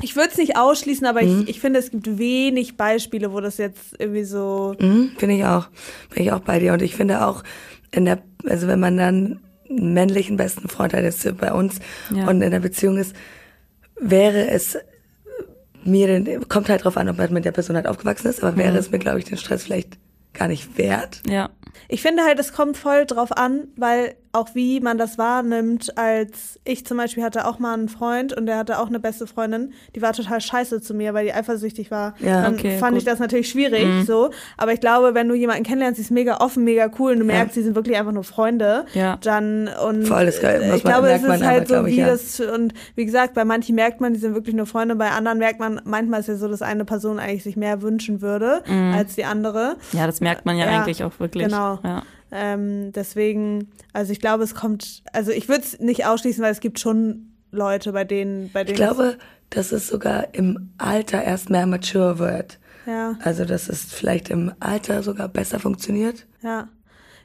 ich 0.00 0.16
würde 0.16 0.30
es 0.30 0.38
nicht 0.38 0.56
ausschließen, 0.56 1.06
aber 1.06 1.22
mhm. 1.22 1.42
ich, 1.42 1.50
ich 1.50 1.60
finde, 1.60 1.80
es 1.80 1.90
gibt 1.90 2.18
wenig 2.18 2.78
Beispiele, 2.78 3.32
wo 3.32 3.40
das 3.40 3.58
jetzt 3.58 3.94
irgendwie 3.98 4.24
so. 4.24 4.74
Mhm, 4.78 5.12
finde 5.18 5.34
ich 5.34 5.44
auch. 5.44 5.68
Bin 6.14 6.22
ich 6.22 6.32
auch 6.32 6.40
bei 6.40 6.60
dir. 6.60 6.72
Und 6.72 6.80
ich 6.80 6.96
finde 6.96 7.26
auch, 7.26 7.42
in 7.90 8.06
der, 8.06 8.22
also 8.46 8.66
wenn 8.66 8.80
man 8.80 8.96
dann 8.96 9.40
einen 9.68 9.92
männlichen 9.92 10.38
besten 10.38 10.68
Freund 10.68 10.94
hat, 10.94 11.02
jetzt 11.02 11.36
bei 11.38 11.52
uns 11.52 11.78
ja. 12.14 12.26
und 12.26 12.40
in 12.40 12.50
der 12.50 12.60
Beziehung 12.60 12.96
ist, 12.96 13.14
wäre 14.00 14.48
es 14.48 14.78
mir, 15.84 16.40
kommt 16.48 16.70
halt 16.70 16.84
drauf 16.84 16.96
an, 16.96 17.08
ob 17.08 17.18
man 17.18 17.32
mit 17.32 17.44
der 17.44 17.52
Person 17.52 17.76
halt 17.76 17.86
aufgewachsen 17.86 18.28
ist, 18.28 18.42
aber 18.42 18.56
wäre 18.56 18.72
mhm. 18.72 18.78
es 18.78 18.90
mir, 18.90 18.98
glaube 18.98 19.18
ich, 19.18 19.26
den 19.26 19.36
Stress 19.36 19.64
vielleicht 19.64 19.98
gar 20.38 20.48
nicht 20.48 20.78
wert. 20.78 21.22
Ja. 21.28 21.50
Ich 21.88 22.02
finde 22.02 22.24
halt, 22.24 22.38
es 22.38 22.52
kommt 22.52 22.76
voll 22.76 23.06
drauf 23.06 23.36
an, 23.36 23.68
weil 23.76 24.16
auch 24.32 24.54
wie 24.54 24.80
man 24.80 24.98
das 24.98 25.18
wahrnimmt, 25.18 25.96
als 25.96 26.58
ich 26.64 26.84
zum 26.86 26.96
Beispiel 26.96 27.22
hatte 27.22 27.46
auch 27.46 27.58
mal 27.58 27.74
einen 27.74 27.88
Freund 27.88 28.32
und 28.32 28.46
der 28.46 28.58
hatte 28.58 28.78
auch 28.78 28.88
eine 28.88 29.00
beste 29.00 29.26
Freundin, 29.26 29.72
die 29.94 30.02
war 30.02 30.12
total 30.12 30.40
scheiße 30.40 30.80
zu 30.80 30.94
mir, 30.94 31.14
weil 31.14 31.26
die 31.26 31.32
eifersüchtig 31.32 31.90
war. 31.90 32.14
Ja, 32.20 32.42
Dann 32.42 32.54
okay, 32.54 32.78
fand 32.78 32.92
gut. 32.92 32.98
ich 32.98 33.04
das 33.04 33.18
natürlich 33.18 33.48
schwierig, 33.48 33.86
mhm. 33.86 34.04
so. 34.04 34.30
Aber 34.56 34.72
ich 34.72 34.80
glaube, 34.80 35.14
wenn 35.14 35.28
du 35.28 35.34
jemanden 35.34 35.62
kennenlernst, 35.62 35.96
sie 35.96 36.02
ist 36.02 36.10
mega 36.10 36.38
offen, 36.38 36.64
mega 36.64 36.90
cool 36.98 37.12
und 37.12 37.20
du 37.20 37.24
merkst, 37.24 37.56
ja. 37.56 37.60
sie 37.60 37.64
sind 37.64 37.74
wirklich 37.74 37.96
einfach 37.96 38.12
nur 38.12 38.24
Freunde, 38.24 38.84
ja. 38.94 39.16
dann 39.22 39.68
und 39.86 40.06
Voll, 40.06 40.26
das 40.26 40.40
geil, 40.40 40.72
ich 40.76 40.84
glaube, 40.84 41.10
es 41.10 41.22
ist 41.22 41.44
halt 41.44 41.68
so, 41.68 41.86
wie 41.86 41.90
ich, 41.90 41.96
ja. 41.96 42.06
das 42.06 42.40
und 42.40 42.74
wie 42.94 43.06
gesagt, 43.06 43.34
bei 43.34 43.44
manchen 43.44 43.74
merkt 43.74 44.00
man, 44.00 44.12
die 44.12 44.18
sind 44.18 44.34
wirklich 44.34 44.54
nur 44.54 44.66
Freunde, 44.66 44.94
bei 44.96 45.10
anderen 45.10 45.38
merkt 45.38 45.60
man, 45.60 45.80
manchmal 45.84 46.20
ist 46.20 46.28
ja 46.28 46.36
so, 46.36 46.48
dass 46.48 46.62
eine 46.62 46.84
Person 46.84 47.18
eigentlich 47.18 47.44
sich 47.44 47.56
mehr 47.56 47.82
wünschen 47.82 48.20
würde 48.20 48.62
mhm. 48.66 48.92
als 48.94 49.14
die 49.14 49.24
andere. 49.24 49.76
Ja, 49.92 50.06
das 50.06 50.20
merkt 50.20 50.44
man 50.46 50.56
ja, 50.56 50.66
eigentlich 50.66 51.02
auch 51.04 51.18
wirklich. 51.18 51.44
Genau. 51.44 51.78
Ja. 51.82 52.02
Ähm, 52.30 52.92
deswegen, 52.92 53.68
also 53.92 54.12
ich 54.12 54.20
glaube, 54.20 54.44
es 54.44 54.54
kommt, 54.54 55.02
also 55.12 55.30
ich 55.30 55.48
würde 55.48 55.62
es 55.62 55.78
nicht 55.80 56.06
ausschließen, 56.06 56.42
weil 56.42 56.52
es 56.52 56.60
gibt 56.60 56.78
schon 56.78 57.32
Leute, 57.50 57.92
bei 57.92 58.04
denen, 58.04 58.50
bei 58.52 58.64
denen. 58.64 58.74
Ich 58.74 58.76
glaube, 58.76 59.16
dass 59.50 59.72
es 59.72 59.88
sogar 59.88 60.34
im 60.34 60.70
Alter 60.78 61.22
erst 61.22 61.50
mehr 61.50 61.66
mature 61.66 62.18
wird. 62.18 62.58
Ja. 62.86 63.18
Also, 63.22 63.44
dass 63.44 63.68
es 63.68 63.84
vielleicht 63.84 64.30
im 64.30 64.52
Alter 64.60 65.02
sogar 65.02 65.28
besser 65.28 65.58
funktioniert. 65.58 66.26
Ja. 66.42 66.68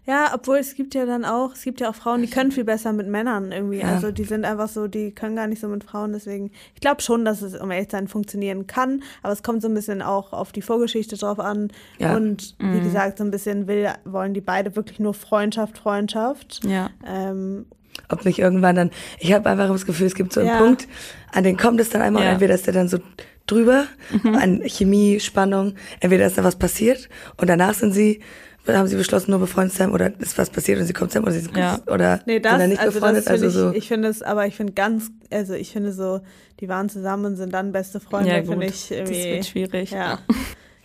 Ja, 0.06 0.32
obwohl 0.34 0.58
es 0.58 0.76
gibt 0.76 0.96
ja 0.96 1.06
dann 1.06 1.24
auch, 1.24 1.54
es 1.54 1.64
gibt 1.64 1.80
ja 1.80 1.90
auch 1.90 1.96
Frauen, 1.96 2.22
die 2.22 2.30
können 2.30 2.52
viel 2.52 2.66
besser 2.66 2.92
mit 2.92 3.08
Männern 3.08 3.54
irgendwie. 3.54 3.80
Ja. 3.80 3.94
Also 3.94 4.12
die 4.12 4.26
sind 4.26 4.44
einfach 4.44 4.68
so, 4.68 4.88
die 4.88 5.12
können 5.12 5.36
gar 5.36 5.48
nicht 5.48 5.62
so 5.62 5.70
mit 5.70 5.86
Frauen. 5.86 6.12
Deswegen, 6.12 6.52
ich 6.76 6.82
glaube 6.82 7.02
schon, 7.02 7.24
dass 7.24 7.42
es, 7.42 7.56
um 7.56 7.72
ehrlich 7.72 7.88
zu 7.88 7.96
sein, 7.96 8.10
funktionieren 8.10 8.68
kann. 8.68 9.02
Aber 9.22 9.32
es 9.32 9.44
kommt 9.44 9.62
so 9.62 9.70
ein 9.70 9.74
bisschen 9.74 10.02
auch 10.02 10.34
auf 10.34 10.52
die 10.52 10.62
Vorgeschichte 10.62 11.16
drauf 11.16 11.40
an. 11.40 11.72
Ja. 12.00 12.16
Und 12.18 12.56
wie 12.60 12.66
mhm. 12.66 12.84
gesagt, 12.84 13.18
so 13.18 13.24
ein 13.24 13.32
bisschen 13.32 13.68
will, 13.68 13.90
wollen 14.04 14.34
die 14.34 14.42
beide 14.42 14.76
wirklich 14.76 15.00
nur 15.00 15.14
Freundschaft, 15.14 15.78
Freundschaft. 15.78 16.60
Ja. 16.66 16.90
Ähm, 17.08 17.66
ob 18.10 18.26
nicht 18.26 18.40
irgendwann 18.40 18.76
dann, 18.76 18.92
ich 19.20 19.32
habe 19.32 19.50
einfach 19.50 19.70
das 19.70 19.86
Gefühl, 19.86 20.08
es 20.08 20.16
gibt 20.16 20.34
so 20.34 20.42
einen 20.42 20.50
ja. 20.50 20.58
Punkt, 20.58 20.88
an 21.32 21.44
den 21.44 21.58
kommt 21.58 21.80
es 21.80 21.90
dann 21.90 22.02
einmal, 22.02 22.24
ja. 22.24 22.30
und 22.30 22.34
entweder 22.34 22.56
ist 22.56 22.66
der 22.66 22.74
dann 22.74 22.88
so 22.88 22.98
drüber, 23.46 23.86
mhm. 24.12 24.36
an 24.36 24.62
Chemie, 24.66 25.20
Spannung, 25.20 25.76
entweder 26.00 26.26
ist 26.26 26.38
da 26.38 26.44
was 26.44 26.58
passiert 26.58 27.10
und 27.38 27.50
danach 27.50 27.74
sind 27.74 27.94
sie 27.94 28.22
haben 28.68 28.88
sie 28.88 28.96
beschlossen, 28.96 29.32
nur 29.32 29.40
befreundet 29.40 29.74
zu 29.74 29.80
sein 29.80 29.92
oder 29.92 30.18
ist 30.20 30.38
was 30.38 30.50
passiert 30.50 30.80
und 30.80 30.86
sie 30.86 30.94
kommt 30.94 31.12
zusammen 31.12 31.26
oder 31.26 31.34
sie 31.34 31.42
sind 31.42 31.58
ja. 31.58 31.80
oder 31.88 32.22
nee, 32.26 32.40
das, 32.40 32.60
sind 32.60 32.70
nicht 32.70 32.80
also 32.80 33.00
befreundet? 33.00 33.28
also 33.28 33.50
so. 33.50 33.72
Ich, 33.72 33.78
ich 33.78 33.88
finde 33.90 34.08
es, 34.08 34.22
aber 34.22 34.48
ich 34.48 34.56
finde 34.56 34.74
ganz, 34.74 35.12
also 35.32 35.54
ich 35.54 35.72
finde 35.72 35.92
so, 35.92 36.22
die 36.60 36.70
waren 36.70 36.88
zusammen 36.88 37.26
und 37.26 37.36
sind 37.36 37.54
dann 37.54 37.72
beste 37.72 38.00
Freunde, 38.00 38.30
ja, 38.30 38.44
finde 38.44 38.68
ich 38.68 38.90
irgendwie. 38.90 39.14
Das 39.14 39.26
wird 39.26 39.46
schwierig. 39.46 39.92
Ja. 39.92 40.20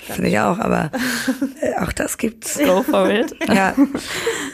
Finde 0.01 0.31
ich 0.31 0.38
auch, 0.38 0.61
aber 0.61 0.93
äh, 1.61 1.75
auch 1.83 1.93
das 1.93 2.19
gibt's. 2.19 2.59
Go 2.59 2.83
for 2.83 3.11
it. 3.11 3.35
Ja, 3.49 3.75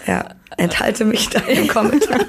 ja. 0.06 0.24
Enthalte 0.56 1.04
mich 1.04 1.28
da 1.28 1.40
im 1.40 1.68
Kommentar. 1.68 2.20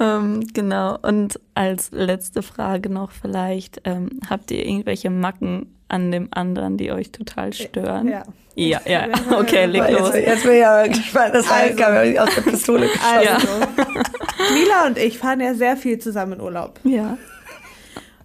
ähm, 0.00 0.44
genau. 0.52 0.98
Und 1.00 1.38
als 1.54 1.92
letzte 1.92 2.42
Frage 2.42 2.90
noch 2.90 3.12
vielleicht, 3.12 3.82
ähm, 3.84 4.18
habt 4.28 4.50
ihr 4.50 4.66
irgendwelche 4.66 5.10
Macken 5.10 5.79
an 5.90 6.10
dem 6.10 6.28
anderen, 6.30 6.76
die 6.76 6.92
euch 6.92 7.12
total 7.12 7.52
stören? 7.52 8.08
Ja. 8.08 8.22
Ja, 8.56 8.80
ja, 8.84 9.06
okay, 9.38 9.64
leg 9.66 9.90
los. 9.90 10.12
Jetzt, 10.12 10.26
jetzt 10.26 10.42
bin 10.42 10.54
ich 10.54 10.66
aber 10.66 10.88
gespannt, 10.88 11.34
das 11.34 11.50
also, 11.50 11.76
kam 11.76 11.94
aus 12.18 12.34
der 12.34 12.42
Pistole 12.42 12.88
geschossen. 12.92 13.28
Also, 13.28 13.48
Mila 14.52 14.86
und 14.86 14.98
ich 14.98 15.18
fahren 15.18 15.40
ja 15.40 15.54
sehr 15.54 15.76
viel 15.76 15.98
zusammen 15.98 16.34
in 16.34 16.40
Urlaub. 16.40 16.78
Ja. 16.82 17.16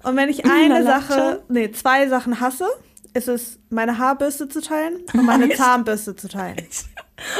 Und 0.03 0.17
wenn 0.17 0.29
ich 0.29 0.43
eine 0.45 0.83
Sache, 0.83 1.43
nee, 1.47 1.71
zwei 1.71 2.07
Sachen 2.07 2.39
hasse, 2.39 2.67
ist 3.13 3.27
es, 3.27 3.59
meine 3.69 3.97
Haarbürste 3.97 4.47
zu 4.49 4.61
teilen 4.61 5.03
und 5.13 5.25
meine 5.25 5.49
Zahnbürste 5.49 6.15
zu 6.15 6.27
teilen. 6.27 6.57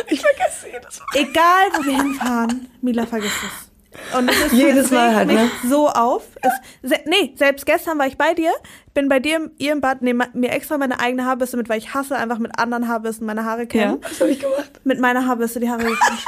Ich 0.08 0.22
vergesse 0.22 0.68
jedes 0.72 1.00
Mal. 1.02 1.06
Egal, 1.16 1.68
wo 1.74 1.86
wir 1.86 2.02
hinfahren, 2.02 2.70
Mila 2.82 3.06
vergisst 3.06 3.36
es. 3.44 3.72
Und 4.18 4.30
es 4.30 4.46
ist, 4.46 4.52
Jedes 4.54 4.92
Mal 4.92 5.16
halt, 5.16 5.28
ne? 5.28 5.50
so 5.68 5.90
auf. 5.90 6.24
Es, 6.42 6.54
se, 6.90 6.96
nee, 7.06 7.34
selbst 7.36 7.66
gestern 7.66 7.98
war 7.98 8.08
ich 8.08 8.18
bei 8.18 8.34
dir, 8.34 8.52
bin 8.94 9.10
bei 9.10 9.20
dir 9.20 9.52
ihr 9.58 9.72
im 9.72 9.82
Bad, 9.82 10.02
nehme 10.02 10.28
mir 10.34 10.52
extra 10.52 10.78
meine 10.78 11.00
eigene 11.00 11.26
Haarbürste 11.26 11.58
mit, 11.58 11.70
weil 11.70 11.78
ich 11.78 11.94
hasse 11.94 12.16
einfach 12.16 12.40
mit 12.40 12.58
anderen 12.58 12.88
Haarbürsten 12.88 13.26
meine 13.26 13.46
Haare 13.46 13.68
kämmen. 13.68 14.00
Ja, 14.02 14.10
was 14.10 14.22
habe 14.22 14.32
ich 14.32 14.40
gemacht? 14.40 14.72
Mit 14.84 15.00
meiner 15.00 15.28
Haarbürste 15.28 15.60
die 15.60 15.70
Haare 15.70 15.84
gekämmt. 15.84 16.26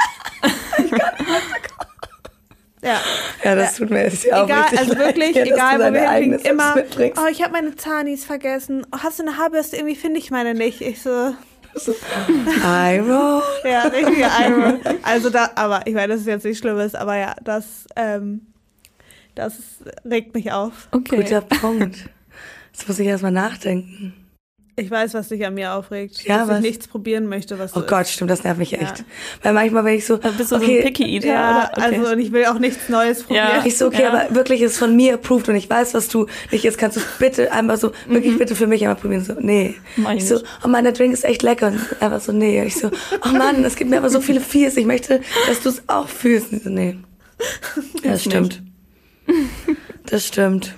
ich 0.78 0.90
kann 0.90 1.14
nicht 1.26 1.42
ja. 2.82 3.00
Ja, 3.42 3.54
das 3.54 3.76
tut 3.76 3.90
mir 3.90 4.04
jetzt 4.04 4.24
ja 4.24 4.42
auch 4.42 4.46
egal, 4.46 4.62
richtig 4.62 4.78
Also 4.78 4.98
wirklich, 4.98 5.34
leid, 5.34 5.46
egal, 5.46 5.78
wo 5.78 5.94
wir 5.94 6.10
hinfliegen, 6.10 6.50
immer, 6.50 6.74
oh, 7.16 7.26
ich 7.30 7.42
habe 7.42 7.52
meine 7.52 7.76
Zanis 7.76 8.24
vergessen. 8.24 8.86
Oh, 8.92 8.98
hast 9.02 9.18
du 9.18 9.24
eine 9.24 9.36
Haarbürste? 9.36 9.76
Irgendwie 9.76 9.96
finde 9.96 10.18
ich 10.18 10.30
meine 10.30 10.54
nicht. 10.54 10.80
Ich 10.80 11.02
so, 11.02 11.34
Iro. 11.86 13.42
ja, 13.64 13.82
richtige 13.82 14.22
Iro. 14.22 14.78
Also 15.02 15.30
da, 15.30 15.50
aber 15.54 15.86
ich 15.86 15.94
meine, 15.94 16.12
das 16.14 16.22
ist 16.22 16.26
jetzt 16.26 16.44
nicht 16.44 16.58
Schlimmes, 16.58 16.94
aber 16.94 17.16
ja, 17.16 17.34
das, 17.44 17.86
ähm, 17.96 18.46
das 19.34 19.54
regt 20.04 20.34
mich 20.34 20.50
auf. 20.52 20.88
Okay. 20.90 21.16
Guter 21.16 21.42
Punkt. 21.42 22.08
Jetzt 22.72 22.88
muss 22.88 22.98
ich 22.98 23.06
erstmal 23.06 23.32
nachdenken. 23.32 24.14
Ich 24.78 24.90
weiß, 24.90 25.14
was 25.14 25.28
dich 25.28 25.44
an 25.44 25.54
mir 25.54 25.72
aufregt. 25.72 26.22
Ja, 26.24 26.38
dass 26.38 26.48
was? 26.48 26.56
ich 26.58 26.62
nichts 26.62 26.86
probieren 26.86 27.26
möchte, 27.26 27.58
was 27.58 27.74
Oh 27.76 27.80
Gott, 27.80 28.02
ist. 28.02 28.12
stimmt, 28.12 28.30
das 28.30 28.44
nervt 28.44 28.58
mich 28.58 28.74
echt. 28.74 28.98
Ja. 28.98 29.04
Weil 29.42 29.52
manchmal 29.52 29.82
bin 29.82 29.94
ich 29.94 30.06
so. 30.06 30.14
Aber 30.14 30.30
bist 30.30 30.52
du 30.52 30.56
okay, 30.56 30.66
so 30.66 30.86
ein 30.86 30.94
Picky 30.94 31.16
Eater? 31.16 31.26
Ja, 31.26 31.70
okay. 31.72 31.96
also 31.96 32.12
und 32.12 32.20
ich 32.20 32.30
will 32.30 32.44
auch 32.46 32.60
nichts 32.60 32.88
Neues 32.88 33.24
probieren. 33.24 33.48
Ja. 33.56 33.66
Ich 33.66 33.76
so, 33.76 33.86
okay, 33.86 34.02
ja. 34.02 34.12
aber 34.12 34.34
wirklich 34.34 34.62
ist 34.62 34.78
von 34.78 34.94
mir 34.94 35.14
approved 35.14 35.48
und 35.48 35.56
ich 35.56 35.68
weiß, 35.68 35.94
was 35.94 36.08
du 36.08 36.26
nicht 36.52 36.62
jetzt 36.62 36.78
kannst 36.78 36.96
du 36.96 37.00
bitte 37.18 37.50
einmal 37.50 37.76
so, 37.76 37.88
mhm. 37.88 38.14
wirklich 38.14 38.38
bitte 38.38 38.54
für 38.54 38.68
mich 38.68 38.82
einmal 38.82 38.96
probieren. 38.96 39.24
So, 39.24 39.34
nee. 39.40 39.74
Ich 40.14 40.28
so, 40.28 40.40
oh 40.64 40.68
Mann, 40.68 40.84
der 40.84 40.92
Drink 40.92 41.12
ist 41.12 41.24
echt 41.24 41.42
lecker. 41.42 41.68
Und 41.68 41.80
einfach 42.00 42.20
so, 42.20 42.30
nee. 42.30 42.62
Ich 42.62 42.76
so, 42.76 42.90
oh 43.24 43.28
Mann, 43.36 43.64
es 43.64 43.74
gibt 43.74 43.90
mir 43.90 43.98
aber 43.98 44.10
so 44.10 44.20
viele 44.20 44.40
Fears. 44.40 44.76
Ich 44.76 44.86
möchte, 44.86 45.20
dass 45.48 45.60
du 45.60 45.70
es 45.70 45.82
auch 45.88 46.08
fühlst. 46.08 46.52
Und 46.52 46.62
so, 46.62 46.70
nee. 46.70 46.96
Das 48.04 48.22
stimmt. 48.22 48.62
Das 50.06 50.24
stimmt. 50.24 50.74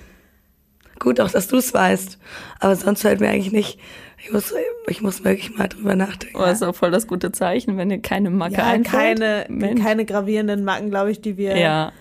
Gut, 1.01 1.19
auch 1.19 1.31
dass 1.31 1.47
du 1.47 1.57
es 1.57 1.73
weißt. 1.73 2.19
Aber 2.59 2.75
sonst 2.75 3.01
fällt 3.01 3.19
mir 3.19 3.29
eigentlich 3.29 3.51
nicht 3.51 3.79
ich 4.23 4.31
muss, 4.31 4.53
ich 4.87 5.01
muss 5.01 5.23
wirklich 5.23 5.57
mal 5.57 5.67
drüber 5.67 5.95
nachdenken. 5.95 6.37
Oh, 6.37 6.41
das 6.41 6.61
ist 6.61 6.63
auch 6.63 6.75
voll 6.75 6.91
das 6.91 7.07
gute 7.07 7.31
Zeichen, 7.31 7.77
wenn 7.77 7.89
ihr 7.89 8.01
keine 8.01 8.29
Macke 8.29 8.57
ja, 8.57 8.65
einfällt. 8.67 9.19
Keine, 9.19 9.75
keine 9.75 10.05
gravierenden 10.05 10.63
Macken, 10.63 10.91
glaube 10.91 11.11
ich, 11.11 11.21
die 11.21 11.37
wir. 11.37 11.57
Ja. 11.57 11.91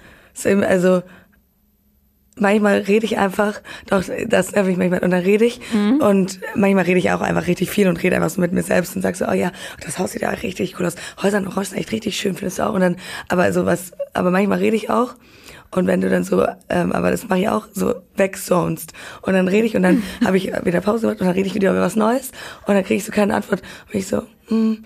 Also, 0.45 1.03
manchmal 2.37 2.79
rede 2.81 3.07
ich 3.07 3.19
einfach, 3.19 3.61
doch, 3.89 4.05
das 4.29 4.53
nervt 4.53 4.69
mich 4.69 4.77
manchmal, 4.77 5.01
und 5.01 5.11
dann 5.11 5.23
rede 5.23 5.45
ich, 5.45 5.61
mhm. 5.73 6.01
und 6.01 6.41
manchmal 6.55 6.85
rede 6.85 6.99
ich 6.99 7.11
auch 7.11 7.21
einfach 7.21 7.47
richtig 7.47 7.71
viel 7.71 7.89
und 7.89 8.03
rede 8.03 8.17
einfach 8.17 8.31
so 8.31 8.41
mit 8.41 8.53
mir 8.53 8.63
selbst 8.63 8.97
und 8.97 9.03
sag 9.03 9.17
so, 9.17 9.27
oh 9.27 9.33
ja, 9.33 9.53
das 9.85 9.99
Haus 9.99 10.13
sieht 10.13 10.23
ja 10.23 10.31
richtig 10.31 10.79
cool 10.79 10.87
aus, 10.87 10.95
Häuser 11.23 11.39
und 11.39 11.49
Orange 11.49 11.71
sind 11.71 11.79
echt 11.79 11.93
richtig 11.93 12.17
schön, 12.17 12.35
findest 12.35 12.59
du 12.59 12.67
auch, 12.67 12.75
und 12.75 12.81
dann, 12.81 12.97
aber 13.29 13.53
so 13.53 13.67
was, 13.67 13.93
aber 14.15 14.31
manchmal 14.31 14.59
rede 14.59 14.77
ich 14.77 14.89
auch, 14.89 15.17
und 15.71 15.87
wenn 15.87 16.01
du 16.01 16.11
dann 16.11 16.25
so, 16.25 16.45
ähm, 16.69 16.93
aber 16.93 17.11
das 17.11 17.29
mache 17.29 17.41
ich 17.41 17.49
auch, 17.49 17.69
so 17.73 17.95
wegsonst. 18.17 18.93
Und 19.23 19.35
dann 19.35 19.47
rede 19.47 19.67
ich 19.67 19.77
und 19.77 19.83
dann 19.83 20.03
habe 20.25 20.37
ich 20.37 20.53
wieder 20.65 20.81
Pause 20.81 21.03
gemacht 21.03 21.21
und 21.21 21.27
dann 21.27 21.35
rede 21.35 21.47
ich 21.47 21.55
wieder 21.55 21.71
über 21.71 21.81
was 21.81 21.97
Neues 21.97 22.33
und 22.67 22.75
dann 22.75 22.85
kriege 22.85 22.97
ich 22.97 23.05
so 23.05 23.13
keine 23.13 23.35
Antwort. 23.35 23.63
Und 23.87 23.95
ich 23.95 24.07
so, 24.07 24.23
hm, 24.49 24.85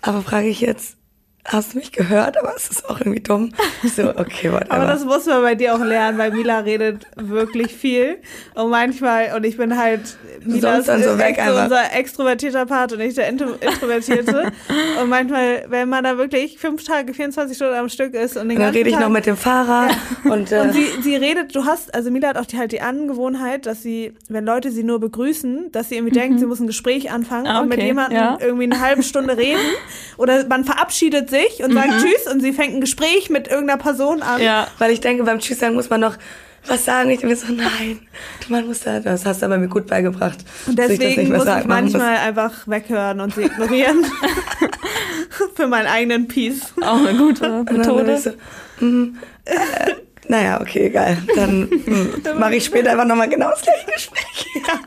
aber 0.00 0.22
frage 0.22 0.48
ich 0.48 0.60
jetzt, 0.60 0.96
hast 1.44 1.74
du 1.74 1.78
mich 1.78 1.92
gehört? 1.92 2.38
Aber 2.38 2.54
es 2.56 2.68
ist 2.70 2.88
auch 2.88 3.00
irgendwie 3.00 3.20
dumm. 3.20 3.52
So, 3.84 4.10
okay, 4.10 4.52
whatever. 4.52 4.70
Aber 4.70 4.86
das 4.86 5.04
muss 5.04 5.26
man 5.26 5.42
bei 5.42 5.54
dir 5.54 5.74
auch 5.74 5.80
lernen, 5.80 6.16
weil 6.18 6.30
Mila 6.30 6.60
redet 6.60 7.06
wirklich 7.16 7.74
viel. 7.74 8.18
Und 8.54 8.70
manchmal, 8.70 9.34
und 9.34 9.44
ich 9.44 9.56
bin 9.56 9.76
halt, 9.76 10.16
Mila 10.44 10.78
ist 10.78 10.86
so 10.86 11.18
weg 11.18 11.38
extro, 11.38 11.62
unser 11.62 11.94
extrovertierter 11.94 12.66
Part 12.66 12.92
und 12.92 12.98
nicht 12.98 13.16
der 13.16 13.28
Introvertierte. 13.28 14.52
und 15.02 15.08
manchmal, 15.08 15.64
wenn 15.68 15.88
man 15.88 16.04
da 16.04 16.16
wirklich 16.16 16.58
fünf 16.58 16.84
Tage, 16.84 17.12
24 17.12 17.56
Stunden 17.56 17.74
am 17.74 17.88
Stück 17.88 18.14
ist 18.14 18.36
und 18.36 18.48
den 18.48 18.58
und 18.58 18.62
dann 18.62 18.72
rede 18.72 18.88
ich 18.88 18.94
Tag, 18.94 19.04
noch 19.04 19.10
mit 19.10 19.26
dem 19.26 19.36
Fahrer. 19.36 19.88
Ja. 19.88 19.96
Und, 20.32 20.52
äh, 20.52 20.60
und 20.60 20.72
sie, 20.72 20.86
sie 21.02 21.16
redet, 21.16 21.54
du 21.54 21.64
hast, 21.64 21.92
also 21.94 22.10
Mila 22.10 22.28
hat 22.28 22.38
auch 22.38 22.46
die, 22.46 22.56
halt 22.56 22.72
die 22.72 22.80
Angewohnheit, 22.80 23.66
dass 23.66 23.82
sie, 23.82 24.14
wenn 24.28 24.44
Leute 24.44 24.70
sie 24.70 24.84
nur 24.84 25.00
begrüßen, 25.00 25.72
dass 25.72 25.88
sie 25.88 25.96
irgendwie 25.96 26.16
mhm. 26.16 26.20
denkt, 26.22 26.40
sie 26.40 26.46
muss 26.46 26.60
ein 26.60 26.68
Gespräch 26.68 27.10
anfangen 27.10 27.46
ah, 27.46 27.56
okay. 27.56 27.62
und 27.62 27.68
mit 27.68 27.82
jemandem 27.82 28.18
ja. 28.18 28.38
irgendwie 28.40 28.64
eine 28.64 28.80
halbe 28.80 29.02
Stunde 29.02 29.36
reden. 29.36 29.60
Oder 30.16 30.46
man 30.46 30.64
verabschiedet 30.64 31.31
sich 31.32 31.62
und 31.62 31.70
mhm. 31.70 31.74
sagt 31.74 31.90
Tschüss 32.00 32.32
und 32.32 32.40
sie 32.40 32.52
fängt 32.52 32.74
ein 32.74 32.80
Gespräch 32.80 33.30
mit 33.30 33.48
irgendeiner 33.48 33.82
Person 33.82 34.22
an. 34.22 34.40
Ja. 34.40 34.68
Weil 34.78 34.92
ich 34.92 35.00
denke, 35.00 35.24
beim 35.24 35.40
Tschüss 35.40 35.58
sagen 35.58 35.74
muss 35.74 35.90
man 35.90 36.00
noch 36.00 36.16
was 36.66 36.84
sagen. 36.84 37.10
Ich 37.10 37.22
mir 37.22 37.36
so, 37.36 37.52
nein, 37.52 38.00
du 38.44 38.52
Mann 38.52 38.66
musst 38.66 38.86
da, 38.86 39.00
das 39.00 39.26
hast 39.26 39.42
du 39.42 39.46
aber 39.46 39.58
mir 39.58 39.68
gut 39.68 39.86
beigebracht. 39.86 40.38
Und 40.66 40.78
deswegen 40.78 41.22
ich 41.22 41.28
muss 41.28 41.46
ich 41.46 41.64
manchmal 41.64 42.12
muss. 42.12 42.20
einfach 42.20 42.68
weghören 42.68 43.20
und 43.20 43.34
sie 43.34 43.42
ignorieren. 43.42 44.04
Für 45.54 45.66
meinen 45.66 45.86
eigenen 45.86 46.28
Peace. 46.28 46.72
Auch 46.82 47.04
eine 47.04 47.16
gute 47.16 47.64
Methode. 47.64 48.18
So, 48.18 48.30
mm, 48.84 49.18
äh, 49.44 49.54
naja, 50.28 50.60
okay, 50.60 50.86
egal. 50.86 51.18
Dann 51.34 51.62
mm, 51.68 52.38
mache 52.38 52.56
ich 52.56 52.64
später 52.64 52.92
einfach 52.92 53.06
nochmal 53.06 53.28
genau 53.28 53.50
das 53.50 53.62
gleiche 53.62 53.86
Gespräch. 53.92 54.46
Ja. 54.54 54.78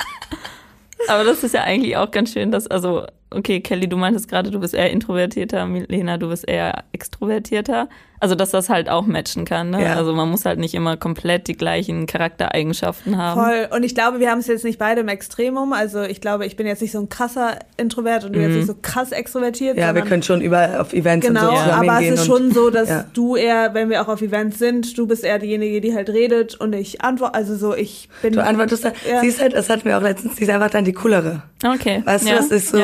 Aber 1.07 1.23
das 1.23 1.43
ist 1.43 1.53
ja 1.53 1.63
eigentlich 1.63 1.97
auch 1.97 2.09
ganz 2.11 2.31
schön, 2.31 2.51
dass, 2.51 2.67
also 2.67 3.05
okay, 3.31 3.59
Kelly, 3.59 3.87
du 3.87 3.97
meintest 3.97 4.29
gerade, 4.29 4.51
du 4.51 4.59
bist 4.59 4.73
eher 4.73 4.91
introvertierter, 4.91 5.67
Lena, 5.87 6.17
du 6.17 6.29
bist 6.29 6.47
eher 6.47 6.83
extrovertierter. 6.91 7.89
Also, 8.17 8.33
dass 8.33 8.49
das 8.49 8.69
halt 8.69 8.89
auch 8.89 9.05
matchen 9.05 9.43
kann. 9.43 9.71
Ne? 9.71 9.83
Ja. 9.83 9.95
Also, 9.95 10.13
man 10.13 10.29
muss 10.29 10.45
halt 10.45 10.57
nicht 10.57 10.73
immer 10.73 10.95
komplett 10.95 11.47
die 11.47 11.55
gleichen 11.55 12.07
Charaktereigenschaften 12.07 13.17
haben. 13.17 13.39
Voll. 13.39 13.67
Und 13.75 13.83
ich 13.83 13.93
glaube, 13.93 14.19
wir 14.19 14.31
haben 14.31 14.39
es 14.39 14.47
jetzt 14.47 14.63
nicht 14.63 14.79
beide 14.79 15.01
im 15.01 15.09
Extremum. 15.09 15.73
Also, 15.73 16.01
ich 16.01 16.21
glaube, 16.21 16.45
ich 16.45 16.55
bin 16.55 16.65
jetzt 16.65 16.81
nicht 16.81 16.93
so 16.93 16.99
ein 16.99 17.09
krasser 17.09 17.59
Introvert 17.77 18.23
und 18.23 18.33
du 18.33 18.39
mhm. 18.39 18.45
jetzt 18.45 18.55
nicht 18.55 18.67
so 18.67 18.75
krass 18.81 19.11
extrovertiert. 19.11 19.77
Ja, 19.77 19.93
wir 19.93 20.01
können 20.03 20.23
schon 20.23 20.41
überall 20.41 20.79
auf 20.79 20.93
Events 20.93 21.27
genau, 21.27 21.49
und 21.49 21.57
so 21.57 21.63
Genau, 21.63 21.73
aber 21.75 22.01
es 22.01 22.11
ist 22.11 22.25
schon 22.25 22.51
so, 22.51 22.69
dass 22.69 22.89
ja. 22.89 23.05
du 23.13 23.35
eher, 23.35 23.73
wenn 23.73 23.89
wir 23.89 24.01
auch 24.01 24.07
auf 24.07 24.21
Events 24.21 24.59
sind, 24.59 24.97
du 24.97 25.07
bist 25.07 25.23
eher 25.23 25.37
diejenige, 25.37 25.81
die 25.81 25.93
halt 25.93 26.09
redet 26.09 26.55
und 26.55 26.73
ich 26.73 27.01
antworte. 27.01 27.35
Also, 27.35 27.55
so, 27.55 27.75
ich 27.75 28.09
bin. 28.21 28.33
Du 28.33 28.43
antwortest, 28.43 28.85
ja. 28.85 29.19
sie 29.19 29.27
ist 29.27 29.41
halt, 29.41 29.53
das 29.53 29.69
hatten 29.69 29.85
wir 29.85 29.97
auch 29.97 30.01
letztens, 30.01 30.37
sie 30.37 30.45
ist 30.45 30.49
einfach 30.49 30.69
dann 30.69 30.85
die 30.85 30.93
coolere. 30.93 31.43
Okay. 31.63 32.01
Weißt 32.05 32.25
ja. 32.25 32.35
du, 32.35 32.37
das 32.37 32.51
ist 32.51 32.69
so 32.69 32.79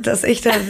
dass 0.00 0.24
ich 0.24 0.40
dann 0.40 0.60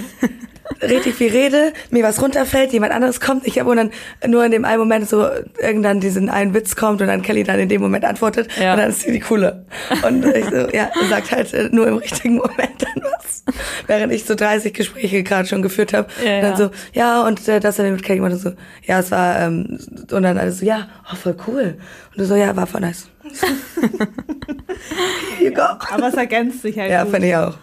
richtig 0.82 1.14
viel 1.14 1.30
rede, 1.30 1.72
mir 1.90 2.02
was 2.02 2.20
runterfällt, 2.20 2.72
jemand 2.72 2.92
anderes 2.92 3.20
kommt, 3.20 3.46
ich 3.46 3.58
habe 3.58 3.70
und 3.70 3.76
dann 3.76 3.90
nur 4.26 4.44
in 4.44 4.50
dem 4.50 4.64
einen 4.64 4.78
Moment 4.78 5.08
so 5.08 5.26
irgendwann 5.60 6.00
diesen 6.00 6.28
einen 6.28 6.54
Witz 6.54 6.76
kommt 6.76 7.00
und 7.00 7.06
dann 7.06 7.22
Kelly 7.22 7.44
dann 7.44 7.58
in 7.58 7.68
dem 7.68 7.80
Moment 7.80 8.04
antwortet 8.04 8.48
ja. 8.60 8.72
und 8.72 8.80
dann 8.80 8.90
ist 8.90 9.02
sie 9.02 9.12
die 9.12 9.20
coole. 9.20 9.64
Und 10.06 10.24
ich 10.24 10.44
so, 10.46 10.68
ja, 10.72 10.90
sagt 11.08 11.30
halt 11.30 11.54
äh, 11.54 11.68
nur 11.70 11.86
im 11.86 11.96
richtigen 11.96 12.36
Moment 12.36 12.82
dann 12.82 13.02
was. 13.02 13.44
Während 13.86 14.12
ich 14.12 14.24
so 14.24 14.34
30 14.34 14.74
Gespräche 14.74 15.22
gerade 15.22 15.48
schon 15.48 15.62
geführt 15.62 15.92
habe. 15.92 16.08
Ja, 16.24 16.36
und 16.36 16.42
dann 16.42 16.56
so, 16.56 16.70
ja, 16.92 17.22
und 17.22 17.46
äh, 17.48 17.60
das 17.60 17.76
dann 17.76 17.92
mit 17.92 18.02
Kelly 18.02 18.20
und 18.20 18.36
so, 18.36 18.52
ja, 18.84 18.98
es 19.00 19.10
war, 19.10 19.40
ähm, 19.40 19.78
und 20.10 20.22
dann 20.22 20.38
alles 20.38 20.58
so, 20.58 20.66
ja, 20.66 20.88
oh, 21.10 21.16
voll 21.16 21.36
cool. 21.46 21.78
Und 22.10 22.18
du 22.18 22.26
so, 22.26 22.34
ja, 22.34 22.54
war 22.56 22.66
voll 22.66 22.80
nice. 22.80 23.08
You 25.40 25.52
go. 25.52 25.62
Aber 25.62 26.08
es 26.08 26.14
ergänzt 26.14 26.62
sich 26.62 26.78
halt. 26.78 26.90
Ja, 26.90 27.04
finde 27.06 27.28
ich 27.28 27.36
auch. 27.36 27.54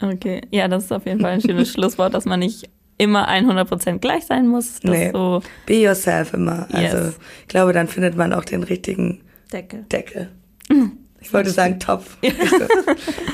Okay, 0.00 0.42
ja, 0.50 0.68
das 0.68 0.84
ist 0.84 0.92
auf 0.92 1.06
jeden 1.06 1.20
Fall 1.20 1.32
ein 1.32 1.40
schönes 1.40 1.68
Schlusswort, 1.72 2.14
dass 2.14 2.24
man 2.24 2.40
nicht 2.40 2.68
immer 2.98 3.28
100% 3.28 3.98
gleich 3.98 4.26
sein 4.26 4.46
muss. 4.46 4.80
Nee, 4.82 5.10
so 5.12 5.42
be 5.66 5.74
yourself 5.74 6.34
immer. 6.34 6.66
Yes. 6.70 6.94
Also 6.94 7.14
ich 7.42 7.48
glaube, 7.48 7.72
dann 7.72 7.88
findet 7.88 8.16
man 8.16 8.32
auch 8.32 8.44
den 8.44 8.62
richtigen 8.62 9.20
Deckel. 9.52 9.84
Deckel. 9.90 10.28
Ich 11.20 11.32
wollte 11.32 11.50
sagen 11.50 11.80
Topf. 11.80 12.16
Ja. 12.22 12.30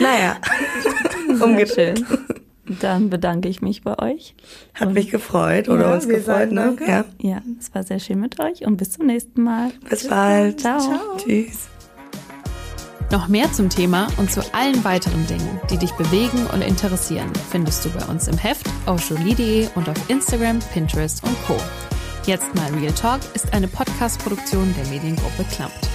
naja, 0.01 0.37
umgedreht. 1.45 2.03
Dann 2.81 3.11
bedanke 3.11 3.49
ich 3.49 3.61
mich 3.61 3.83
bei 3.83 3.99
euch. 3.99 4.35
Hat 4.73 4.95
mich 4.95 5.11
gefreut 5.11 5.69
oder 5.69 5.83
ja, 5.89 5.95
uns 5.95 6.09
gefreut, 6.09 6.51
ne? 6.51 6.77
Ja. 6.87 7.05
ja, 7.21 7.43
es 7.61 7.75
war 7.75 7.83
sehr 7.83 8.01
schön 8.01 8.21
mit 8.21 8.41
euch 8.41 8.67
und 8.67 8.79
bis 8.79 8.93
zum 8.93 9.07
nächsten 9.07 9.43
Mal. 9.43 9.71
Bis 9.89 10.09
bald. 10.09 10.61
Ciao. 10.61 10.81
Ciao. 10.81 11.17
Tschüss. 11.19 11.69
Noch 13.11 13.29
mehr 13.29 13.53
zum 13.53 13.69
Thema 13.69 14.09
und 14.17 14.33
zu 14.33 14.43
allen 14.55 14.83
weiteren 14.85 15.27
Dingen, 15.27 15.61
die 15.71 15.79
dich 15.79 15.93
bewegen 15.93 16.47
und 16.53 16.63
interessieren, 16.63 17.31
findest 17.51 17.85
du 17.85 17.91
bei 17.91 18.05
uns 18.07 18.29
im 18.29 18.39
Heft 18.39 18.67
auf 18.87 19.09
jolie.de 19.09 19.69
und 19.75 19.89
auf 19.89 20.11
Instagram, 20.11 20.59
Pinterest 20.73 21.23
und 21.25 21.37
Co. 21.47 21.57
Jetzt 22.27 22.55
mal 22.55 22.73
Real 22.75 22.93
Talk 22.93 23.21
ist 23.35 23.53
eine 23.53 23.69
Podcast-Produktion 23.69 24.75
der 24.77 24.87
Mediengruppe 24.87 25.45
Klampt. 25.55 25.89